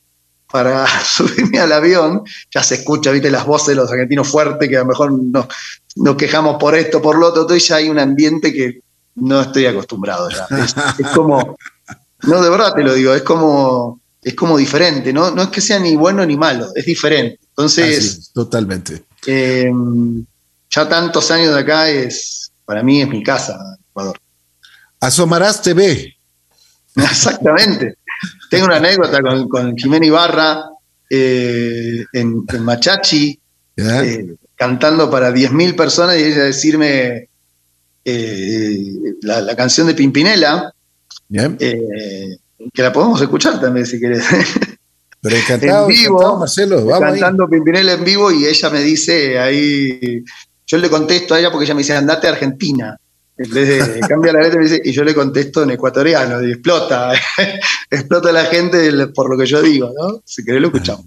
para 0.52 0.86
subirme 1.04 1.60
al 1.60 1.72
avión, 1.72 2.22
ya 2.54 2.62
se 2.62 2.76
escucha, 2.76 3.12
viste, 3.12 3.32
las 3.32 3.46
voces 3.46 3.70
de 3.70 3.76
los 3.76 3.92
argentinos 3.92 4.28
fuertes, 4.28 4.70
que 4.70 4.78
a 4.78 4.82
lo 4.82 4.86
mejor 4.86 5.12
nos, 5.12 5.48
nos 5.96 6.16
quejamos 6.16 6.58
por 6.60 6.76
esto, 6.76 7.02
por 7.02 7.18
lo 7.18 7.28
otro, 7.28 7.56
y 7.56 7.60
ya 7.60 7.78
hay 7.78 7.90
un 7.90 7.98
ambiente 7.98 8.54
que 8.54 8.82
no 9.16 9.42
estoy 9.42 9.66
acostumbrado 9.66 10.30
ya. 10.30 10.48
Es, 10.58 10.76
es 11.00 11.08
como, 11.14 11.58
no, 12.24 12.42
de 12.42 12.50
verdad 12.50 12.74
te 12.74 12.84
lo 12.84 12.94
digo, 12.94 13.14
es 13.14 13.24
como, 13.24 14.00
es 14.22 14.36
como 14.36 14.58
diferente, 14.58 15.12
¿no? 15.12 15.32
No 15.32 15.44
es 15.44 15.50
que 15.50 15.62
sea 15.62 15.80
ni 15.80 15.96
bueno 15.96 16.26
ni 16.26 16.38
malo, 16.38 16.68
es 16.76 16.86
diferente. 16.86 17.40
Entonces, 17.50 17.98
es, 17.98 18.32
totalmente. 18.32 19.04
eh, 19.28 19.72
ya 20.70 20.88
tantos 20.88 21.30
años 21.32 21.54
de 21.54 21.60
acá 21.60 21.90
es, 21.90 22.52
para 22.66 22.82
mí 22.84 23.02
es 23.02 23.08
mi 23.10 23.24
casa, 23.24 23.58
Ecuador. 23.90 24.18
Asomarás 25.00 25.62
TV. 25.62 26.16
Exactamente. 26.96 27.96
Tengo 28.50 28.66
una 28.66 28.78
anécdota 28.78 29.22
con, 29.22 29.50
con 29.50 29.78
Jimena 29.78 30.06
Ibarra 30.06 30.66
eh, 31.10 32.06
en, 32.14 32.44
en 32.48 32.64
Machachi, 32.64 33.40
eh, 33.78 34.36
cantando 34.56 35.10
para 35.10 35.32
10.000 35.32 35.76
personas 35.76 36.18
y 36.18 36.24
ella 36.24 36.44
decirme 36.44 37.30
la, 38.04 39.42
la 39.42 39.56
canción 39.56 39.88
de 39.88 39.94
Pimpinela, 39.94 40.74
eh, 41.34 42.38
que 42.74 42.82
la 42.82 42.92
podemos 42.92 43.22
escuchar 43.22 43.60
también 43.60 43.86
si 43.86 44.00
querés. 44.00 44.26
Pero 45.22 45.36
encantado, 45.36 45.84
en 45.84 45.96
vivo, 45.96 46.16
encantado, 46.16 46.40
Marcelo. 46.40 46.86
Vamos 46.86 47.04
ahí. 47.04 47.20
cantando 47.20 47.48
Pimpinela 47.48 47.94
en 47.94 48.04
vivo 48.04 48.32
y 48.32 48.46
ella 48.46 48.70
me 48.72 48.82
dice 48.82 49.38
ahí, 49.38 50.24
yo 50.66 50.78
le 50.78 50.90
contesto 50.90 51.36
a 51.36 51.40
ella 51.40 51.52
porque 51.52 51.66
ella 51.66 51.76
me 51.76 51.82
dice, 51.82 51.94
andate 51.94 52.28
a 52.28 52.32
Argentina. 52.32 52.98
En 53.38 53.50
vez 53.52 53.68
de 53.68 54.00
cambia 54.08 54.34
la 54.34 54.42
letra 54.42 54.58
me 54.58 54.66
dice, 54.66 54.82
y 54.84 54.92
yo 54.92 55.04
le 55.04 55.14
contesto 55.14 55.62
en 55.64 55.72
ecuatoriano, 55.72 56.44
y 56.46 56.52
explota, 56.52 57.14
explota 57.90 58.32
la 58.32 58.46
gente 58.46 59.08
por 59.08 59.30
lo 59.30 59.38
que 59.38 59.46
yo 59.46 59.62
digo, 59.62 59.92
¿no? 59.96 60.22
Si 60.26 60.44
querés 60.44 60.62
lo 60.62 60.68
escuchamos. 60.68 61.06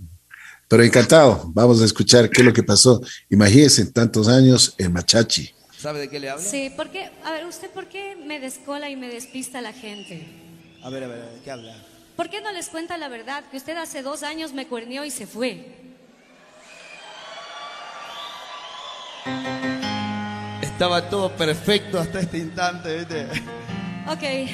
Pero 0.69 0.83
encantado. 0.83 1.51
Vamos 1.53 1.83
a 1.83 1.85
escuchar 1.85 2.31
qué 2.31 2.41
es 2.41 2.47
lo 2.47 2.53
que 2.53 2.63
pasó. 2.63 3.01
Imagínense 3.31 3.85
tantos 3.87 4.29
años 4.29 4.75
en 4.79 4.93
Machachi. 4.93 5.54
¿Sabe 5.85 6.01
de 6.01 6.09
qué 6.09 6.18
le 6.18 6.30
hablo? 6.30 6.43
Sí, 6.43 6.72
¿por 6.74 6.89
qué? 6.89 7.11
A 7.26 7.32
ver, 7.32 7.45
¿usted 7.45 7.68
por 7.68 7.89
qué 7.89 8.16
me 8.16 8.41
descola 8.41 8.89
y 8.89 8.97
me 8.97 9.07
despista 9.07 9.59
a 9.59 9.61
la 9.61 9.74
gente? 9.74 10.26
A 10.82 10.89
ver, 10.89 11.05
a 11.05 11.09
ver, 11.09 11.20
a 11.20 11.26
ver, 11.26 11.41
¿qué 11.45 11.51
habla? 11.51 11.74
¿Por 12.16 12.30
qué 12.30 12.41
no 12.41 12.51
les 12.53 12.70
cuenta 12.70 12.97
la 12.97 13.11
verdad? 13.11 13.45
Que 13.51 13.59
usted 13.59 13.76
hace 13.76 14.01
dos 14.01 14.22
años 14.22 14.55
me 14.55 14.66
cuernió 14.66 15.05
y 15.05 15.11
se 15.11 15.26
fue. 15.26 15.66
Estaba 20.62 21.11
todo 21.11 21.30
perfecto 21.37 21.99
hasta 21.99 22.20
este 22.20 22.39
instante, 22.39 22.97
¿viste? 22.97 23.26
Ok. 24.09 24.49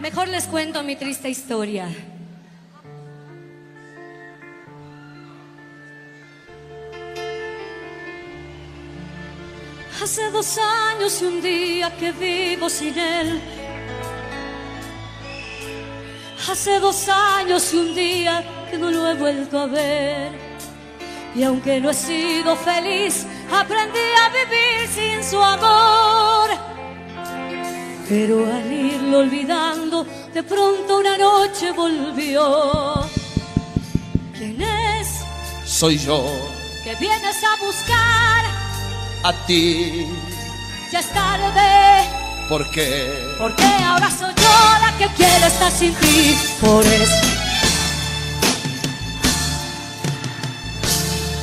Mejor 0.00 0.28
les 0.28 0.44
cuento 0.44 0.84
mi 0.84 0.94
triste 0.94 1.28
historia. 1.28 1.88
Hace 10.02 10.30
dos 10.30 10.58
años 10.58 11.22
y 11.22 11.24
un 11.24 11.40
día 11.40 11.96
que 11.96 12.12
vivo 12.12 12.68
sin 12.68 12.98
él. 12.98 13.40
Hace 16.50 16.80
dos 16.80 17.08
años 17.08 17.72
y 17.72 17.76
un 17.76 17.94
día 17.94 18.44
que 18.70 18.76
no 18.76 18.90
lo 18.90 19.08
he 19.08 19.14
vuelto 19.14 19.58
a 19.58 19.66
ver. 19.66 20.32
Y 21.34 21.42
aunque 21.44 21.80
no 21.80 21.90
he 21.90 21.94
sido 21.94 22.56
feliz, 22.56 23.24
aprendí 23.50 23.98
a 23.98 24.28
vivir 24.28 24.88
sin 24.88 25.24
su 25.24 25.40
amor. 25.40 26.50
Pero 28.08 28.46
al 28.46 28.70
irlo 28.70 29.18
olvidando, 29.18 30.04
de 30.34 30.42
pronto 30.42 30.98
una 30.98 31.16
noche 31.16 31.70
volvió. 31.72 33.08
¿Quién 34.36 34.60
es 34.60 35.08
Soy 35.64 35.96
yo, 35.98 36.24
que 36.82 36.94
vienes 36.96 37.42
a 37.42 37.64
buscar? 37.64 38.63
A 39.24 39.32
ti, 39.46 40.06
Ya 40.92 41.00
es 41.00 41.10
tarde, 41.12 42.08
¿por 42.48 42.70
qué? 42.70 43.34
porque 43.38 43.64
ahora 43.64 44.10
soy 44.10 44.32
yo 44.36 44.54
la 44.80 44.92
que 44.98 45.06
quiere 45.14 45.46
estar 45.46 45.72
sin 45.72 45.94
ti. 45.94 46.36
Por 46.60 46.84
eso. 46.86 47.14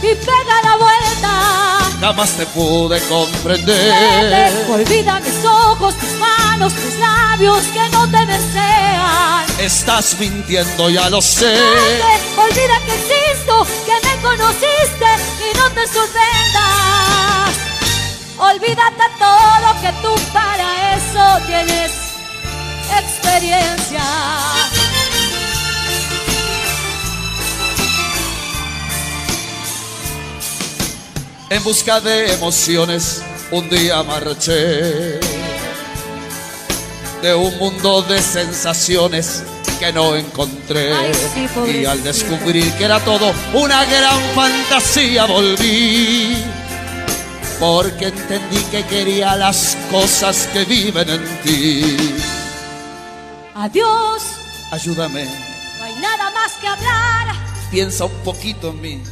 Y 0.03 0.15
pega 0.15 0.61
la 0.63 0.77
vuelta. 0.77 1.79
Jamás 1.99 2.31
te 2.31 2.45
pude 2.47 2.95
Vete, 2.95 3.07
comprender. 3.07 4.65
Olvida 4.69 5.19
mis 5.19 5.45
ojos, 5.45 5.95
tus 5.95 6.11
manos, 6.13 6.73
tus 6.73 6.95
labios 6.99 7.61
que 7.73 7.87
no 7.89 8.09
te 8.09 8.25
desean. 8.25 9.45
Estás 9.59 10.15
mintiendo, 10.19 10.89
ya 10.89 11.07
lo 11.09 11.21
sé. 11.21 11.45
Vete, 11.53 12.41
Olvida 12.41 12.79
que 12.85 12.95
existo, 12.95 13.67
que 13.85 14.07
me 14.07 14.21
conociste 14.23 15.09
y 15.51 15.57
no 15.57 15.69
te 15.71 15.87
sorprendas. 15.87 17.10
En 31.49 31.63
busca 31.63 31.99
de 31.99 32.33
emociones, 32.33 33.21
un 33.51 33.69
día 33.69 34.01
marché 34.03 35.19
de 37.21 37.35
un 37.35 37.57
mundo 37.57 38.01
de 38.03 38.21
sensaciones 38.21 39.43
que 39.79 39.91
no 39.91 40.15
encontré. 40.15 40.93
Y 41.67 41.85
al 41.85 42.03
descubrir 42.03 42.71
que 42.73 42.85
era 42.85 42.99
todo 42.99 43.33
una 43.53 43.83
gran 43.85 44.19
fantasía, 44.33 45.25
volví. 45.25 46.37
Porque 47.59 48.07
entendí 48.07 48.63
que 48.71 48.83
quería 48.85 49.35
las 49.35 49.77
cosas 49.91 50.47
que 50.53 50.65
viven 50.65 51.09
en 51.09 51.41
ti. 51.43 51.97
Adiós, 53.61 54.23
Ayúdame, 54.71 55.25
no 55.77 55.83
hay 55.85 55.93
nada 56.01 56.31
más 56.31 56.53
que 56.59 56.67
hablar. 56.67 57.27
piensa 57.69 58.05
un 58.05 58.23
poquito 58.23 58.69
en 58.69 58.81
mí. 58.81 59.03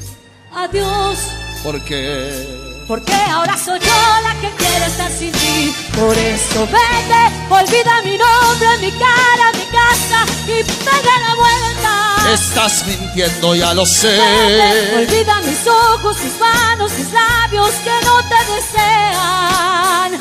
Adiós, 0.51 1.19
Porque 1.63 2.47
porque 2.87 3.13
ahora 3.13 3.55
soy 3.55 3.79
yo 3.79 3.93
la 4.23 4.33
que 4.41 4.49
quiere 4.57 4.85
estar 4.87 5.11
sin 5.11 5.31
ti. 5.33 5.71
Por 5.95 6.17
eso 6.17 6.65
vete, 6.65 7.23
olvida 7.47 8.01
mi 8.03 8.17
nombre, 8.17 8.69
mi 8.81 8.91
cara, 8.93 9.51
mi 9.53 9.65
casa 9.65 10.25
y 10.47 10.63
pega 10.63 11.19
la 11.27 11.35
vuelta. 11.35 12.33
estás 12.33 12.87
mintiendo, 12.87 13.53
ya 13.53 13.75
lo 13.75 13.85
sé. 13.85 14.17
Vete, 14.17 14.95
olvida 14.97 15.41
mis 15.41 15.67
ojos, 15.67 16.17
mis 16.23 16.39
manos, 16.39 16.91
mis 16.97 17.11
labios 17.11 17.71
que 17.83 18.05
no 18.07 18.15
te 18.23 18.39
desean. 18.55 20.19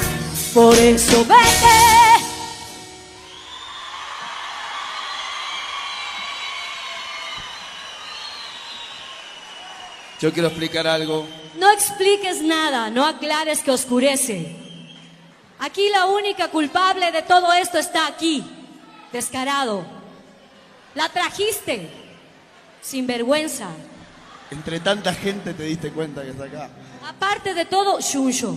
Por 0.52 0.74
eso 0.74 1.24
vete. 1.24 2.17
Yo 10.20 10.32
quiero 10.32 10.48
explicar 10.48 10.86
algo. 10.86 11.26
No 11.56 11.70
expliques 11.70 12.42
nada, 12.42 12.90
no 12.90 13.06
aclares 13.06 13.62
que 13.62 13.70
oscurece. 13.70 14.56
Aquí 15.60 15.88
la 15.90 16.06
única 16.06 16.48
culpable 16.48 17.10
de 17.12 17.22
todo 17.22 17.52
esto 17.52 17.78
está 17.78 18.06
aquí, 18.06 18.44
descarado. 19.12 19.84
La 20.94 21.08
trajiste, 21.08 21.90
sin 22.80 23.06
vergüenza. 23.06 23.68
Entre 24.50 24.80
tanta 24.80 25.12
gente 25.12 25.54
te 25.54 25.64
diste 25.64 25.92
cuenta 25.92 26.22
que 26.22 26.30
está 26.30 26.44
acá. 26.44 26.70
Aparte 27.06 27.54
de 27.54 27.64
todo, 27.64 28.00
shuncho. 28.00 28.56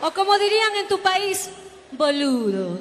O 0.00 0.10
como 0.12 0.38
dirían 0.38 0.76
en 0.76 0.88
tu 0.88 1.00
país, 1.00 1.50
boludo. 1.92 2.78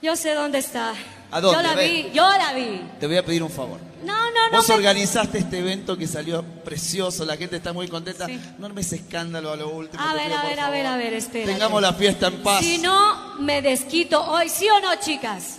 Yo 0.00 0.14
sé 0.16 0.34
dónde 0.34 0.58
está. 0.58 0.94
¿A 1.30 1.40
dónde? 1.40 1.56
Yo 1.62 1.68
la 1.68 1.74
Ven. 1.74 1.92
vi, 1.92 2.10
yo 2.12 2.28
la 2.28 2.52
vi. 2.54 2.82
Te 2.98 3.06
voy 3.06 3.16
a 3.18 3.24
pedir 3.24 3.42
un 3.42 3.50
favor. 3.50 3.78
No, 4.02 4.30
no, 4.30 4.50
no. 4.50 4.56
Vos 4.56 4.68
me- 4.68 4.74
organizaste 4.76 5.38
este 5.38 5.58
evento 5.58 5.96
que 5.98 6.06
salió 6.06 6.42
precioso, 6.42 7.24
la 7.24 7.36
gente 7.36 7.56
está 7.56 7.72
muy 7.72 7.88
contenta. 7.88 8.26
Sí. 8.26 8.40
No 8.58 8.66
armes 8.66 8.92
escándalo 8.92 9.52
a 9.52 9.56
lo 9.56 9.68
último. 9.68 10.02
A 10.02 10.14
ver, 10.14 10.26
pido, 10.26 10.38
a 10.38 10.42
ver, 10.44 10.60
a 10.60 10.70
ver, 10.70 10.86
a 10.86 10.96
ver, 10.96 11.12
espera. 11.14 11.46
Tengamos 11.46 11.82
la 11.82 11.92
fiesta 11.92 12.28
en 12.28 12.42
paz. 12.42 12.60
Si 12.60 12.78
no, 12.78 13.34
me 13.40 13.60
desquito 13.60 14.22
hoy, 14.24 14.48
¿sí 14.48 14.68
o 14.70 14.80
no, 14.80 14.94
chicas? 14.96 15.58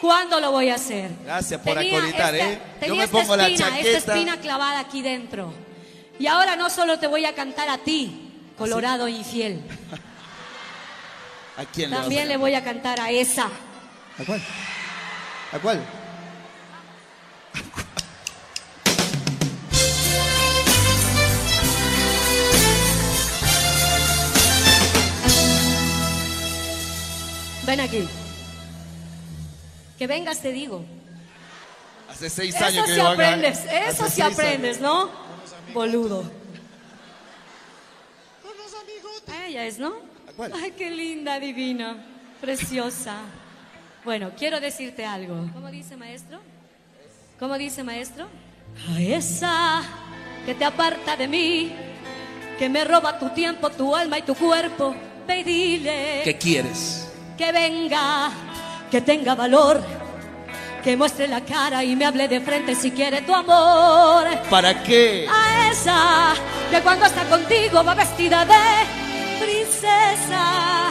¿Cuándo 0.00 0.40
lo 0.40 0.50
voy 0.50 0.70
a 0.70 0.76
hacer? 0.76 1.10
Gracias 1.24 1.60
por 1.60 1.74
Tenía 1.76 1.98
acolitar, 1.98 2.34
esta- 2.34 2.52
¿eh? 2.52 2.86
Yo 2.88 2.96
me 2.96 3.04
esta 3.04 3.18
pongo 3.18 3.36
la 3.36 3.48
espina, 3.48 3.66
esta 3.68 3.78
chaqueta. 3.92 4.14
espina 4.14 4.36
clavada 4.40 4.78
aquí 4.80 5.02
dentro. 5.02 5.52
Y 6.18 6.26
ahora 6.26 6.56
no 6.56 6.70
solo 6.70 6.98
te 6.98 7.06
voy 7.06 7.26
a 7.26 7.34
cantar 7.34 7.68
a 7.68 7.78
ti, 7.78 8.26
Colorado 8.56 9.08
infiel. 9.08 9.62
¿A 11.56 11.64
quién 11.66 11.90
le 11.90 11.96
vas 11.96 12.04
También 12.04 12.22
a 12.24 12.28
le 12.28 12.36
voy 12.38 12.54
a 12.54 12.62
cantar 12.64 13.00
a 13.00 13.10
esa. 13.10 13.48
¿A 14.18 14.24
cuál? 14.24 14.40
¿A 15.52 15.58
cuál? 15.58 15.80
Ven 27.66 27.80
aquí. 27.80 28.08
Que 29.98 30.06
vengas, 30.06 30.40
te 30.40 30.52
digo. 30.52 30.84
Hace 32.08 32.30
seis 32.30 32.54
Eso 32.54 32.64
años 32.64 32.86
que 32.86 32.94
sí 32.94 33.00
acá. 33.00 33.10
aprendes, 33.12 33.58
Hace 33.58 33.88
eso 33.88 34.08
sí 34.08 34.22
años. 34.22 34.34
aprendes, 34.38 34.80
¿no? 34.80 35.10
Boludo. 35.72 36.24
Ella 39.46 39.66
es, 39.66 39.78
¿no? 39.78 39.94
cuál? 40.36 40.52
Ay, 40.54 40.72
qué 40.72 40.90
linda, 40.90 41.38
divina, 41.40 41.96
preciosa. 42.40 43.16
Bueno, 44.04 44.30
quiero 44.36 44.60
decirte 44.60 45.04
algo. 45.04 45.48
¿Cómo 45.52 45.70
dice 45.70 45.96
maestro? 45.96 46.38
¿Cómo 47.38 47.56
dice 47.58 47.82
maestro? 47.84 48.26
A 48.94 49.00
esa 49.00 49.82
que 50.46 50.54
te 50.54 50.64
aparta 50.64 51.16
de 51.16 51.28
mí, 51.28 51.72
que 52.58 52.68
me 52.68 52.84
roba 52.84 53.18
tu 53.18 53.28
tiempo, 53.30 53.70
tu 53.70 53.94
alma 53.94 54.18
y 54.18 54.22
tu 54.22 54.34
cuerpo, 54.34 54.94
ve 55.26 55.40
y 55.40 55.44
dile 55.44 56.20
¿Qué 56.24 56.36
quieres? 56.38 57.08
que 57.36 57.52
venga, 57.52 58.30
que 58.90 59.00
tenga 59.00 59.34
valor, 59.34 59.82
que 60.84 60.94
muestre 60.96 61.26
la 61.26 61.40
cara 61.42 61.82
y 61.82 61.96
me 61.96 62.04
hable 62.04 62.28
de 62.28 62.40
frente 62.40 62.74
si 62.74 62.90
quiere 62.90 63.22
tu 63.22 63.34
amor. 63.34 64.26
¿Para 64.50 64.82
qué? 64.82 65.26
A 65.30 65.70
esa 65.70 66.34
que 66.70 66.80
cuando 66.82 67.06
está 67.06 67.24
contigo 67.24 67.82
va 67.82 67.94
vestida 67.94 68.44
de 68.44 69.44
princesa. 69.44 70.90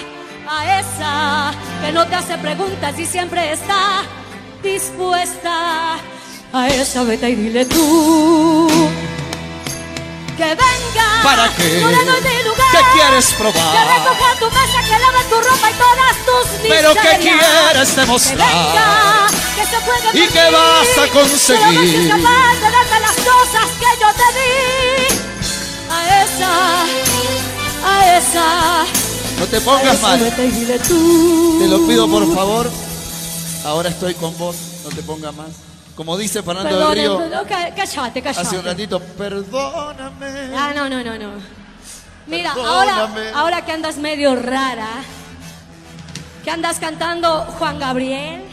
A 0.51 0.79
esa 0.79 1.51
que 1.81 1.91
no 1.91 2.07
te 2.07 2.15
hace 2.15 2.37
preguntas 2.37 2.97
y 2.97 3.05
siempre 3.05 3.51
está 3.53 4.01
dispuesta. 4.63 5.97
A 6.51 6.67
esa 6.69 7.03
vete 7.03 7.29
y 7.29 7.35
dile 7.35 7.65
tú 7.65 8.67
que 10.35 10.45
venga. 10.45 11.07
¿Para 11.23 11.49
qué? 11.55 11.79
No 11.81 11.89
le 11.89 12.03
doy 12.05 12.21
mi 12.21 12.43
lugar. 12.43 12.67
¿Qué 12.71 12.79
quieres 12.93 13.27
Que 13.27 13.35
probar? 13.35 13.87
recoja 13.87 14.39
tu 14.39 14.45
mesa, 14.45 14.81
que 14.83 14.99
lave 14.99 15.23
tu 15.29 15.35
ropa 15.35 15.69
y 15.69 15.73
todas 15.73 16.15
tus 16.25 16.47
¿Pero 16.67 16.93
qué 16.93 16.99
miserias. 16.99 17.45
quieres 17.69 17.95
demostrar? 17.95 18.47
Que 18.49 18.55
venga, 18.55 19.27
que 19.55 19.65
se 19.65 19.79
puede 19.81 20.23
¿Y 20.23 20.27
qué 20.29 20.51
vas 20.51 20.87
a 20.87 20.93
Solo 20.95 21.03
que 21.03 21.09
conseguir? 21.19 21.93
soy 21.93 22.09
capaz 22.09 22.53
de 22.55 22.71
darte 22.71 22.99
las 23.01 23.15
cosas 23.17 23.67
que 23.79 23.91
yo 24.01 24.07
te 24.19 24.27
di. 24.39 25.19
A 25.91 26.23
esa, 26.23 26.53
a 27.85 28.17
esa. 28.17 29.08
No 29.39 29.45
te 29.45 29.61
pongas 29.61 30.01
mal. 30.01 30.19
Te 30.19 31.67
lo 31.67 31.87
pido 31.87 32.07
por 32.09 32.33
favor. 32.35 32.69
Ahora 33.65 33.89
estoy 33.89 34.13
con 34.15 34.37
vos. 34.37 34.55
No 34.83 34.89
te 34.89 35.01
pongas 35.03 35.33
más. 35.33 35.49
Como 35.95 36.17
dice 36.17 36.41
Fernando 36.43 36.69
del 36.69 36.77
Perdón, 36.79 36.93
Río 36.95 37.29
no, 37.29 37.43
ca- 37.47 37.73
cállate, 37.75 38.21
cállate. 38.21 38.41
hace 38.47 38.57
un 38.57 38.63
ratito, 38.63 38.99
perdóname. 39.01 40.55
Ah, 40.55 40.71
no, 40.73 40.87
no, 40.89 41.03
no, 41.03 41.17
no. 41.17 41.31
Mira, 42.25 42.53
Perdóname. 42.53 43.19
ahora, 43.29 43.31
ahora 43.35 43.65
que 43.65 43.71
andas 43.73 43.97
medio 43.97 44.33
rara, 44.37 44.87
que 46.45 46.51
andas 46.51 46.79
cantando 46.79 47.41
Juan 47.57 47.79
Gabriel 47.79 48.43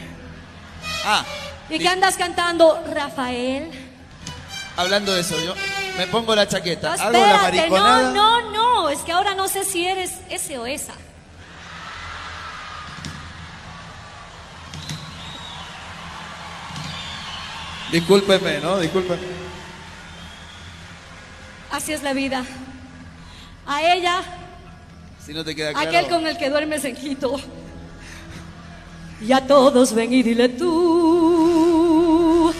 Ah, 1.05 1.25
y 1.71 1.79
que 1.79 1.87
andas 1.89 2.17
cantando 2.17 2.83
Rafael. 2.93 3.71
hablando 4.77 5.15
de 5.15 5.21
eso, 5.21 5.37
yo 5.41 5.55
me 5.97 6.07
pongo 6.09 6.35
la 6.35 6.47
chaqueta, 6.47 6.97
No, 6.97 7.03
hago 7.03 7.13
la 7.13 7.19
espérate, 7.19 7.57
mariconada. 7.57 8.13
no, 8.13 8.41
no, 8.43 8.51
no, 8.53 8.89
es 8.91 8.99
que 9.01 9.13
ahora 9.13 9.35
no 9.35 9.49
sé 9.49 9.65
si 9.65 9.87
eres 9.87 10.13
ese 10.31 10.59
o 10.59 10.67
esa. 10.67 10.93
Discúlpeme, 17.93 18.61
¿no? 18.61 18.79
Discúlpeme. 18.79 19.23
Así 21.71 21.93
es 21.93 22.03
la 22.03 22.13
vida. 22.13 22.45
A 23.67 23.83
ella, 23.83 24.23
Si 25.25 25.33
no 25.35 25.45
te 25.45 25.55
queda 25.57 25.73
claro. 25.73 25.89
aquel 25.89 26.09
con 26.09 26.27
el 26.27 26.37
que 26.39 26.51
duermes 26.51 26.85
en 26.85 26.95
Quito. 26.97 27.37
Y 29.21 29.33
a 29.33 29.47
todos 29.47 29.93
ven 29.95 30.13
y 30.13 30.23
dile 30.23 30.49
tú. 30.51 32.53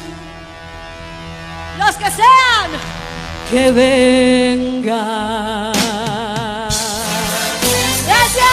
Los 1.79 1.97
que 1.97 2.11
sean, 2.11 2.71
que 3.51 3.71
vengan. 3.71 5.73
Gracias. 8.07 8.45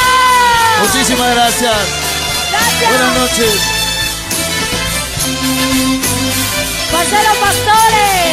Muchísimas 0.81 1.35
gracias. 1.35 1.77
Gracias. 2.51 2.89
Buenas 2.89 3.17
noches. 3.17 3.55
Marcelo 6.91 7.33
Pastore, 7.41 8.32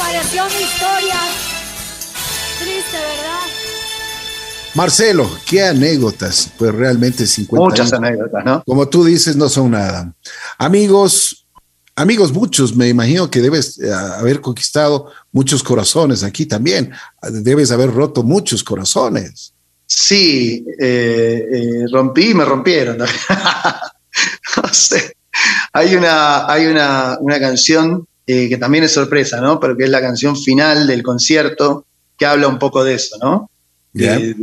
pareció 0.00 0.44
mi 0.46 0.62
historia? 0.62 1.20
Triste, 2.58 2.96
¿verdad? 2.96 3.40
Marcelo, 4.74 5.30
qué 5.46 5.64
anécdotas, 5.64 6.50
pues 6.56 6.74
realmente 6.74 7.26
50 7.26 7.64
Muchas 7.64 7.92
años, 7.92 8.08
anécdotas, 8.08 8.44
¿no? 8.44 8.62
Como 8.66 8.88
tú 8.88 9.04
dices, 9.04 9.36
no 9.36 9.48
son 9.48 9.72
nada. 9.72 10.12
Amigos, 10.58 11.46
amigos 11.96 12.32
muchos, 12.32 12.74
me 12.74 12.88
imagino 12.88 13.30
que 13.30 13.40
debes 13.40 13.78
eh, 13.78 13.92
haber 13.92 14.40
conquistado 14.40 15.12
muchos 15.32 15.62
corazones 15.62 16.22
aquí 16.22 16.46
también. 16.46 16.92
Debes 17.22 17.70
haber 17.70 17.92
roto 17.92 18.22
muchos 18.22 18.64
corazones. 18.64 19.52
Sí, 19.86 20.64
eh, 20.80 21.46
eh, 21.52 21.84
rompí 21.92 22.30
y 22.30 22.34
me 22.34 22.44
rompieron. 22.44 22.98
no 22.98 23.06
sé. 24.72 25.14
Hay 25.72 25.94
una, 25.94 26.50
hay 26.50 26.66
una, 26.66 27.18
una 27.20 27.38
canción 27.38 28.06
eh, 28.32 28.48
que 28.48 28.56
también 28.58 28.84
es 28.84 28.92
sorpresa, 28.92 29.40
¿no? 29.40 29.58
Pero 29.60 29.76
que 29.76 29.84
es 29.84 29.90
la 29.90 30.00
canción 30.00 30.36
final 30.36 30.86
del 30.86 31.02
concierto 31.02 31.86
que 32.16 32.26
habla 32.26 32.48
un 32.48 32.58
poco 32.58 32.84
de 32.84 32.94
eso, 32.94 33.16
¿no? 33.22 33.50
De- 33.92 34.34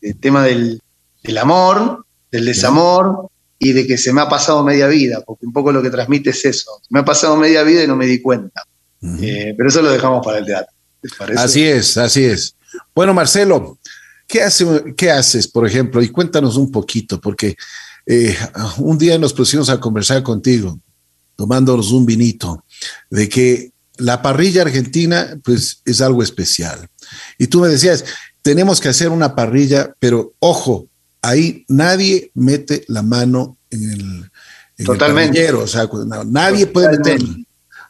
del 0.00 0.18
tema 0.20 0.44
del, 0.44 0.80
del 1.22 1.38
amor, 1.38 2.04
del 2.30 2.44
desamor 2.44 3.28
y 3.58 3.72
de 3.72 3.86
que 3.86 3.96
se 3.96 4.12
me 4.12 4.20
ha 4.20 4.28
pasado 4.28 4.62
media 4.62 4.86
vida, 4.86 5.22
porque 5.26 5.46
un 5.46 5.52
poco 5.52 5.72
lo 5.72 5.82
que 5.82 5.90
transmite 5.90 6.30
es 6.30 6.44
eso. 6.44 6.70
Me 6.90 7.00
ha 7.00 7.04
pasado 7.04 7.36
media 7.36 7.62
vida 7.62 7.82
y 7.84 7.86
no 7.86 7.96
me 7.96 8.06
di 8.06 8.20
cuenta. 8.20 8.62
Eh, 9.20 9.54
pero 9.56 9.68
eso 9.68 9.82
lo 9.82 9.90
dejamos 9.90 10.24
para 10.24 10.38
el 10.38 10.44
teatro. 10.46 10.74
¿les 11.02 11.14
parece? 11.14 11.40
Así 11.40 11.64
es, 11.64 11.96
así 11.96 12.24
es. 12.24 12.54
Bueno, 12.94 13.14
Marcelo, 13.14 13.78
¿qué, 14.26 14.42
hace- 14.42 14.94
qué 14.96 15.10
haces, 15.10 15.46
por 15.48 15.66
ejemplo? 15.66 16.02
Y 16.02 16.08
cuéntanos 16.08 16.56
un 16.56 16.70
poquito, 16.70 17.20
porque 17.20 17.56
eh, 18.04 18.36
un 18.78 18.98
día 18.98 19.18
nos 19.18 19.32
pusimos 19.32 19.70
a 19.70 19.78
conversar 19.80 20.22
contigo, 20.22 20.78
tomándonos 21.36 21.92
un 21.92 22.06
vinito, 22.06 22.64
de 23.10 23.28
que 23.28 23.72
la 23.98 24.20
parrilla 24.22 24.62
argentina, 24.62 25.38
pues, 25.44 25.80
es 25.84 26.00
algo 26.00 26.22
especial. 26.22 26.88
Y 27.38 27.46
tú 27.46 27.60
me 27.60 27.68
decías, 27.68 28.04
tenemos 28.42 28.80
que 28.80 28.88
hacer 28.88 29.10
una 29.10 29.34
parrilla, 29.34 29.94
pero 29.98 30.34
ojo, 30.38 30.88
ahí 31.22 31.64
nadie 31.68 32.30
mete 32.34 32.84
la 32.88 33.02
mano 33.02 33.58
en 33.70 33.90
el, 33.90 34.00
en 34.00 34.30
el 34.78 34.86
Totalmente. 34.86 35.32
parrillero, 35.38 35.62
o 35.62 35.66
sea, 35.66 35.88
no, 36.06 36.24
nadie 36.24 36.66
puede 36.66 36.90
meterla. 36.90 37.36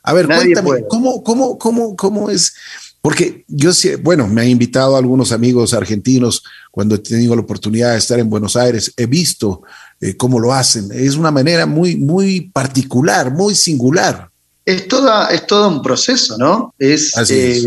A 0.02 0.12
ver, 0.12 0.28
Nadie 0.28 0.54
cuéntame, 0.54 0.66
puede. 0.68 0.88
¿cómo, 0.88 1.22
cómo, 1.24 1.58
cómo, 1.58 1.96
cómo 1.96 2.30
es? 2.30 2.54
Porque 3.02 3.44
yo 3.48 3.72
sé, 3.72 3.96
bueno, 3.96 4.28
me 4.28 4.42
han 4.42 4.48
invitado 4.48 4.94
a 4.94 4.98
algunos 4.98 5.32
amigos 5.32 5.74
argentinos 5.74 6.42
cuando 6.70 6.94
he 6.94 6.98
tenido 6.98 7.34
la 7.34 7.42
oportunidad 7.42 7.92
de 7.92 7.98
estar 7.98 8.18
en 8.18 8.30
Buenos 8.30 8.56
Aires, 8.56 8.92
he 8.96 9.06
visto 9.06 9.62
eh, 10.00 10.16
cómo 10.16 10.38
lo 10.38 10.52
hacen. 10.52 10.88
Es 10.92 11.16
una 11.16 11.30
manera 11.30 11.66
muy, 11.66 11.96
muy 11.96 12.50
particular, 12.52 13.32
muy 13.32 13.54
singular. 13.54 14.30
es, 14.64 14.88
toda, 14.88 15.28
es 15.28 15.46
todo 15.46 15.68
un 15.68 15.82
proceso, 15.82 16.36
¿no? 16.38 16.74
Es, 16.78 17.16
Así 17.16 17.34
eh, 17.34 17.50
es. 17.52 17.66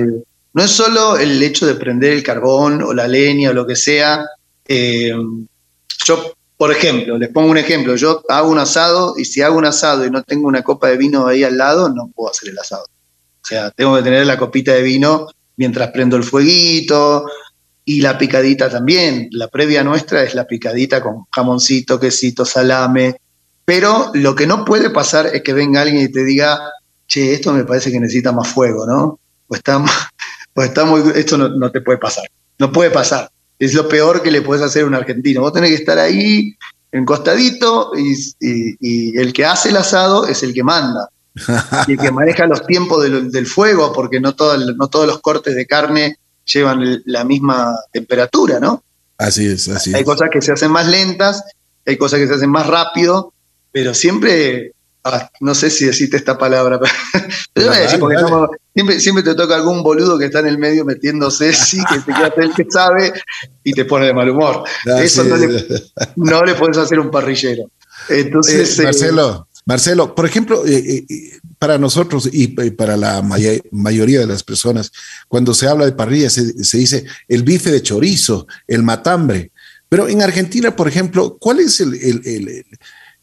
No 0.53 0.63
es 0.63 0.71
solo 0.71 1.17
el 1.17 1.41
hecho 1.41 1.67
de 1.67 1.75
prender 1.75 2.13
el 2.13 2.23
carbón 2.23 2.82
o 2.82 2.93
la 2.93 3.07
leña 3.07 3.51
o 3.51 3.53
lo 3.53 3.67
que 3.67 3.75
sea. 3.75 4.25
Eh, 4.67 5.13
yo, 6.05 6.34
por 6.57 6.71
ejemplo, 6.71 7.17
les 7.17 7.30
pongo 7.30 7.49
un 7.49 7.57
ejemplo, 7.57 7.95
yo 7.95 8.23
hago 8.30 8.49
un 8.49 8.57
asado 8.57 9.13
y 9.17 9.25
si 9.25 9.41
hago 9.41 9.57
un 9.57 9.65
asado 9.65 10.05
y 10.05 10.11
no 10.11 10.23
tengo 10.23 10.47
una 10.47 10.63
copa 10.63 10.88
de 10.88 10.97
vino 10.97 11.27
ahí 11.27 11.43
al 11.43 11.57
lado, 11.57 11.89
no 11.89 12.11
puedo 12.15 12.32
hacer 12.32 12.49
el 12.49 12.59
asado. 12.59 12.84
O 12.84 13.47
sea, 13.47 13.71
tengo 13.71 13.95
que 13.95 14.03
tener 14.03 14.25
la 14.25 14.38
copita 14.38 14.73
de 14.73 14.82
vino 14.82 15.27
mientras 15.55 15.91
prendo 15.91 16.17
el 16.17 16.23
fueguito 16.23 17.25
y 17.89 18.01
la 18.01 18.19
picadita 18.19 18.69
también. 18.69 19.29
La 19.31 19.47
previa 19.47 19.83
nuestra 19.83 20.21
es 20.21 20.35
la 20.35 20.45
picadita 20.45 21.01
con 21.01 21.25
jamoncito, 21.31 21.99
quesito, 21.99 22.45
salame. 22.45 23.15
Pero 23.65 24.11
lo 24.13 24.35
que 24.35 24.45
no 24.45 24.63
puede 24.63 24.91
pasar 24.91 25.25
es 25.33 25.41
que 25.41 25.53
venga 25.53 25.81
alguien 25.81 26.03
y 26.03 26.11
te 26.11 26.23
diga, 26.23 26.59
che, 27.07 27.33
esto 27.33 27.51
me 27.51 27.63
parece 27.63 27.91
que 27.91 27.99
necesita 27.99 28.31
más 28.31 28.47
fuego, 28.47 28.85
¿no? 28.85 29.19
O 29.47 29.55
está, 29.55 29.83
o 30.53 30.61
está 30.61 30.85
muy, 30.85 31.01
esto 31.15 31.35
no, 31.35 31.49
no 31.49 31.71
te 31.71 31.81
puede 31.81 31.97
pasar. 31.97 32.25
No 32.59 32.71
puede 32.71 32.91
pasar. 32.91 33.31
Es 33.57 33.73
lo 33.73 33.89
peor 33.89 34.21
que 34.21 34.29
le 34.29 34.43
puedes 34.43 34.63
hacer 34.63 34.83
a 34.83 34.85
un 34.85 34.93
argentino. 34.93 35.41
Vos 35.41 35.53
tenés 35.53 35.71
que 35.71 35.77
estar 35.77 35.97
ahí, 35.97 36.55
encostadito, 36.91 37.93
y, 37.97 38.13
y- 38.39 38.75
y 38.79 39.17
el 39.17 39.33
que 39.33 39.45
hace 39.45 39.69
el 39.69 39.77
asado 39.77 40.27
es 40.27 40.43
el 40.43 40.53
que 40.53 40.63
manda. 40.63 41.09
y 41.87 41.93
el 41.93 41.97
que 41.97 42.11
maneja 42.11 42.45
los 42.45 42.67
tiempos 42.67 43.01
del, 43.01 43.31
del 43.31 43.47
fuego, 43.47 43.93
porque 43.93 44.19
no, 44.19 44.35
todo 44.35 44.55
no 44.75 44.87
todos 44.89 45.07
los 45.07 45.21
cortes 45.21 45.55
de 45.55 45.65
carne 45.65 46.17
llevan 46.53 47.01
la 47.05 47.23
misma 47.23 47.75
temperatura, 47.91 48.59
¿no? 48.59 48.83
Así 49.17 49.45
es, 49.47 49.67
así 49.69 49.93
Hay 49.93 50.01
es. 50.01 50.05
cosas 50.05 50.29
que 50.31 50.41
se 50.41 50.51
hacen 50.51 50.71
más 50.71 50.87
lentas, 50.87 51.43
hay 51.85 51.97
cosas 51.97 52.19
que 52.19 52.27
se 52.27 52.33
hacen 52.35 52.49
más 52.49 52.67
rápido, 52.67 53.33
pero 53.71 53.93
siempre, 53.93 54.73
ah, 55.03 55.29
no 55.41 55.53
sé 55.55 55.69
si 55.69 55.85
decirte 55.85 56.17
esta 56.17 56.37
palabra, 56.37 56.79
pero 57.53 57.67
voy 57.67 57.75
a 57.75 57.79
decir, 57.81 57.99
porque 57.99 58.15
estamos- 58.15 58.49
siempre, 58.73 58.99
siempre 58.99 59.23
te 59.23 59.35
toca 59.35 59.55
algún 59.55 59.83
boludo 59.83 60.17
que 60.17 60.25
está 60.25 60.39
en 60.39 60.47
el 60.47 60.57
medio 60.57 60.85
metiéndose, 60.85 61.51
sí, 61.53 61.79
que 61.89 61.99
se 61.99 62.05
queda 62.05 62.33
el 62.37 62.53
que 62.53 62.65
sabe 62.69 63.11
y 63.63 63.73
te 63.73 63.85
pone 63.85 64.05
de 64.07 64.13
mal 64.13 64.29
humor. 64.29 64.63
Así 64.85 65.03
Eso 65.05 65.23
no 65.25 65.35
le, 65.35 65.65
no 66.15 66.43
le 66.45 66.55
puedes 66.55 66.77
hacer 66.77 66.99
un 66.99 67.11
parrillero. 67.11 67.69
Entonces, 68.09 68.79
Eh, 68.79 68.81
eh, 68.81 68.85
Marcelo, 68.85 69.47
Marcelo, 69.65 70.15
por 70.15 70.25
ejemplo, 70.25 70.63
eh, 70.65 71.05
para 71.60 71.78
nosotros 71.78 72.30
y 72.32 72.55
eh, 72.62 72.72
para 72.72 72.95
la 72.97 73.22
mayoría 73.72 74.20
de 74.22 74.26
las 74.28 74.43
personas, 74.43 74.91
cuando 75.28 75.53
se 75.53 75.68
habla 75.68 75.86
de 75.86 75.91
parrilla 75.91 76.30
se, 76.30 76.64
se 76.64 76.78
dice 76.78 77.05
el 77.28 77.43
bife 77.43 77.70
de 77.70 77.84
chorizo, 77.84 78.47
el 78.66 78.82
matambre. 78.82 79.51
Pero 79.89 80.07
en 80.07 80.22
Argentina, 80.22 80.76
por 80.76 80.88
ejemplo, 80.88 81.38
¿cuál 81.39 81.60
es 81.60 81.80
el, 81.82 81.93
el- 81.95 82.22
el- 82.26 82.47
el- 82.47 82.66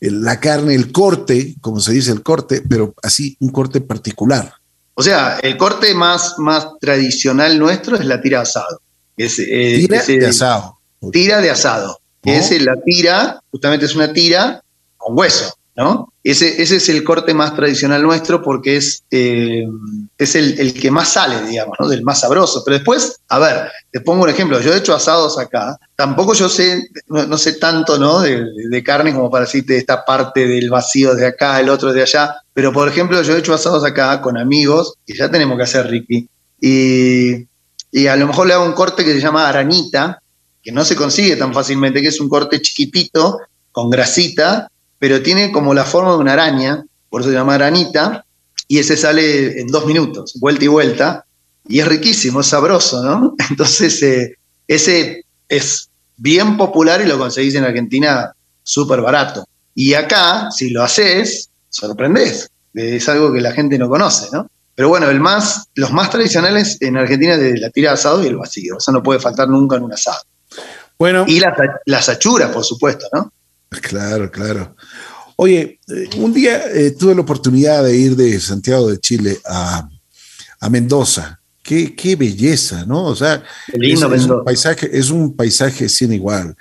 el- 0.00 0.22
la 0.22 0.38
carne, 0.38 0.74
el 0.74 0.92
corte, 0.92 1.54
como 1.62 1.80
se 1.80 1.92
dice 1.92 2.12
el 2.12 2.22
corte, 2.22 2.62
pero 2.68 2.94
así 3.02 3.36
un 3.40 3.48
corte 3.50 3.80
particular? 3.80 4.52
O 4.94 5.02
sea, 5.02 5.38
el 5.42 5.56
corte 5.56 5.94
más, 5.94 6.34
más 6.38 6.66
tradicional 6.80 7.58
nuestro 7.58 7.96
es 7.96 8.04
la 8.04 8.20
tira 8.20 8.38
de 8.38 8.42
asado. 8.42 8.80
Es, 9.16 9.38
eh, 9.38 9.76
Tira 9.88 10.02
de 10.04 10.26
asado. 10.26 10.78
Tira 11.12 11.40
de 11.40 11.50
asado. 11.50 12.00
Es 12.22 12.50
la 12.62 12.74
tira, 12.84 13.40
justamente 13.50 13.86
es 13.86 13.94
una 13.94 14.12
tira 14.12 14.62
con 14.96 15.16
hueso, 15.16 15.56
¿no? 15.76 16.12
Ese, 16.24 16.60
ese 16.60 16.76
es 16.76 16.88
el 16.88 17.04
corte 17.04 17.34
más 17.34 17.54
tradicional 17.54 18.02
nuestro 18.02 18.42
porque 18.42 18.76
es, 18.76 19.04
eh, 19.10 19.66
es 20.16 20.34
el, 20.34 20.58
el 20.58 20.72
que 20.72 20.90
más 20.90 21.10
sale, 21.10 21.46
digamos, 21.46 21.76
¿no? 21.78 21.86
Del 21.86 22.02
más 22.02 22.20
sabroso. 22.20 22.62
Pero 22.64 22.78
después, 22.78 23.20
a 23.28 23.38
ver, 23.38 23.70
te 23.92 24.00
pongo 24.00 24.24
un 24.24 24.30
ejemplo. 24.30 24.58
Yo 24.60 24.72
he 24.72 24.78
hecho 24.78 24.94
asados 24.94 25.38
acá. 25.38 25.78
Tampoco 25.94 26.32
yo 26.34 26.48
sé, 26.48 26.88
no, 27.08 27.26
no 27.26 27.38
sé 27.38 27.54
tanto, 27.54 27.98
¿no? 27.98 28.20
De, 28.20 28.44
de 28.70 28.82
carne 28.82 29.14
como 29.14 29.30
para 29.30 29.44
decirte 29.44 29.76
esta 29.76 30.04
parte 30.04 30.46
del 30.48 30.70
vacío 30.70 31.14
de 31.14 31.26
acá, 31.26 31.60
el 31.60 31.68
otro 31.68 31.92
de 31.92 32.02
allá. 32.02 32.36
Pero, 32.54 32.72
por 32.72 32.88
ejemplo, 32.88 33.20
yo 33.22 33.36
he 33.36 33.38
hecho 33.38 33.54
asados 33.54 33.84
acá 33.84 34.20
con 34.22 34.38
amigos, 34.38 34.94
que 35.06 35.14
ya 35.14 35.30
tenemos 35.30 35.58
que 35.58 35.64
hacer, 35.64 35.86
Ricky. 35.88 36.28
Y, 36.58 37.46
y 37.92 38.06
a 38.06 38.16
lo 38.16 38.26
mejor 38.26 38.46
le 38.46 38.54
hago 38.54 38.64
un 38.64 38.72
corte 38.72 39.04
que 39.04 39.12
se 39.12 39.20
llama 39.20 39.46
aranita, 39.46 40.20
que 40.62 40.72
no 40.72 40.84
se 40.84 40.96
consigue 40.96 41.36
tan 41.36 41.52
fácilmente, 41.52 42.00
que 42.00 42.08
es 42.08 42.18
un 42.18 42.30
corte 42.30 42.60
chiquitito, 42.60 43.38
con 43.70 43.90
grasita, 43.90 44.68
pero 44.98 45.22
tiene 45.22 45.52
como 45.52 45.74
la 45.74 45.84
forma 45.84 46.12
de 46.12 46.18
una 46.18 46.32
araña, 46.32 46.84
por 47.08 47.20
eso 47.20 47.30
se 47.30 47.36
llama 47.36 47.54
aranita, 47.54 48.24
y 48.68 48.78
ese 48.78 48.96
sale 48.96 49.60
en 49.60 49.68
dos 49.68 49.86
minutos, 49.86 50.34
vuelta 50.40 50.64
y 50.64 50.68
vuelta, 50.68 51.24
y 51.68 51.80
es 51.80 51.88
riquísimo, 51.88 52.40
es 52.40 52.46
sabroso, 52.46 53.02
¿no? 53.02 53.34
Entonces, 53.50 54.02
eh, 54.02 54.36
ese 54.66 55.24
es 55.48 55.88
bien 56.16 56.56
popular 56.56 57.00
y 57.00 57.06
lo 57.06 57.18
conseguís 57.18 57.54
en 57.54 57.64
Argentina 57.64 58.32
súper 58.62 59.00
barato. 59.00 59.44
Y 59.74 59.94
acá, 59.94 60.50
si 60.50 60.70
lo 60.70 60.82
haces, 60.82 61.50
sorprendés. 61.68 62.50
Es 62.74 63.08
algo 63.08 63.32
que 63.32 63.40
la 63.40 63.52
gente 63.52 63.78
no 63.78 63.88
conoce, 63.88 64.28
¿no? 64.32 64.48
Pero 64.74 64.88
bueno, 64.88 65.08
el 65.08 65.20
más, 65.20 65.68
los 65.74 65.92
más 65.92 66.10
tradicionales 66.10 66.76
en 66.80 66.96
Argentina 66.96 67.34
es 67.34 67.40
de 67.40 67.58
la 67.58 67.70
tira 67.70 67.90
de 67.90 67.94
asado 67.94 68.22
y 68.22 68.26
el 68.26 68.36
vacío. 68.36 68.76
Eso 68.78 68.92
no 68.92 69.02
puede 69.02 69.20
faltar 69.20 69.48
nunca 69.48 69.76
en 69.76 69.84
un 69.84 69.92
asado. 69.92 70.20
Bueno, 70.98 71.24
Y 71.26 71.40
las 71.40 71.54
las 71.84 72.08
achuras, 72.08 72.50
por 72.50 72.64
supuesto, 72.64 73.06
¿no? 73.12 73.32
Claro, 73.80 74.30
claro. 74.30 74.76
Oye, 75.36 75.80
eh, 75.88 76.08
un 76.16 76.32
día 76.32 76.64
eh, 76.72 76.92
tuve 76.92 77.14
la 77.14 77.20
oportunidad 77.20 77.84
de 77.84 77.96
ir 77.96 78.16
de 78.16 78.40
Santiago 78.40 78.88
de 78.88 78.98
Chile 78.98 79.38
a, 79.44 79.88
a 80.60 80.70
Mendoza. 80.70 81.40
Qué, 81.62 81.94
qué 81.94 82.14
belleza, 82.16 82.84
¿no? 82.86 83.04
O 83.04 83.16
sea, 83.16 83.42
es, 83.72 84.00
es 84.00 84.24
un 84.26 84.44
paisaje, 84.44 84.88
es 84.96 85.10
un 85.10 85.34
paisaje 85.34 85.88
sin 85.88 86.12
igual. 86.12 86.56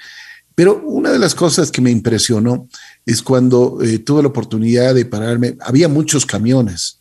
Pero 0.55 0.82
una 0.84 1.11
de 1.11 1.20
las 1.20 1.36
cosas 1.36 1.70
que 1.70 1.82
me 1.82 1.91
impresionó 1.91 2.68
es 3.05 3.22
cuando 3.22 3.80
eh, 3.84 3.99
tuve 3.99 4.24
la 4.24 4.30
oportunidad 4.30 4.95
de 4.95 5.05
pararme, 5.05 5.57
había 5.59 5.88
muchos 5.88 6.26
camiones. 6.26 6.97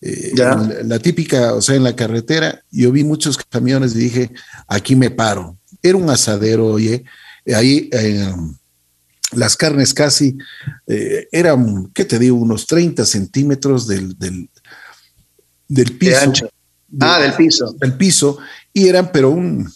Eh, 0.00 0.32
la, 0.34 0.56
la 0.84 0.98
típica, 0.98 1.54
o 1.54 1.62
sea, 1.62 1.76
en 1.76 1.84
la 1.84 1.94
carretera, 1.94 2.62
yo 2.70 2.90
vi 2.90 3.04
muchos 3.04 3.38
camiones 3.38 3.94
y 3.94 3.98
dije, 3.98 4.30
aquí 4.66 4.96
me 4.96 5.10
paro. 5.10 5.56
Era 5.82 5.98
un 5.98 6.10
asadero, 6.10 6.66
oye, 6.66 7.04
ahí 7.54 7.88
las 9.36 9.56
carnes 9.56 9.94
casi 9.94 10.36
eh, 10.86 11.28
eran, 11.32 11.90
¿qué 11.94 12.04
te 12.04 12.18
digo? 12.18 12.36
Unos 12.36 12.66
30 12.66 13.04
centímetros 13.04 13.86
del, 13.86 14.18
del, 14.18 14.48
del 15.68 15.86
De 15.86 15.94
piso. 15.94 16.20
ancho. 16.20 16.50
Ah, 17.00 17.20
del 17.20 17.34
piso. 17.34 17.74
del 17.80 17.94
piso 17.94 18.38
y 18.72 18.88
eran, 18.88 19.10
pero 19.12 19.30
un, 19.30 19.70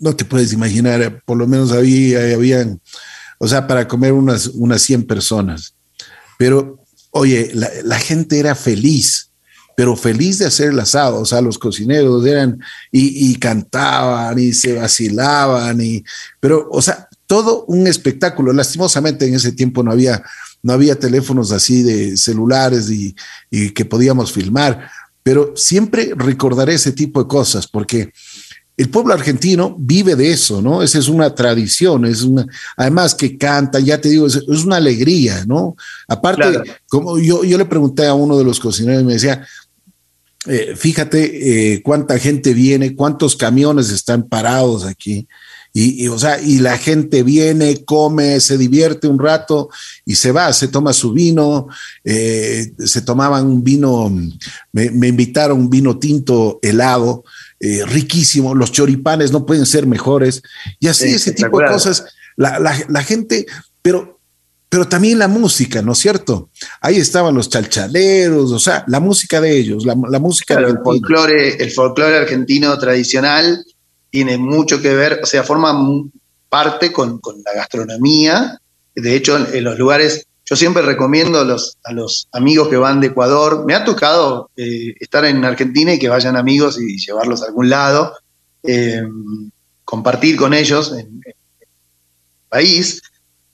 no 0.00 0.14
te 0.14 0.24
puedes 0.24 0.52
imaginar, 0.52 1.02
eh, 1.02 1.10
por 1.24 1.36
lo 1.36 1.46
menos 1.46 1.72
había, 1.72 2.34
habían, 2.34 2.80
o 3.38 3.48
sea, 3.48 3.66
para 3.66 3.88
comer 3.88 4.12
unas, 4.12 4.46
unas 4.48 4.82
100 4.82 5.06
personas. 5.06 5.74
Pero, 6.38 6.80
oye, 7.10 7.50
la, 7.54 7.68
la 7.84 7.98
gente 7.98 8.38
era 8.38 8.54
feliz, 8.54 9.30
pero 9.76 9.96
feliz 9.96 10.38
de 10.38 10.46
hacer 10.46 10.70
el 10.70 10.80
asado. 10.80 11.20
O 11.20 11.24
sea, 11.24 11.40
los 11.40 11.58
cocineros 11.58 12.24
eran 12.26 12.60
y, 12.92 13.30
y 13.30 13.36
cantaban 13.36 14.38
y 14.38 14.52
se 14.52 14.74
vacilaban, 14.74 15.80
y, 15.80 16.04
pero, 16.40 16.68
o 16.70 16.82
sea, 16.82 17.07
todo 17.28 17.64
un 17.66 17.86
espectáculo. 17.86 18.52
Lastimosamente 18.52 19.28
en 19.28 19.34
ese 19.34 19.52
tiempo 19.52 19.84
no 19.84 19.92
había, 19.92 20.20
no 20.64 20.72
había 20.72 20.98
teléfonos 20.98 21.52
así 21.52 21.82
de 21.82 22.16
celulares 22.16 22.90
y, 22.90 23.14
y 23.50 23.70
que 23.70 23.84
podíamos 23.84 24.32
filmar, 24.32 24.90
pero 25.22 25.52
siempre 25.54 26.10
recordaré 26.16 26.74
ese 26.74 26.90
tipo 26.90 27.22
de 27.22 27.28
cosas 27.28 27.68
porque 27.68 28.12
el 28.78 28.88
pueblo 28.88 29.12
argentino 29.12 29.76
vive 29.78 30.14
de 30.14 30.30
eso, 30.30 30.62
¿no? 30.62 30.82
Esa 30.82 31.00
es 31.00 31.08
una 31.08 31.34
tradición, 31.34 32.06
es 32.06 32.22
una, 32.22 32.46
además 32.76 33.12
que 33.14 33.36
canta, 33.36 33.80
ya 33.80 34.00
te 34.00 34.08
digo, 34.08 34.28
es, 34.28 34.36
es 34.36 34.64
una 34.64 34.76
alegría, 34.76 35.44
¿no? 35.46 35.76
Aparte, 36.06 36.62
como 36.88 37.18
yo, 37.18 37.42
yo 37.42 37.58
le 37.58 37.64
pregunté 37.64 38.06
a 38.06 38.14
uno 38.14 38.38
de 38.38 38.44
los 38.44 38.60
cocineros 38.60 39.02
y 39.02 39.04
me 39.04 39.14
decía, 39.14 39.44
eh, 40.46 40.74
fíjate 40.76 41.74
eh, 41.74 41.82
cuánta 41.82 42.18
gente 42.20 42.54
viene, 42.54 42.94
cuántos 42.94 43.36
camiones 43.36 43.90
están 43.90 44.28
parados 44.28 44.84
aquí. 44.84 45.26
Y, 45.72 46.04
y, 46.04 46.08
o 46.08 46.18
sea, 46.18 46.40
y 46.40 46.58
la 46.58 46.78
gente 46.78 47.22
viene, 47.22 47.84
come, 47.84 48.40
se 48.40 48.56
divierte 48.56 49.06
un 49.06 49.18
rato 49.18 49.68
y 50.04 50.16
se 50.16 50.32
va, 50.32 50.52
se 50.52 50.68
toma 50.68 50.92
su 50.92 51.12
vino, 51.12 51.68
eh, 52.04 52.72
se 52.78 53.02
tomaban 53.02 53.46
un 53.46 53.62
vino, 53.62 54.10
me, 54.72 54.90
me 54.90 55.08
invitaron 55.08 55.58
un 55.58 55.70
vino 55.70 55.98
tinto 55.98 56.58
helado, 56.62 57.24
eh, 57.60 57.82
riquísimo, 57.86 58.54
los 58.54 58.72
choripanes 58.72 59.32
no 59.32 59.44
pueden 59.44 59.66
ser 59.66 59.86
mejores, 59.86 60.42
y 60.78 60.88
así 60.88 61.08
ese 61.08 61.32
tipo 61.32 61.60
de 61.60 61.66
cosas, 61.66 62.06
la, 62.36 62.58
la, 62.58 62.76
la, 62.88 63.02
gente, 63.02 63.46
pero, 63.82 64.20
pero 64.68 64.88
también 64.88 65.18
la 65.18 65.28
música, 65.28 65.82
¿no 65.82 65.92
es 65.92 65.98
cierto? 65.98 66.50
Ahí 66.80 66.96
estaban 66.96 67.34
los 67.34 67.50
chalchaleros, 67.50 68.52
o 68.52 68.58
sea, 68.58 68.84
la 68.86 69.00
música 69.00 69.40
de 69.40 69.56
ellos, 69.56 69.84
la, 69.84 69.96
la 70.08 70.18
música 70.18 70.54
claro, 70.54 70.68
el 70.68 70.78
folclore, 70.82 71.62
el 71.62 71.70
folclore 71.72 72.16
argentino 72.16 72.78
tradicional 72.78 73.64
tiene 74.10 74.38
mucho 74.38 74.80
que 74.80 74.94
ver, 74.94 75.20
o 75.22 75.26
sea, 75.26 75.42
forma 75.42 75.74
parte 76.48 76.92
con, 76.92 77.18
con 77.18 77.42
la 77.44 77.52
gastronomía, 77.52 78.58
de 79.00 79.14
hecho, 79.14 79.36
en, 79.36 79.64
los 79.64 79.78
lugares 79.78 80.26
yo 80.44 80.56
siempre 80.56 80.82
recomiendo 80.82 81.38
a 81.38 81.44
los, 81.44 81.76
a 81.84 81.92
los 81.92 82.28
amigos 82.32 82.68
que 82.68 82.78
van 82.78 83.00
de 83.00 83.08
Ecuador, 83.08 83.64
me 83.66 83.74
ha 83.74 83.84
tocado 83.84 84.50
eh, 84.56 84.94
estar 84.98 85.24
en 85.26 85.44
Argentina 85.44 85.92
y 85.92 85.98
que 85.98 86.08
vayan 86.08 86.36
amigos 86.36 86.80
y 86.80 86.96
llevarlos 86.96 87.42
a 87.42 87.46
algún 87.46 87.68
lado, 87.68 88.14
eh, 88.62 89.02
compartir 89.84 90.36
con 90.36 90.54
ellos 90.54 90.92
en, 90.92 90.98
en, 91.00 91.22
el 91.26 91.68
país, 92.48 93.02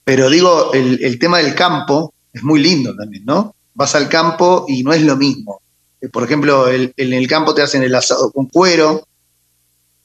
pero 0.05 0.29
digo, 0.29 0.73
el, 0.73 1.03
el, 1.03 1.19
tema 1.19 1.39
del 1.39 1.53
campo 1.53 2.13
es 2.31 2.43
muy 2.43 2.61
lindo 2.61 2.95
también, 2.95 3.25
¿no? 3.25 3.55
Vas 3.73 3.93
al 3.95 4.07
campo 4.07 4.65
y 4.69 4.83
no 4.83 4.93
es 4.93 5.01
lo 5.01 5.17
mismo. 5.17 5.61
Eh, 5.99 6.07
por 6.07 6.23
ejemplo, 6.23 6.69
el, 6.69 6.93
en 6.95 7.13
el 7.13 7.27
campo 7.27 7.53
te 7.53 7.61
hacen 7.61 7.83
el 7.83 7.93
asado 7.93 8.31
con 8.31 8.45
cuero, 8.45 9.05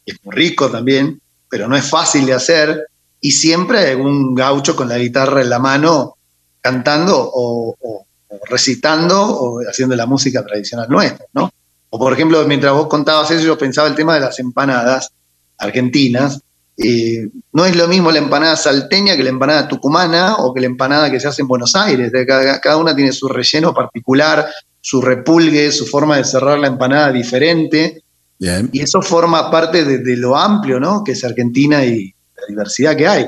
es 0.04 0.16
muy 0.24 0.34
rico 0.34 0.70
también, 0.70 1.20
pero 1.48 1.68
no 1.68 1.76
es 1.76 1.88
fácil 1.88 2.26
de 2.26 2.34
hacer, 2.34 2.86
y 3.20 3.32
siempre 3.32 3.78
hay 3.78 3.94
un 3.94 4.34
gaucho 4.34 4.74
con 4.74 4.88
la 4.88 4.98
guitarra 4.98 5.42
en 5.42 5.50
la 5.50 5.58
mano 5.58 6.16
cantando 6.60 7.30
o, 7.32 8.06
recitando 8.48 9.20
o 9.20 9.60
haciendo 9.68 9.96
la 9.96 10.06
música 10.06 10.44
tradicional 10.44 10.88
nuestra, 10.88 11.26
¿no? 11.34 11.52
O 11.90 11.98
por 11.98 12.12
ejemplo, 12.12 12.46
mientras 12.46 12.72
vos 12.72 12.86
contabas 12.86 13.30
eso, 13.30 13.44
yo 13.44 13.58
pensaba 13.58 13.88
el 13.88 13.94
tema 13.94 14.14
de 14.14 14.20
las 14.20 14.38
empanadas 14.38 15.10
argentinas. 15.58 16.40
Eh, 16.76 17.28
no 17.52 17.66
es 17.66 17.76
lo 17.76 17.88
mismo 17.88 18.10
la 18.10 18.18
empanada 18.18 18.56
salteña 18.56 19.16
que 19.16 19.24
la 19.24 19.30
empanada 19.30 19.68
tucumana 19.68 20.36
o 20.36 20.54
que 20.54 20.60
la 20.60 20.66
empanada 20.66 21.10
que 21.10 21.18
se 21.18 21.28
hace 21.28 21.42
en 21.42 21.48
Buenos 21.48 21.74
Aires. 21.74 22.12
Cada, 22.26 22.60
cada 22.60 22.76
una 22.76 22.94
tiene 22.94 23.12
su 23.12 23.28
relleno 23.28 23.74
particular, 23.74 24.48
su 24.80 25.02
repulgue, 25.02 25.72
su 25.72 25.84
forma 25.84 26.16
de 26.16 26.24
cerrar 26.24 26.58
la 26.58 26.68
empanada 26.68 27.10
diferente. 27.10 28.04
Bien. 28.40 28.68
Y 28.72 28.80
eso 28.80 29.00
forma 29.02 29.50
parte 29.50 29.84
de, 29.84 29.98
de, 29.98 30.16
lo 30.16 30.34
amplio, 30.36 30.80
¿no? 30.80 31.04
Que 31.04 31.12
es 31.12 31.22
Argentina 31.22 31.84
y 31.84 32.12
la 32.36 32.46
diversidad 32.48 32.96
que 32.96 33.06
hay. 33.06 33.26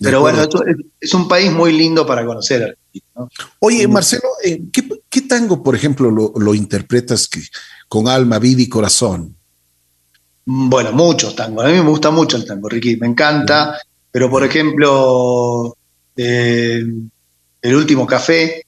Pero 0.00 0.22
bueno, 0.22 0.42
es, 0.42 0.48
es, 0.98 1.14
un 1.14 1.28
país 1.28 1.52
muy 1.52 1.76
lindo 1.76 2.06
para 2.06 2.24
conocer. 2.24 2.76
¿no? 3.14 3.28
Oye, 3.58 3.86
Marcelo, 3.86 4.28
eh, 4.42 4.62
¿qué, 4.72 4.88
¿qué, 5.08 5.20
tango, 5.20 5.62
por 5.62 5.76
ejemplo, 5.76 6.10
lo, 6.10 6.32
lo 6.36 6.54
interpretas 6.54 7.28
que, 7.28 7.42
con 7.86 8.08
alma, 8.08 8.38
vida 8.38 8.62
y 8.62 8.68
corazón? 8.68 9.36
Bueno, 10.46 10.92
muchos 10.92 11.36
tangos. 11.36 11.66
A 11.66 11.68
mí 11.68 11.74
me 11.74 11.90
gusta 11.90 12.10
mucho 12.10 12.38
el 12.38 12.46
tango, 12.46 12.68
Ricky, 12.68 12.96
me 12.96 13.06
encanta. 13.06 13.78
Pero, 14.10 14.30
por 14.30 14.42
ejemplo, 14.42 15.76
eh, 16.16 16.82
El 17.62 17.74
último 17.74 18.06
café. 18.06 18.64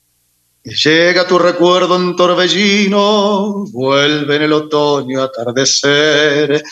Llega 0.65 1.27
tu 1.27 1.41
recuerdo 1.41 1.97
en 1.97 2.15
torbellino, 2.15 3.65
vuelve 3.73 4.37
en 4.37 4.43
el 4.43 4.53
otoño 4.53 5.21
atardecer. 5.21 6.63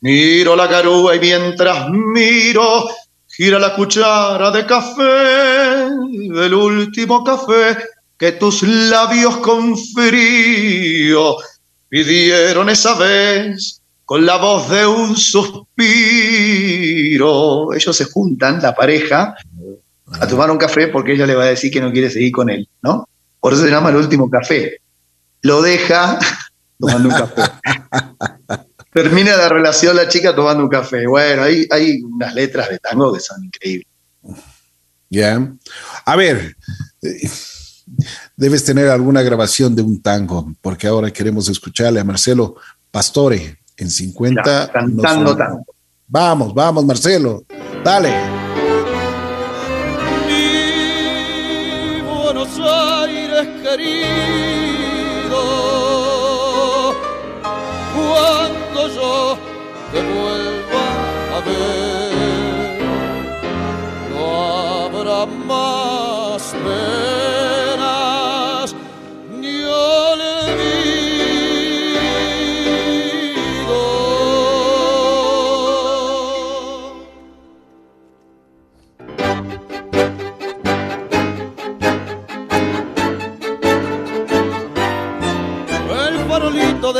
Miro 0.00 0.54
la 0.54 0.66
garúa 0.66 1.16
y 1.16 1.20
mientras 1.20 1.88
miro 1.88 2.86
gira 3.26 3.58
la 3.58 3.74
cuchara 3.74 4.50
de 4.50 4.66
café, 4.66 5.86
el 5.86 6.52
último 6.52 7.24
café 7.24 7.78
que 8.18 8.32
tus 8.32 8.62
labios 8.64 9.38
con 9.38 9.78
frío 9.78 11.36
pidieron 11.88 12.68
esa 12.68 12.98
vez 12.98 13.80
con 14.04 14.26
la 14.26 14.36
voz 14.36 14.68
de 14.68 14.86
un 14.86 15.16
suspiro. 15.16 15.72
Ellos 17.72 17.96
se 17.96 18.04
juntan, 18.04 18.60
la 18.60 18.74
pareja, 18.74 19.34
a 20.20 20.26
tomar 20.26 20.50
un 20.50 20.58
café 20.58 20.88
porque 20.88 21.12
ella 21.14 21.24
le 21.24 21.34
va 21.34 21.44
a 21.44 21.48
decir 21.48 21.72
que 21.72 21.80
no 21.80 21.90
quiere 21.90 22.10
seguir 22.10 22.32
con 22.32 22.50
él, 22.50 22.68
¿no? 22.82 23.08
Por 23.40 23.52
eso 23.52 23.62
se 23.62 23.70
llama 23.70 23.90
el 23.90 23.96
último 23.96 24.28
café. 24.28 24.80
Lo 25.42 25.62
deja 25.62 26.18
tomando 26.78 27.08
un 27.08 27.14
café. 27.14 27.42
termina 28.92 29.36
la 29.36 29.48
relación 29.48 29.94
la 29.94 30.08
chica 30.08 30.34
tomando 30.34 30.64
un 30.64 30.68
café. 30.68 31.06
Bueno, 31.06 31.42
hay, 31.42 31.66
hay 31.70 32.02
unas 32.02 32.34
letras 32.34 32.68
de 32.68 32.78
tango 32.78 33.12
que 33.12 33.20
son 33.20 33.44
increíbles. 33.44 33.86
Ya. 35.10 35.38
Yeah. 35.38 35.52
A 36.04 36.16
ver, 36.16 36.56
debes 38.36 38.64
tener 38.64 38.88
alguna 38.88 39.22
grabación 39.22 39.74
de 39.74 39.82
un 39.82 40.02
tango, 40.02 40.52
porque 40.60 40.86
ahora 40.86 41.10
queremos 41.10 41.48
escucharle 41.48 42.00
a 42.00 42.04
Marcelo 42.04 42.56
Pastore 42.90 43.58
en 43.76 43.90
50. 43.90 44.42
Ya, 44.44 44.72
cantando 44.72 45.36
tango. 45.36 45.64
Vamos, 46.06 46.54
vamos, 46.54 46.84
Marcelo. 46.84 47.44
Dale. 47.84 48.37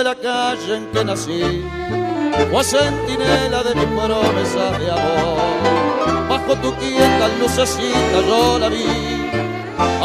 La 0.08 0.14
calle 0.14 0.76
en 0.76 0.86
que 0.90 1.04
nací 1.04 1.42
fue 2.50 2.64
centinela 2.64 3.62
de 3.62 3.74
mis 3.74 3.90
promesas 3.96 4.78
de 4.80 4.90
amor. 4.90 6.28
Bajo 6.30 6.52
tu 6.62 6.70
quieta 6.76 7.26
lucecita 7.38 8.18
yo 8.26 8.58
la 8.58 8.70
vi, 8.70 8.86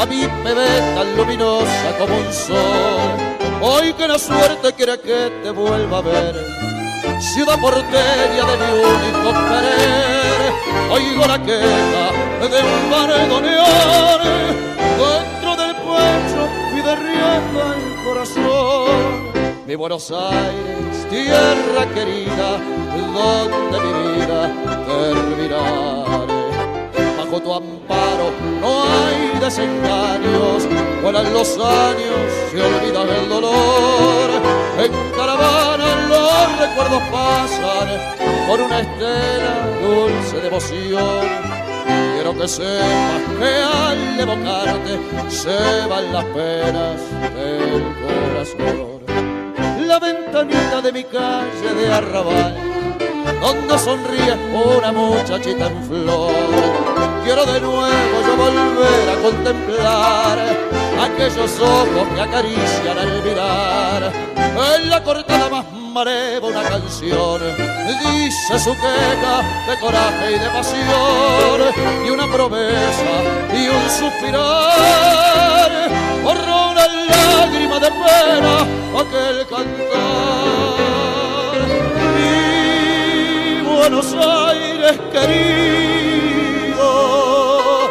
a 0.01 0.05
mi 0.05 0.21
bebé 0.43 0.71
tan 0.95 1.07
luminosa 1.15 1.89
como 1.97 2.17
un 2.17 2.33
sol. 2.33 3.15
Hoy 3.61 3.93
que 3.93 4.05
la 4.09 4.19
suerte 4.19 4.73
quiere 4.73 4.99
que 4.99 5.19
te 5.41 5.51
vuelva 5.51 5.99
a 5.99 6.01
ver, 6.01 6.35
ciudad 7.21 7.57
porteña 7.61 8.43
de 8.49 8.55
mi 8.61 8.69
único 8.95 9.29
querer. 9.49 10.41
Oigo 10.95 11.23
la 11.33 11.39
queja 11.47 12.05
de 12.53 12.59
un 12.73 12.81
bandoneón 12.91 14.21
dentro 15.01 15.51
del 15.61 15.73
pecho 15.87 16.41
y 16.77 16.81
derriendo 16.89 17.57
el 17.73 18.03
corazón 18.05 19.22
mi 19.65 19.75
Buenos 19.75 20.11
Aires, 20.11 21.07
tierra 21.09 21.87
querida, 21.93 22.59
donde 23.13 23.79
mi 23.79 23.93
vida 24.19 24.51
terminaré. 24.87 26.43
Bajo 27.17 27.41
tu 27.41 27.53
amparo 27.53 28.31
no 28.59 28.83
hay 28.83 29.39
desengaños, 29.39 30.67
vuelan 31.01 31.33
los 31.33 31.57
años, 31.57 32.19
se 32.51 32.61
olvida 32.61 33.03
el 33.03 33.29
dolor. 33.29 34.29
En 34.79 34.91
caravana 35.15 36.07
los 36.09 36.59
recuerdos 36.59 37.03
pasan 37.11 37.87
por 38.47 38.61
una 38.61 38.79
estela 38.81 39.67
dulce 39.81 40.41
de 40.41 40.47
emoción 40.47 41.63
quiero 42.23 42.39
que 42.39 42.47
sepas 42.47 43.21
que 43.37 43.51
al 43.63 44.19
evocarte 44.19 44.97
se 45.29 45.87
van 45.87 46.13
las 46.13 46.25
penas 46.25 47.01
del 47.35 47.83
corazón. 48.01 48.92
Ventanita 50.33 50.81
de 50.81 50.91
mi 50.91 51.03
calle 51.03 51.73
de 51.75 51.93
arrabal, 51.93 52.55
donde 53.39 53.77
sonríe 53.77 54.33
una 54.51 54.91
muchachita 54.91 55.67
en 55.67 55.83
flor. 55.83 56.33
Quiero 57.23 57.45
de 57.45 57.61
nuevo 57.61 58.21
yo 58.25 58.35
volver 58.35 59.09
a 59.09 59.15
contemplar 59.21 60.39
aquellos 61.01 61.59
ojos 61.59 62.07
que 62.15 62.21
acarician 62.21 62.97
al 62.97 63.23
mirar. 63.23 64.11
En 64.75 64.89
la 64.89 65.03
cortada 65.03 65.49
más 65.49 65.65
mareva 65.71 66.47
una 66.47 66.63
canción, 66.63 67.41
dice 68.03 68.59
su 68.59 68.71
queja 68.73 69.43
de 69.67 69.79
coraje 69.79 70.31
y 70.35 70.39
de 70.39 70.49
pasión, 70.49 71.61
y 72.05 72.09
una 72.09 72.27
promesa 72.27 73.21
y 73.53 73.67
un 73.67 73.89
suspirar, 73.89 75.71
borró 76.23 76.71
una 76.71 76.87
lágrima 76.87 77.79
de 77.79 77.89
pena 77.89 78.82
aquel 79.01 79.45
cantar. 79.47 80.77
Mi 82.15 83.61
Buenos 83.61 84.13
Aires 84.13 84.99
querido, 85.11 86.79
oh, 86.79 87.89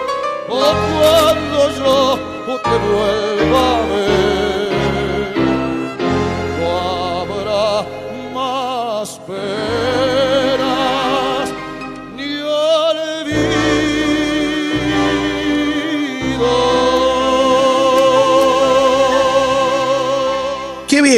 cuando 0.48 1.59
yo 1.78 2.18
te 2.46 2.76
vuelva 2.88 3.62
a 3.76 3.80
ver, 3.86 4.01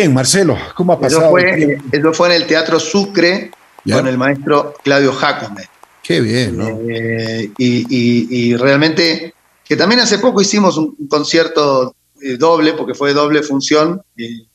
bien, 0.05 0.15
Marcelo. 0.15 0.57
¿Cómo 0.75 0.93
ha 0.93 0.97
Eso 0.97 1.03
pasado? 1.17 1.31
fue, 1.31 1.79
eso 1.93 2.13
fue 2.13 2.29
en 2.29 2.43
el 2.43 2.47
Teatro 2.47 2.79
Sucre 2.79 3.51
Ya. 3.85 3.97
con 3.97 4.07
el 4.09 4.19
maestro 4.19 4.75
Claudio 4.83 5.13
Jacome. 5.13 5.65
Qué 6.03 6.21
bien, 6.21 6.57
¿no? 6.59 6.69
Eh, 6.89 7.51
y, 7.57 7.77
y- 7.89 8.27
y 8.31 8.57
realmente, 8.57 9.35
que 9.65 9.77
también 9.77 10.01
hace 10.01 10.19
poco 10.19 10.41
hicimos 10.43 10.77
un, 10.77 10.95
un 10.99 11.09
concierto 11.09 11.95
eh, 12.23 12.37
doble, 12.37 12.75
porque 12.75 12.95
fue 12.95 13.13
doble 13.15 13.43
función, 13.43 14.03
eh, 14.17 14.47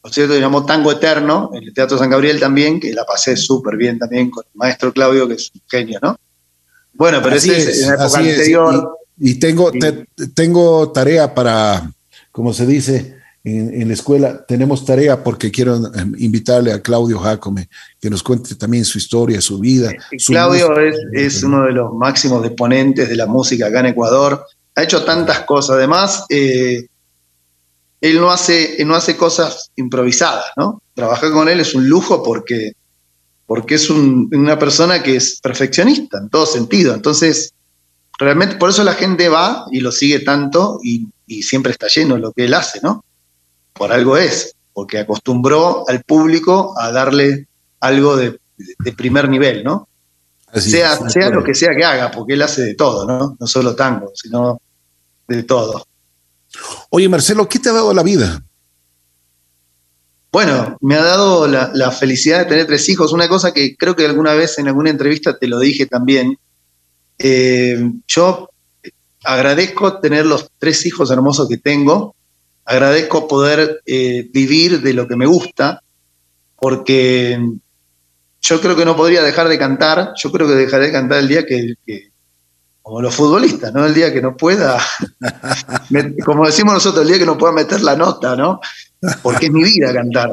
concierto 0.00 0.32
que 0.32 0.38
se 0.38 0.42
llamó 0.42 0.66
Tango 0.66 0.90
Eterno, 0.92 1.50
en 1.54 1.62
el 1.64 1.72
Teatro 1.74 1.96
San 1.98 2.10
Gabriel 2.10 2.38
también, 2.40 2.80
que 2.80 2.92
la 2.92 3.04
pasé 3.04 3.36
súper 3.36 3.76
bien 3.76 3.98
también 3.98 4.30
con 4.30 4.44
el 4.44 4.50
maestro 4.54 4.92
Claudio, 4.92 5.26
que 5.28 5.34
es 5.34 5.50
un 5.54 5.62
genio, 5.68 5.98
¿no? 6.02 6.16
Bueno, 6.92 7.20
pero 7.22 7.36
Así 7.36 7.50
ese 7.50 7.70
es, 7.70 7.82
en 7.82 7.88
la 7.88 7.94
época 7.94 8.06
así 8.06 8.28
es. 8.28 8.36
anterior. 8.38 8.98
Y, 9.18 9.30
y 9.30 9.34
tengo, 9.36 9.70
Sí. 9.72 9.78
te- 9.78 10.06
tengo 10.34 10.90
tarea 10.92 11.32
para, 11.34 11.90
como 12.32 12.52
se 12.52 12.66
dice 12.66 13.16
en, 13.44 13.82
en 13.82 13.88
la 13.88 13.94
escuela, 13.94 14.44
tenemos 14.46 14.84
tarea 14.86 15.22
porque 15.22 15.50
quiero 15.50 15.76
eh, 15.76 15.90
invitarle 16.16 16.72
a 16.72 16.80
Claudio 16.80 17.18
Jacome 17.18 17.68
que 18.00 18.08
nos 18.08 18.22
cuente 18.22 18.54
también 18.54 18.84
su 18.86 18.96
historia, 18.96 19.40
su 19.40 19.58
vida. 19.58 19.90
Su 20.18 20.32
Claudio 20.32 20.78
es, 20.80 20.96
es 21.12 21.42
uno 21.42 21.64
de 21.64 21.72
los 21.72 21.92
máximos 21.92 22.44
exponentes 22.46 23.08
de 23.08 23.16
la 23.16 23.26
música 23.26 23.66
acá 23.66 23.80
en 23.80 23.86
Ecuador. 23.86 24.46
Ha 24.74 24.82
hecho 24.82 25.04
tantas 25.04 25.40
cosas. 25.40 25.76
Además, 25.76 26.24
eh, 26.30 26.86
él 28.00 28.16
no 28.20 28.30
hace, 28.30 28.80
él 28.80 28.88
no 28.88 28.94
hace 28.94 29.16
cosas 29.16 29.70
improvisadas, 29.76 30.46
¿no? 30.56 30.82
Trabajar 30.94 31.30
con 31.30 31.48
él 31.48 31.60
es 31.60 31.74
un 31.74 31.88
lujo 31.88 32.22
porque, 32.22 32.72
porque 33.46 33.74
es 33.76 33.90
un- 33.90 34.30
una 34.32 34.58
persona 34.58 35.02
que 35.02 35.16
es 35.16 35.38
perfeccionista 35.42 36.18
en 36.18 36.28
todo 36.30 36.46
sentido. 36.46 36.94
Entonces, 36.94 37.52
realmente 38.18 38.56
por 38.56 38.70
eso 38.70 38.84
la 38.84 38.94
gente 38.94 39.28
va 39.28 39.66
y 39.70 39.80
lo 39.80 39.92
sigue 39.92 40.20
tanto 40.20 40.80
y, 40.82 41.08
y 41.26 41.42
siempre 41.42 41.72
está 41.72 41.88
lleno 41.88 42.16
lo 42.16 42.32
que 42.32 42.44
él 42.46 42.54
hace, 42.54 42.80
¿no? 42.82 43.04
Por 43.74 43.92
algo 43.92 44.16
es, 44.16 44.54
porque 44.72 44.98
acostumbró 44.98 45.84
al 45.88 46.02
público 46.02 46.74
a 46.78 46.90
darle 46.90 47.48
algo 47.80 48.16
de, 48.16 48.38
de 48.56 48.92
primer 48.92 49.28
nivel, 49.28 49.62
¿no? 49.62 49.88
Así 50.46 50.70
sea, 50.70 50.94
es, 50.94 51.12
sea 51.12 51.30
lo 51.30 51.42
que 51.42 51.54
sea 51.54 51.74
que 51.74 51.84
haga, 51.84 52.10
porque 52.10 52.34
él 52.34 52.42
hace 52.42 52.62
de 52.62 52.74
todo, 52.74 53.06
¿no? 53.06 53.36
No 53.38 53.46
solo 53.46 53.74
tango, 53.74 54.12
sino 54.14 54.60
de 55.26 55.42
todo. 55.42 55.86
Oye, 56.90 57.08
Marcelo, 57.08 57.48
¿qué 57.48 57.58
te 57.58 57.70
ha 57.70 57.72
dado 57.72 57.92
la 57.92 58.04
vida? 58.04 58.42
Bueno, 60.30 60.76
me 60.80 60.96
ha 60.96 61.02
dado 61.02 61.46
la, 61.46 61.70
la 61.74 61.90
felicidad 61.90 62.40
de 62.40 62.44
tener 62.46 62.66
tres 62.66 62.88
hijos, 62.88 63.12
una 63.12 63.28
cosa 63.28 63.52
que 63.52 63.76
creo 63.76 63.94
que 63.94 64.06
alguna 64.06 64.34
vez 64.34 64.58
en 64.58 64.68
alguna 64.68 64.90
entrevista 64.90 65.38
te 65.38 65.46
lo 65.46 65.58
dije 65.58 65.86
también. 65.86 66.38
Eh, 67.18 67.92
yo 68.06 68.50
agradezco 69.22 70.00
tener 70.00 70.26
los 70.26 70.50
tres 70.58 70.86
hijos 70.86 71.10
hermosos 71.10 71.48
que 71.48 71.58
tengo, 71.58 72.14
agradezco 72.64 73.28
poder 73.28 73.80
eh, 73.86 74.28
vivir 74.32 74.80
de 74.80 74.94
lo 74.94 75.06
que 75.06 75.16
me 75.16 75.26
gusta, 75.26 75.82
porque 76.58 77.38
yo 78.40 78.60
creo 78.60 78.76
que 78.76 78.84
no 78.84 78.96
podría 78.96 79.22
dejar 79.22 79.48
de 79.48 79.58
cantar, 79.58 80.12
yo 80.16 80.30
creo 80.32 80.46
que 80.46 80.54
dejaré 80.54 80.86
de 80.86 80.92
cantar 80.92 81.18
el 81.18 81.28
día 81.28 81.44
que, 81.46 81.74
que- 81.86 82.10
como 82.82 83.00
los 83.00 83.14
futbolistas, 83.14 83.72
¿no? 83.72 83.86
El 83.86 83.94
día 83.94 84.12
que 84.12 84.20
no 84.20 84.36
pueda, 84.36 84.78
como 86.24 86.44
decimos 86.46 86.74
nosotros, 86.74 87.02
el 87.02 87.08
día 87.08 87.18
que 87.18 87.24
no 87.26 87.38
pueda 87.38 87.52
meter 87.54 87.80
la 87.80 87.96
nota, 87.96 88.36
¿no? 88.36 88.60
Porque 89.22 89.46
es 89.46 89.52
mi 89.52 89.64
vida 89.64 89.92
cantar. 89.92 90.32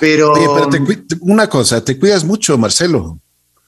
Pero, 0.00 0.32
Oye, 0.32 0.48
pero 0.54 0.68
te 0.68 0.80
cui- 0.80 1.06
te- 1.06 1.16
una 1.20 1.48
cosa, 1.48 1.82
te 1.84 1.96
cuidas 1.98 2.24
mucho, 2.24 2.58
Marcelo. 2.58 3.20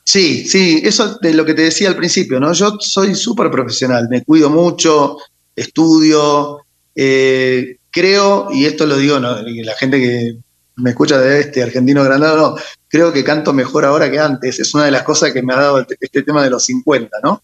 sí, 0.04 0.44
sí, 0.48 0.80
eso 0.84 1.18
de 1.22 1.34
lo 1.34 1.44
que 1.44 1.54
te 1.54 1.62
decía 1.62 1.88
al 1.88 1.96
principio, 1.96 2.40
¿no? 2.40 2.52
Yo 2.52 2.76
soy 2.80 3.14
súper 3.14 3.48
profesional, 3.50 4.08
me 4.10 4.24
cuido 4.24 4.50
mucho, 4.50 5.16
estudio, 5.54 6.58
eh, 6.94 7.76
creo, 7.90 8.48
y 8.52 8.66
esto 8.66 8.86
lo 8.86 8.96
digo, 8.96 9.18
la 9.18 9.74
gente 9.78 9.98
que 10.00 10.36
me 10.76 10.90
escucha 10.90 11.18
de 11.18 11.40
este 11.40 11.62
argentino 11.62 12.02
grandado, 12.04 12.36
no, 12.36 12.56
creo 12.88 13.12
que 13.12 13.22
canto 13.24 13.52
mejor 13.52 13.84
ahora 13.84 14.10
que 14.10 14.18
antes. 14.18 14.58
Es 14.60 14.74
una 14.74 14.84
de 14.84 14.90
las 14.90 15.02
cosas 15.02 15.32
que 15.32 15.42
me 15.42 15.52
ha 15.52 15.58
dado 15.60 15.80
este- 15.80 15.96
este 16.00 16.22
tema 16.22 16.42
de 16.42 16.50
los 16.50 16.64
50, 16.64 17.18
¿no? 17.22 17.42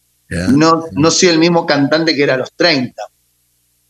No, 0.48 0.84
no 0.92 1.10
soy 1.10 1.28
el 1.28 1.38
mismo 1.38 1.66
cantante 1.66 2.14
que 2.16 2.22
era 2.22 2.34
a 2.34 2.38
los 2.38 2.52
30. 2.56 3.00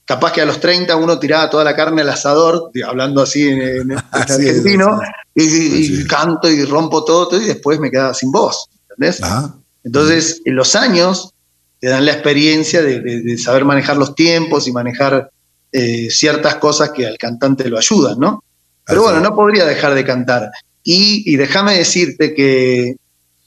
Capaz 0.05 0.33
que 0.33 0.41
a 0.41 0.47
los 0.47 0.61
30 0.61 0.95
uno 0.97 1.19
tiraba 1.19 1.49
toda 1.51 1.65
la 1.65 1.75
carne 1.75 2.03
al 2.03 2.09
asador, 2.11 2.71
hablando 2.87 3.23
así 3.23 3.49
en, 3.49 3.61
en- 3.63 3.91
en 3.93 3.99
Así 4.13 4.33
es, 4.49 4.59
argentino, 4.59 5.01
y, 5.35 6.05
canto 6.07 6.49
y 6.51 6.65
rompo 6.65 7.05
todo, 7.05 7.29
todo, 7.29 7.41
y 7.41 7.47
después 7.47 7.79
me 7.81 7.91
quedaba 7.91 8.15
sin 8.15 8.31
voz. 8.31 8.69
¿Entendés? 8.91 9.23
Ajá. 9.23 9.55
Entonces, 9.85 10.43
en 10.45 10.57
los 10.57 10.75
años 10.77 11.33
te 11.81 11.89
dan 11.89 12.05
la 12.07 12.13
experiencia 12.13 12.83
de, 12.83 13.01
de- 13.01 13.23
de 13.23 13.39
saber 13.39 13.65
manejar 13.65 13.97
los 13.97 14.15
tiempos 14.15 14.67
y 14.69 14.73
manejar 14.73 15.31
eh, 15.73 16.09
ciertas 16.11 16.57
cosas 16.57 16.91
que 16.91 17.07
al 17.07 17.19
cantante 17.19 17.69
lo 17.69 17.79
ayudan, 17.79 18.19
¿no? 18.19 18.43
Pero 18.85 19.01
Así 19.05 19.13
bueno, 19.13 19.29
no 19.31 19.35
podría 19.37 19.65
dejar 19.67 19.95
de 19.95 20.05
cantar. 20.05 20.51
Y, 20.83 21.23
y 21.33 21.37
déjame 21.37 21.77
decirte 21.77 22.35
que, 22.35 22.97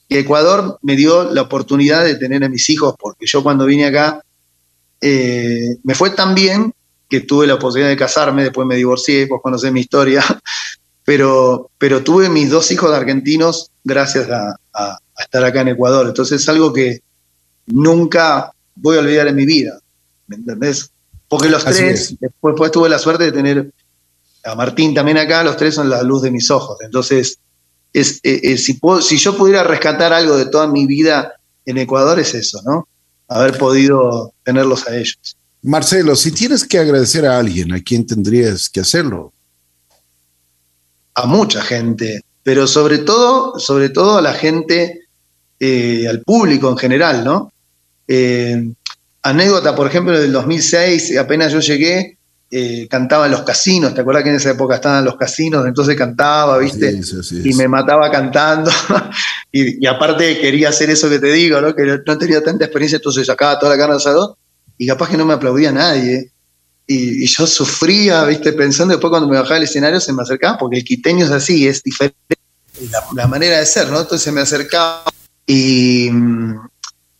que 0.09 0.19
Ecuador 0.19 0.77
me 0.81 0.95
dio 0.95 1.31
la 1.31 1.43
oportunidad 1.43 2.03
de 2.03 2.15
tener 2.15 2.43
a 2.43 2.49
mis 2.49 2.69
hijos, 2.69 2.95
porque 2.99 3.25
yo 3.25 3.41
cuando 3.43 3.65
vine 3.65 3.85
acá 3.85 4.21
eh, 5.01 5.77
me 5.83 5.95
fue 5.95 6.09
tan 6.11 6.35
bien 6.35 6.73
que 7.09 7.21
tuve 7.21 7.47
la 7.47 7.57
posibilidad 7.57 7.89
de 7.89 7.97
casarme, 7.97 8.43
después 8.43 8.67
me 8.67 8.75
divorcié, 8.75 9.25
vos 9.25 9.39
conocés 9.41 9.71
mi 9.71 9.79
historia, 9.79 10.23
pero, 11.05 11.71
pero 11.77 12.03
tuve 12.03 12.29
mis 12.29 12.49
dos 12.49 12.69
hijos 12.71 12.91
argentinos 12.93 13.71
gracias 13.83 14.29
a, 14.29 14.55
a- 14.73 14.97
a 15.15 15.23
estar 15.23 15.43
acá 15.43 15.61
en 15.61 15.69
Ecuador. 15.69 16.07
Entonces 16.07 16.41
es 16.41 16.47
algo 16.49 16.71
que 16.71 16.99
nunca 17.65 18.53
voy 18.75 18.97
a 18.97 18.99
olvidar 19.01 19.27
en 19.27 19.35
mi 19.35 19.45
vida, 19.45 19.79
¿me 20.27 20.35
entendés? 20.37 20.91
Porque 21.29 21.47
los 21.47 21.65
Así 21.65 21.79
tres, 21.79 22.01
es. 22.01 22.19
después, 22.19 22.53
después 22.53 22.71
tuve 22.71 22.89
la 22.89 22.99
suerte 22.99 23.23
de 23.25 23.31
tener 23.31 23.71
a 24.43 24.55
Martín 24.55 24.93
también 24.93 25.17
acá, 25.17 25.43
los 25.43 25.55
tres 25.57 25.75
son 25.75 25.89
la 25.89 26.01
luz 26.03 26.21
de 26.23 26.31
mis 26.31 26.49
ojos. 26.51 26.77
Entonces, 26.81 27.37
es, 27.93 28.19
eh, 28.23 28.39
eh, 28.43 28.57
si, 28.57 28.73
puedo- 28.73 29.01
si 29.01 29.17
yo 29.17 29.37
pudiera 29.37 29.63
rescatar 29.63 30.11
algo 30.13 30.35
de 30.37 30.45
toda 30.47 30.67
mi 30.67 30.85
vida 30.87 31.33
en 31.65 31.77
Ecuador 31.77 32.19
es 32.19 32.33
eso, 32.33 32.61
¿no? 32.65 32.87
Haber 33.27 33.57
podido 33.57 34.33
tenerlos 34.43 34.87
a 34.87 34.95
ellos. 34.95 35.17
Marcelo, 35.61 36.15
si 36.15 36.31
tienes 36.31 36.63
que 36.65 36.79
agradecer 36.79 37.25
a 37.25 37.37
alguien, 37.37 37.73
¿a 37.73 37.81
quién 37.81 38.05
tendrías 38.07 38.69
que 38.69 38.79
hacerlo? 38.81 39.31
a 41.15 41.25
mucha 41.25 41.61
gente, 41.61 42.21
pero 42.43 42.65
sobre 42.65 42.99
todo, 42.99 43.59
sobre 43.59 43.89
todo 43.89 44.19
a 44.19 44.21
la 44.21 44.33
gente, 44.33 45.01
eh, 45.59 46.07
al 46.07 46.21
público 46.21 46.69
en 46.69 46.77
general, 46.77 47.25
¿no? 47.25 47.51
Eh, 48.07 48.71
anécdota, 49.23 49.75
por 49.75 49.87
ejemplo, 49.87 50.19
del 50.19 50.31
2006, 50.31 51.17
apenas 51.17 51.51
yo 51.51 51.59
llegué, 51.59 52.17
eh, 52.51 52.87
cantaba 52.89 53.25
en 53.25 53.31
los 53.31 53.43
casinos, 53.43 53.93
¿te 53.93 54.01
acuerdas 54.01 54.23
que 54.23 54.29
en 54.29 54.35
esa 54.37 54.51
época 54.51 54.75
estaban 54.75 55.05
los 55.05 55.17
casinos? 55.17 55.65
Entonces 55.67 55.95
cantaba, 55.95 56.57
¿viste? 56.57 56.91
Sí, 56.91 57.03
sí, 57.03 57.23
sí, 57.23 57.49
y 57.49 57.53
me 57.53 57.67
mataba 57.67 58.09
cantando. 58.09 58.71
y, 59.51 59.83
y 59.83 59.87
aparte 59.87 60.39
quería 60.39 60.69
hacer 60.69 60.89
eso 60.89 61.09
que 61.09 61.19
te 61.19 61.31
digo, 61.31 61.61
¿no? 61.61 61.75
Que 61.75 61.99
no 62.05 62.17
tenía 62.17 62.43
tanta 62.43 62.65
experiencia, 62.65 62.97
entonces 62.97 63.27
sacaba 63.27 63.59
toda 63.59 63.73
la 63.73 63.77
carne 63.77 63.93
al 63.93 63.97
asador 63.97 64.35
y 64.77 64.87
capaz 64.87 65.09
que 65.09 65.17
no 65.17 65.25
me 65.25 65.33
aplaudía 65.33 65.71
nadie. 65.71 66.31
Y, 66.87 67.23
y 67.23 67.27
yo 67.27 67.45
sufría, 67.45 68.23
¿viste? 68.23 68.53
Pensando 68.53 68.95
después 68.95 69.11
cuando 69.11 69.27
me 69.27 69.37
bajaba 69.37 69.55
del 69.55 69.65
escenario 69.65 69.99
se 69.99 70.11
me 70.11 70.23
acercaba, 70.23 70.57
porque 70.57 70.77
el 70.77 70.83
quiteño 70.83 71.25
es 71.25 71.31
así, 71.31 71.67
es 71.67 71.83
diferente 71.83 72.17
la, 72.91 73.03
la 73.13 73.27
manera 73.27 73.59
de 73.59 73.65
ser, 73.65 73.89
¿no? 73.89 73.99
Entonces 73.99 74.33
me 74.33 74.41
acercaba 74.41 75.03
y, 75.45 76.09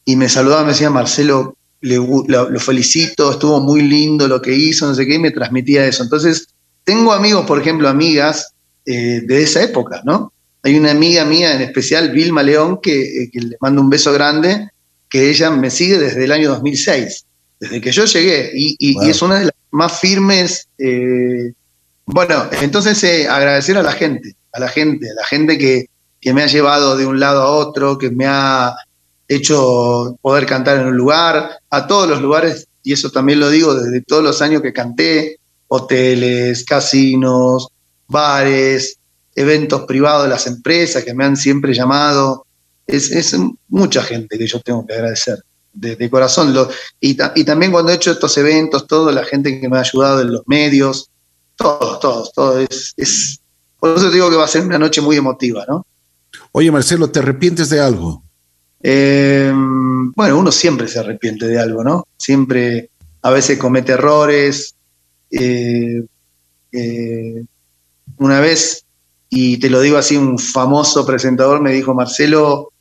y 0.06 0.16
me 0.16 0.30
saludaba, 0.30 0.64
me 0.64 0.70
decía, 0.70 0.90
Marcelo, 0.90 1.56
le 1.82 1.96
lo, 1.96 2.50
lo 2.50 2.60
felicito, 2.60 3.32
estuvo 3.32 3.60
muy 3.62 3.82
lindo 3.82 4.28
lo 4.28 4.42
que 4.42 4.54
hizo, 4.54 4.86
no 4.88 4.96
sé 4.96 5.06
qué, 5.06 5.16
y 5.16 5.20
me 5.20 5.32
transmitía 5.32 5.86
eso. 5.86 6.04
Entonces, 6.04 6.48
tengo 6.84 7.14
amigos, 7.14 7.46
por 7.46 7.60
ejemplo, 7.60 7.88
amigas 7.88 8.54
eh, 8.86 9.22
de 9.26 9.44
esa 9.44 9.64
época, 9.64 10.02
¿no? 10.04 10.32
Hay 10.64 10.78
una 10.78 10.92
amiga 10.92 11.24
mía 11.26 11.54
en 11.56 11.62
especial, 11.62 12.12
Vilma 12.12 12.44
León, 12.44 12.80
que, 12.82 13.24
eh, 13.24 13.30
que 13.32 13.40
le 13.42 13.58
mando 13.62 13.82
un 13.82 13.90
beso 13.90 14.12
grande, 14.12 14.70
que 15.10 15.30
ella 15.30 15.50
me 15.52 15.70
sigue 15.72 15.98
desde 15.98 16.26
el 16.26 16.32
año 16.32 16.50
2006, 16.50 17.26
desde 17.60 17.80
que 17.82 17.92
yo 17.92 18.06
llegué, 18.06 18.52
y, 18.54 18.76
y- 18.80 18.94
Wow. 18.96 19.04
y 19.06 19.10
es 19.10 19.22
una 19.22 19.40
de 19.40 19.46
las 19.46 19.54
más 19.72 20.00
firmes. 20.00 20.68
eh, 20.78 21.54
bueno, 22.06 22.50
entonces 22.62 23.28
agradecer 23.30 23.78
a 23.78 23.84
la 23.84 23.92
gente, 23.92 24.34
a 24.52 24.60
la 24.60 24.68
gente, 24.68 25.08
a 25.12 25.14
la 25.14 25.26
gente 25.28 25.58
que, 25.60 25.86
que 26.20 26.34
me 26.34 26.42
ha 26.42 26.48
llevado 26.48 26.98
de 26.98 27.06
un 27.06 27.20
lado 27.20 27.42
a 27.44 27.52
otro, 27.52 27.98
que 28.00 28.10
me 28.10 28.26
ha 28.28 28.74
hecho 29.30 30.18
poder 30.22 30.46
cantar 30.46 30.80
en 30.80 30.88
un 30.88 30.98
lugar, 30.98 31.60
a 31.70 31.88
todos 31.88 32.10
los 32.10 32.22
lugares, 32.22 32.68
y 32.84 32.94
eso 32.94 33.10
también 33.12 33.40
lo 33.40 33.50
digo 33.50 33.74
desde 33.76 34.02
todos 34.02 34.24
los 34.24 34.42
años 34.42 34.62
que 34.62 34.74
canté, 34.74 35.38
hoteles, 35.68 36.66
casinos, 36.66 37.68
bares, 38.08 38.98
eventos 39.36 39.84
privados 39.84 40.24
de 40.24 40.30
las 40.30 40.48
empresas 40.48 41.04
que 41.04 41.14
me 41.14 41.26
han 41.26 41.38
siempre 41.38 41.74
llamado. 41.74 42.46
Es, 42.88 43.12
es 43.12 43.36
mucha 43.68 44.02
gente 44.02 44.38
que 44.38 44.48
yo 44.48 44.60
tengo 44.62 44.86
que 44.86 44.94
agradecer, 44.96 45.38
de, 45.74 46.10
corazón. 46.10 46.54
Y, 47.00 47.14
ta- 47.14 47.32
y 47.36 47.44
también 47.44 47.72
cuando 47.72 47.92
he 47.92 47.96
hecho 47.96 48.12
estos 48.12 48.36
eventos, 48.40 48.88
toda 48.88 49.12
la 49.12 49.24
gente 49.24 49.62
que 49.62 49.70
me 49.70 49.78
ha 49.78 49.82
ayudado 49.82 50.22
en 50.22 50.34
los 50.34 50.42
medios, 50.48 51.10
todos, 51.56 52.00
todos, 52.00 52.34
todos. 52.34 52.68
Es, 52.70 52.94
es- 52.98 53.40
por 53.80 53.96
eso 53.96 54.10
digo 54.10 54.30
que 54.30 54.36
va 54.36 54.46
a 54.46 54.48
ser 54.48 54.64
una 54.64 54.80
noche 54.80 55.00
muy 55.02 55.16
emotiva, 55.16 55.66
¿no? 55.70 55.86
Oye, 56.52 56.72
Marcelo, 56.72 57.10
¿te 57.12 57.20
arrepientes 57.20 57.70
de 57.70 57.80
algo? 57.80 58.24
Eh, 58.82 59.52
bueno, 59.54 60.38
uno 60.38 60.52
siempre 60.52 60.88
se 60.88 61.00
arrepiente 61.00 61.48
de 61.48 61.60
algo, 61.60 61.84
¿no? 61.84 62.08
Siempre, 62.18 62.90
a 63.22 63.32
veces 63.32 63.58
comete 63.58 63.94
errores. 63.94 64.76
Eh, 65.32 66.04
eh, 66.72 67.44
una 68.18 68.40
vez, 68.40 68.86
y 69.30 69.58
te 69.58 69.70
lo 69.70 69.82
digo 69.82 69.98
así, 69.98 70.18
un 70.18 70.40
famoso 70.40 71.06
presentador 71.06 71.62
me 71.62 71.74
dijo, 71.74 71.94
Marcelo, 71.94 72.72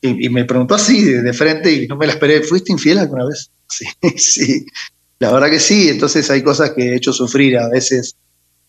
y, 0.00 0.28
me 0.28 0.44
preguntó 0.44 0.74
así 0.74 1.02
de, 1.02 1.32
frente 1.32 1.72
y 1.72 1.88
no 1.88 1.96
me 1.96 2.06
la 2.06 2.12
esperé, 2.12 2.42
¿fuiste 2.42 2.72
infiel 2.72 2.98
alguna 2.98 3.26
vez? 3.26 3.50
Sí, 3.68 3.84
sí, 4.16 4.66
la 5.18 5.32
verdad 5.32 5.50
que 5.50 5.58
sí, 5.58 5.88
entonces 5.88 6.30
hay 6.30 6.40
cosas 6.40 6.70
que 6.70 6.92
he 6.92 6.96
hecho 6.96 7.12
sufrir 7.12 7.58
a 7.58 7.68
veces 7.68 8.14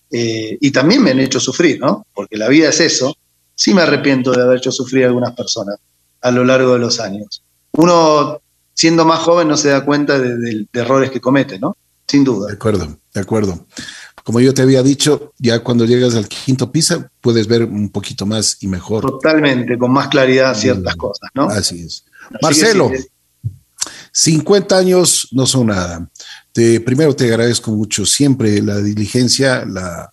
y 0.09 0.71
también 0.71 1.03
me 1.03 1.11
han 1.11 1.19
hecho 1.19 1.39
sufrir, 1.39 1.79
¿no? 1.79 2.07
Porque 2.15 2.35
la 2.35 2.47
vida 2.47 2.69
es 2.69 2.79
eso. 2.79 3.15
Sí 3.53 3.75
me 3.75 3.83
arrepiento 3.83 4.31
de 4.31 4.41
haber 4.41 4.57
hecho 4.57 4.71
sufrir 4.71 5.03
a 5.03 5.07
algunas 5.07 5.35
personas 5.35 5.77
a 6.21 6.31
lo 6.31 6.43
largo 6.45 6.73
de 6.73 6.79
los 6.79 6.99
años. 6.99 7.43
Uno, 7.71 8.41
siendo 8.73 9.05
más 9.05 9.19
joven, 9.19 9.47
no 9.47 9.57
se 9.57 9.69
da 9.69 9.83
cuenta 9.85 10.17
de, 10.19 10.37
de- 10.37 10.67
de 10.71 10.79
errores 10.81 11.11
que 11.11 11.21
comete, 11.21 11.59
¿no? 11.59 11.75
Sin 12.07 12.23
duda. 12.23 12.47
De 12.47 12.53
acuerdo, 12.53 12.97
de 13.13 13.21
acuerdo. 13.21 13.65
Como 14.23 14.39
yo 14.41 14.53
te 14.53 14.61
había 14.61 14.83
dicho, 14.83 15.33
ya 15.37 15.59
cuando 15.59 15.85
llegas 15.85 16.15
al 16.15 16.27
quinto 16.27 16.69
piso 16.71 17.05
puedes 17.21 17.47
ver 17.47 17.63
un 17.63 17.89
poquito 17.89 18.25
más 18.25 18.57
y 18.61 18.67
mejor. 18.67 19.01
Totalmente, 19.01 19.77
con 19.77 19.91
más 19.91 20.07
claridad 20.09 20.53
ciertas 20.55 20.95
cosas, 20.95 21.29
¿no? 21.33 21.47
Así 21.49 21.81
es. 21.81 22.03
Así 22.29 22.37
Marcelo, 22.41 22.91
sí, 22.93 23.07
50 24.11 24.77
años 24.77 25.27
no 25.31 25.45
son 25.45 25.67
nada. 25.67 26.09
Te, 26.51 26.81
primero 26.81 27.15
te 27.15 27.25
agradezco 27.27 27.71
mucho 27.71 28.05
siempre 28.05 28.61
la 28.61 28.77
diligencia, 28.79 29.63
la, 29.65 30.09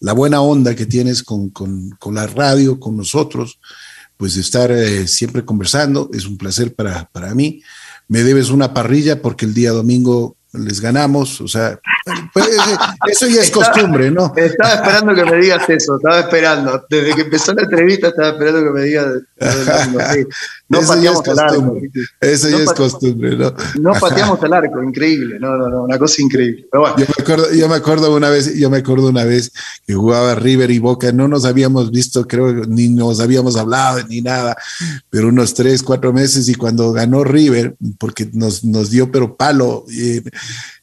la 0.00 0.12
buena 0.12 0.40
onda 0.40 0.74
que 0.74 0.86
tienes 0.86 1.22
con, 1.22 1.50
con- 1.50 1.90
con 1.98 2.14
la 2.14 2.26
radio, 2.26 2.78
con 2.78 2.96
nosotros, 2.96 3.58
pues 4.18 4.36
estar 4.36 4.70
eh, 4.70 5.08
siempre 5.08 5.46
conversando. 5.46 6.10
Es 6.12 6.26
un 6.26 6.36
placer 6.36 6.74
para, 6.74 7.08
para 7.10 7.34
mí. 7.34 7.62
Me 8.08 8.22
debes 8.22 8.50
una 8.50 8.74
parrilla 8.74 9.22
porque 9.22 9.46
el 9.46 9.54
día 9.54 9.70
domingo 9.70 10.36
les 10.52 10.80
ganamos, 10.80 11.40
o 11.40 11.48
sea, 11.48 11.78
pues, 12.32 12.48
eso 13.08 13.26
ya 13.26 13.42
es 13.42 13.50
costumbre, 13.50 14.10
¿no? 14.10 14.32
Estaba 14.36 14.74
esperando 14.74 15.14
que 15.14 15.24
me 15.24 15.36
digas 15.38 15.68
eso, 15.68 15.96
estaba 15.96 16.20
esperando. 16.20 16.84
Desde 16.88 17.14
que 17.14 17.22
empezó 17.22 17.52
la 17.54 17.62
entrevista 17.62 18.08
estaba 18.08 18.28
esperando 18.30 18.64
que 18.64 18.70
me 18.78 18.82
digas. 18.84 19.06
domingo, 19.38 20.00
sí. 20.12 20.26
No 20.70 20.80
Eso 20.80 21.00
ya 21.00 21.10
es 21.12 21.16
pateamos 21.16 21.28
al 21.28 21.38
arco. 21.38 21.54
costumbre. 21.62 21.90
Eso 22.20 22.50
No 22.50 22.58
ya 22.58 22.64
es 22.64 22.72
costumbre, 22.74 23.36
¿no? 23.36 23.54
No 23.80 23.92
pateamos 23.94 24.42
al 24.42 24.52
arco, 24.52 24.82
increíble. 24.82 25.38
No, 25.40 25.56
no, 25.56 25.68
no, 25.68 25.84
una 25.84 25.98
cosa 25.98 26.20
increíble. 26.20 26.66
Pero 26.70 26.82
bueno, 26.82 26.96
Yo 26.98 27.06
me 27.06 27.22
acuerdo, 27.22 27.52
yo 27.54 27.68
me 27.68 27.74
acuerdo 27.76 28.14
una 28.14 28.28
vez, 28.28 28.54
yo 28.54 28.68
me 28.68 28.76
acuerdo 28.78 29.08
una 29.08 29.24
vez 29.24 29.50
que 29.86 29.94
jugaba 29.94 30.34
River 30.34 30.70
y 30.70 30.78
Boca, 30.78 31.10
no 31.10 31.26
nos 31.26 31.46
habíamos 31.46 31.90
visto, 31.90 32.26
creo, 32.28 32.52
ni 32.66 32.90
nos 32.90 33.20
habíamos 33.20 33.56
hablado 33.56 34.02
ni 34.08 34.20
nada, 34.20 34.56
pero 35.08 35.28
unos 35.28 35.54
tres, 35.54 35.82
cuatro 35.82 36.12
meses 36.12 36.48
y 36.50 36.54
cuando 36.54 36.92
ganó 36.92 37.24
River, 37.24 37.74
porque 37.98 38.28
nos, 38.34 38.62
nos 38.62 38.90
dio 38.90 39.10
pero 39.10 39.36
palo 39.36 39.86
y, 39.88 40.20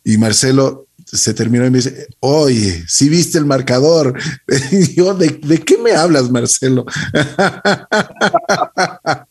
y 0.03 0.17
Marcelo 0.17 0.84
se 1.05 1.33
terminó 1.33 1.65
y 1.65 1.71
me 1.71 1.77
dice, 1.77 2.07
oye, 2.19 2.83
si 2.87 3.09
viste 3.09 3.37
el 3.37 3.45
marcador, 3.45 4.19
y 4.71 4.95
yo, 4.95 5.13
¿de, 5.13 5.29
¿de 5.29 5.59
qué 5.59 5.77
me 5.77 5.93
hablas, 5.93 6.29
Marcelo? 6.29 6.85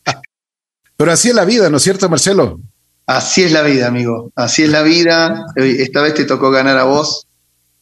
pero 0.97 1.12
así 1.12 1.29
es 1.29 1.35
la 1.35 1.45
vida, 1.45 1.68
¿no 1.68 1.77
es 1.77 1.83
cierto, 1.83 2.09
Marcelo? 2.09 2.59
así 3.07 3.43
es 3.43 3.53
la 3.53 3.62
vida, 3.62 3.87
amigo. 3.87 4.33
Así 4.35 4.62
es 4.62 4.70
la 4.70 4.83
vida. 4.83 5.47
Esta 5.57 6.03
vez 6.03 6.14
te 6.14 6.25
tocó 6.25 6.51
ganar 6.51 6.79
a 6.79 6.85
vos. 6.85 7.27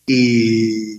Y, 0.06 0.98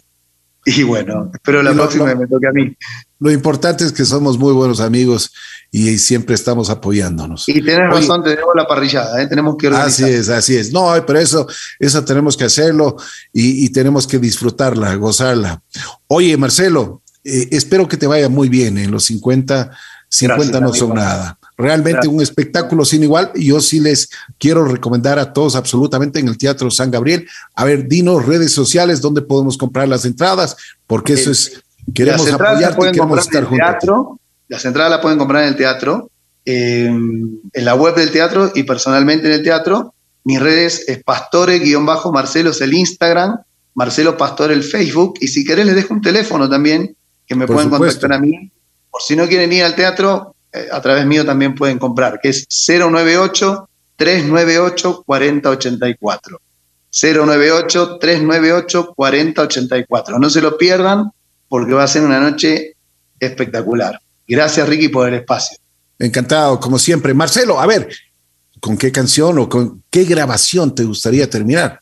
y 0.65 0.83
bueno, 0.83 1.29
espero 1.33 1.61
la 1.63 1.71
lo- 1.71 1.77
próxima 1.83 2.09
lo- 2.13 2.19
me 2.19 2.27
toque 2.27 2.47
a 2.47 2.51
mí. 2.51 2.75
Lo 3.19 3.31
importante 3.31 3.85
es 3.85 3.91
que 3.93 4.03
somos 4.05 4.37
muy 4.37 4.51
buenos 4.53 4.79
amigos 4.81 5.31
y 5.71 5.97
siempre 5.97 6.35
estamos 6.35 6.69
apoyándonos. 6.69 7.47
Y 7.47 7.53
tenés 7.61 7.77
Oye, 7.77 8.01
razón, 8.01 8.23
tenemos 8.23 8.53
la 8.55 8.67
parrillada, 8.67 9.21
¿eh? 9.21 9.27
tenemos 9.27 9.55
que 9.57 9.67
organizar. 9.67 10.05
Así 10.05 10.13
es, 10.13 10.29
así 10.29 10.57
es. 10.57 10.73
No, 10.73 10.93
pero 11.07 11.19
eso, 11.19 11.47
eso 11.79 12.03
tenemos 12.03 12.35
que 12.35 12.43
hacerlo 12.43 12.97
y, 13.31 13.65
y 13.65 13.69
tenemos 13.69 14.05
que 14.07 14.19
disfrutarla, 14.19 14.93
gozarla. 14.95 15.61
Oye, 16.07 16.35
Marcelo, 16.37 17.01
eh, 17.23 17.47
espero 17.51 17.87
que 17.87 17.95
te 17.97 18.07
vaya 18.07 18.27
muy 18.29 18.49
bien 18.49 18.77
en 18.77 18.91
los 18.91 19.05
50. 19.05 19.71
50 20.09 20.35
Gracias, 20.43 20.61
no 20.61 20.67
amigo. 20.69 20.75
son 20.87 20.95
nada. 20.95 21.39
Realmente 21.57 21.97
Gracias. 21.97 22.13
un 22.13 22.21
espectáculo 22.21 22.85
sin 22.85 23.03
igual. 23.03 23.31
Y 23.35 23.47
yo 23.47 23.61
sí 23.61 23.79
les 23.79 24.09
quiero 24.39 24.65
recomendar 24.65 25.19
a 25.19 25.33
todos 25.33 25.55
absolutamente 25.55 26.19
en 26.19 26.27
el 26.27 26.37
Teatro 26.37 26.71
San 26.71 26.91
Gabriel. 26.91 27.27
A 27.55 27.65
ver, 27.65 27.87
dinos 27.87 28.25
redes 28.25 28.51
sociales 28.51 29.01
donde 29.01 29.21
podemos 29.21 29.57
comprar 29.57 29.87
las 29.87 30.05
entradas, 30.05 30.55
porque 30.87 31.13
eso 31.13 31.31
es, 31.31 31.61
queremos 31.93 32.31
apoyarte 32.31 32.89
y 32.89 32.91
queremos 32.91 33.19
estar 33.19 33.43
juntos. 33.43 33.67
teatro. 33.67 34.19
Las 34.47 34.65
entradas 34.65 34.91
las 34.91 35.01
pueden 35.01 35.17
comprar 35.17 35.43
en 35.43 35.49
el 35.49 35.55
teatro, 35.55 36.09
eh, 36.45 36.85
en 36.85 37.65
la 37.65 37.75
web 37.75 37.95
del 37.95 38.11
teatro 38.11 38.51
y 38.53 38.63
personalmente 38.63 39.27
en 39.27 39.33
el 39.33 39.43
teatro. 39.43 39.93
Mis 40.25 40.39
redes 40.39 40.85
es 40.87 41.03
pastore-marcelo 41.03 42.51
es 42.51 42.61
el 42.61 42.73
Instagram, 42.73 43.39
Marcelo 43.75 44.17
Pastore 44.17 44.53
el 44.53 44.63
Facebook. 44.63 45.15
Y 45.19 45.27
si 45.27 45.43
querés 45.45 45.65
les 45.65 45.75
dejo 45.75 45.93
un 45.93 46.01
teléfono 46.01 46.49
también 46.49 46.95
que 47.25 47.35
me 47.35 47.45
Por 47.45 47.55
pueden 47.55 47.71
supuesto. 47.71 48.01
contactar 48.01 48.17
a 48.17 48.21
mí. 48.21 48.51
Por 48.89 49.01
si 49.01 49.15
no 49.15 49.27
quieren 49.27 49.51
ir 49.51 49.63
al 49.63 49.75
teatro, 49.75 50.32
eh, 50.32 50.32
a 50.71 50.81
través 50.81 51.05
mío 51.05 51.25
también 51.25 51.55
pueden 51.55 51.79
comprar, 51.79 52.19
que 52.21 52.29
es 52.29 52.47
098 52.67 53.69
398 53.95 55.03
4084. 55.05 56.41
098 56.91 57.97
398 57.99 58.93
4084. 58.95 60.19
No 60.19 60.29
se 60.29 60.41
lo 60.41 60.57
pierdan 60.57 61.11
porque 61.47 61.73
va 61.73 61.83
a 61.83 61.87
ser 61.87 62.03
una 62.03 62.19
noche 62.19 62.75
espectacular. 63.19 63.99
Gracias 64.27 64.67
Ricky 64.67 64.89
por 64.89 65.07
el 65.07 65.15
espacio. 65.15 65.57
Encantado, 65.99 66.59
como 66.59 66.77
siempre. 66.77 67.13
Marcelo, 67.13 67.59
a 67.59 67.65
ver, 67.65 67.89
¿con 68.59 68.77
qué 68.77 68.91
canción 68.91 69.39
o 69.39 69.49
con 69.49 69.83
qué 69.89 70.03
grabación 70.03 70.73
te 70.75 70.83
gustaría 70.83 71.29
terminar? 71.29 71.79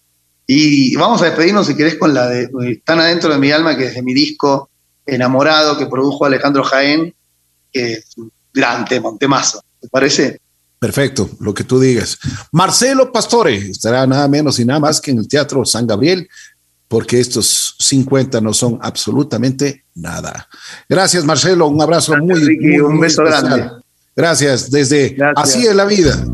Y 0.48 0.96
vamos 0.96 1.22
a 1.22 1.26
despedirnos 1.26 1.68
si 1.68 1.76
querés 1.76 1.96
con 1.96 2.14
la 2.14 2.28
de 2.28 2.50
Tan 2.84 3.00
adentro 3.00 3.32
de 3.32 3.40
mi 3.40 3.52
alma, 3.52 3.78
que 3.78 3.86
es 3.86 3.96
de 3.96 4.02
mi 4.02 4.14
disco 4.14 4.70
Enamorado, 5.06 5.78
que 5.78 5.88
produjo 5.88 6.26
Alejandro 6.26 6.64
Jaén, 6.64 7.14
que 7.72 7.94
es 7.94 8.18
un 8.18 8.32
gran 8.54 8.86
tema, 8.86 9.10
un 9.10 9.18
temazo. 9.18 9.64
¿Te 9.80 9.88
parece? 9.88 10.40
Perfecto, 10.80 11.30
lo 11.40 11.54
que 11.54 11.64
tú 11.64 11.80
digas. 11.80 12.18
Marcelo 12.52 13.12
Pastore 13.12 13.56
estará 13.56 14.08
nada 14.08 14.28
menos 14.28 14.60
y 14.60 14.66
nada 14.66 14.80
más 14.80 15.00
que 15.00 15.12
en 15.12 15.20
el 15.20 15.28
Teatro 15.28 15.64
San 15.64 15.86
Gabriel, 15.86 16.28
porque 16.88 17.20
estos 17.20 17.76
50 17.80 18.42
no 18.42 18.54
son 18.54 18.80
absolutamente 18.82 19.86
nada. 19.96 20.48
Gracias, 20.90 21.24
Marcelo. 21.24 21.68
Un 21.68 21.82
abrazo 21.82 22.14
Gracias, 22.14 22.28
muy, 22.28 22.44
Ricky, 22.44 22.68
muy, 22.68 22.80
un 22.80 22.94
muy 22.96 23.02
beso 23.04 23.24
especial. 23.24 23.58
grande. 23.60 23.74
Gracias, 24.16 24.72
desde 24.72 25.10
Gracias. 25.10 25.50
Así 25.50 25.68
es 25.68 25.76
la 25.76 25.86
vida. 25.86 26.26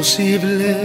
Es 0.00 0.18
imposible 0.20 0.76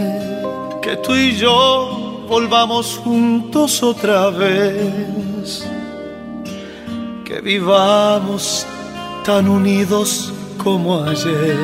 que 0.81 0.97
tú 0.97 1.13
y 1.13 1.35
yo 1.35 2.25
volvamos 2.27 2.99
juntos 3.03 3.83
otra 3.83 4.29
vez, 4.29 5.63
que 7.23 7.41
vivamos 7.41 8.65
tan 9.25 9.47
unidos 9.47 10.33
como 10.63 11.03
ayer, 11.03 11.57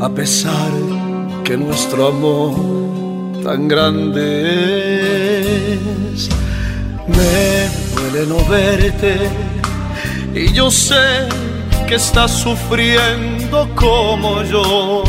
a 0.00 0.08
pesar 0.08 0.72
que 1.44 1.56
nuestro 1.56 2.08
amor 2.08 3.42
tan 3.44 3.68
grande 3.68 4.24
es. 6.14 6.28
Me 7.06 7.68
duele 7.94 8.26
no 8.26 8.44
verte 8.48 9.16
y 10.34 10.52
yo 10.52 10.70
sé 10.70 11.28
que 11.90 11.96
estás 11.96 12.30
sufriendo 12.30 13.68
como 13.74 14.42
yo, 14.44 15.02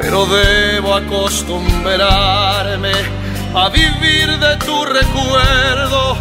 pero 0.00 0.24
debo 0.24 0.94
acostumbrarme 0.94 2.92
a 3.54 3.68
vivir 3.68 4.38
de 4.38 4.56
tu 4.64 4.82
recuerdo. 4.86 6.16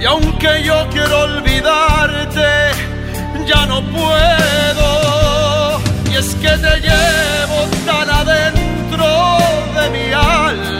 Y 0.00 0.06
aunque 0.06 0.62
yo 0.64 0.88
quiero 0.90 1.24
olvidarte, 1.24 2.70
ya 3.46 3.66
no 3.66 3.82
puedo. 3.82 4.88
Y 6.10 6.16
es 6.16 6.34
que 6.36 6.52
te 6.64 6.80
llevo 6.80 7.68
tan 7.84 8.08
adentro 8.08 9.08
de 9.76 9.90
mi 9.90 10.10
alma 10.10 10.71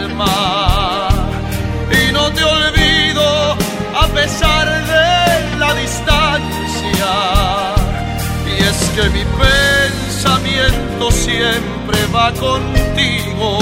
siempre 11.23 11.97
va 12.13 12.31
contigo. 12.33 13.57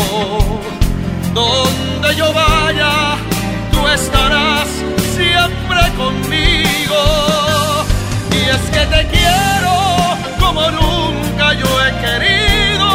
Donde 1.33 2.15
yo 2.15 2.33
vaya, 2.33 3.17
tú 3.71 3.87
estarás 3.87 4.67
siempre 5.15 5.81
conmigo. 6.01 7.01
Y 8.31 8.41
es 8.55 8.63
que 8.73 8.83
te 8.93 9.01
quiero 9.15 9.73
como 10.39 10.63
nunca 10.71 11.53
yo 11.53 11.69
he 11.85 11.91
querido, 12.05 12.89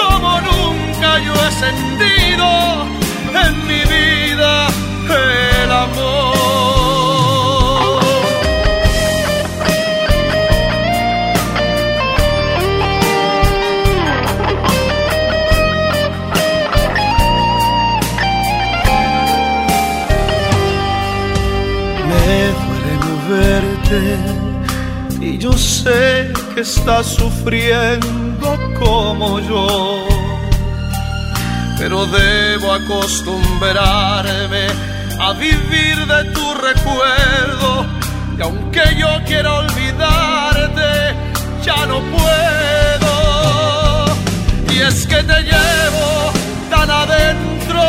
como 0.00 0.30
nunca 0.48 1.18
yo 1.26 1.34
he 1.46 1.50
sentido 1.66 2.48
en 3.44 3.54
mi 3.66 3.80
vida 3.94 4.68
el 5.10 5.47
y 25.20 25.38
yo 25.38 25.52
sé 25.52 26.32
que 26.54 26.60
estás 26.60 27.06
sufriendo 27.06 28.58
como 28.78 29.40
yo. 29.40 30.06
Pero 31.78 32.06
debo 32.06 32.72
acostumbrarme 32.72 34.66
a 35.20 35.32
vivir 35.32 36.06
de 36.06 36.24
tu 36.32 36.54
recuerdo. 36.54 37.86
Y 38.36 38.42
aunque 38.42 38.82
yo 38.96 39.08
quiera 39.26 39.54
olvidarte, 39.54 41.14
ya 41.64 41.86
no 41.86 42.00
puedo. 42.16 43.14
Y 44.72 44.80
es 44.80 45.06
que 45.06 45.22
te 45.22 45.42
llevo 45.42 46.32
tan 46.70 46.90
adentro 46.90 47.82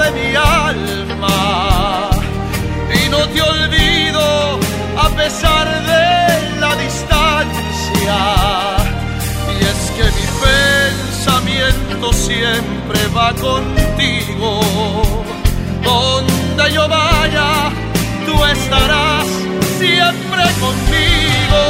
de 0.00 0.10
mi 0.12 0.34
alma. 0.34 2.10
Y 2.92 3.08
no 3.08 3.18
te 3.28 3.42
olvido 3.42 3.97
a 5.18 5.20
pesar 5.20 5.66
de 5.82 6.60
la 6.60 6.76
distancia. 6.76 8.18
Y 9.52 9.64
es 9.64 9.90
que 9.96 10.04
mi 10.04 10.26
pensamiento 10.46 12.12
siempre 12.12 13.00
va 13.08 13.32
contigo. 13.34 14.60
Donde 15.82 16.72
yo 16.72 16.88
vaya, 16.88 17.72
tú 18.26 18.44
estarás 18.44 19.26
siempre 19.76 20.44
conmigo. 20.60 21.62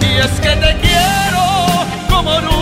Y 0.00 0.16
es 0.16 0.40
que 0.40 0.56
te 0.56 0.76
quiero 0.80 1.44
como 2.08 2.40
nunca. 2.40 2.53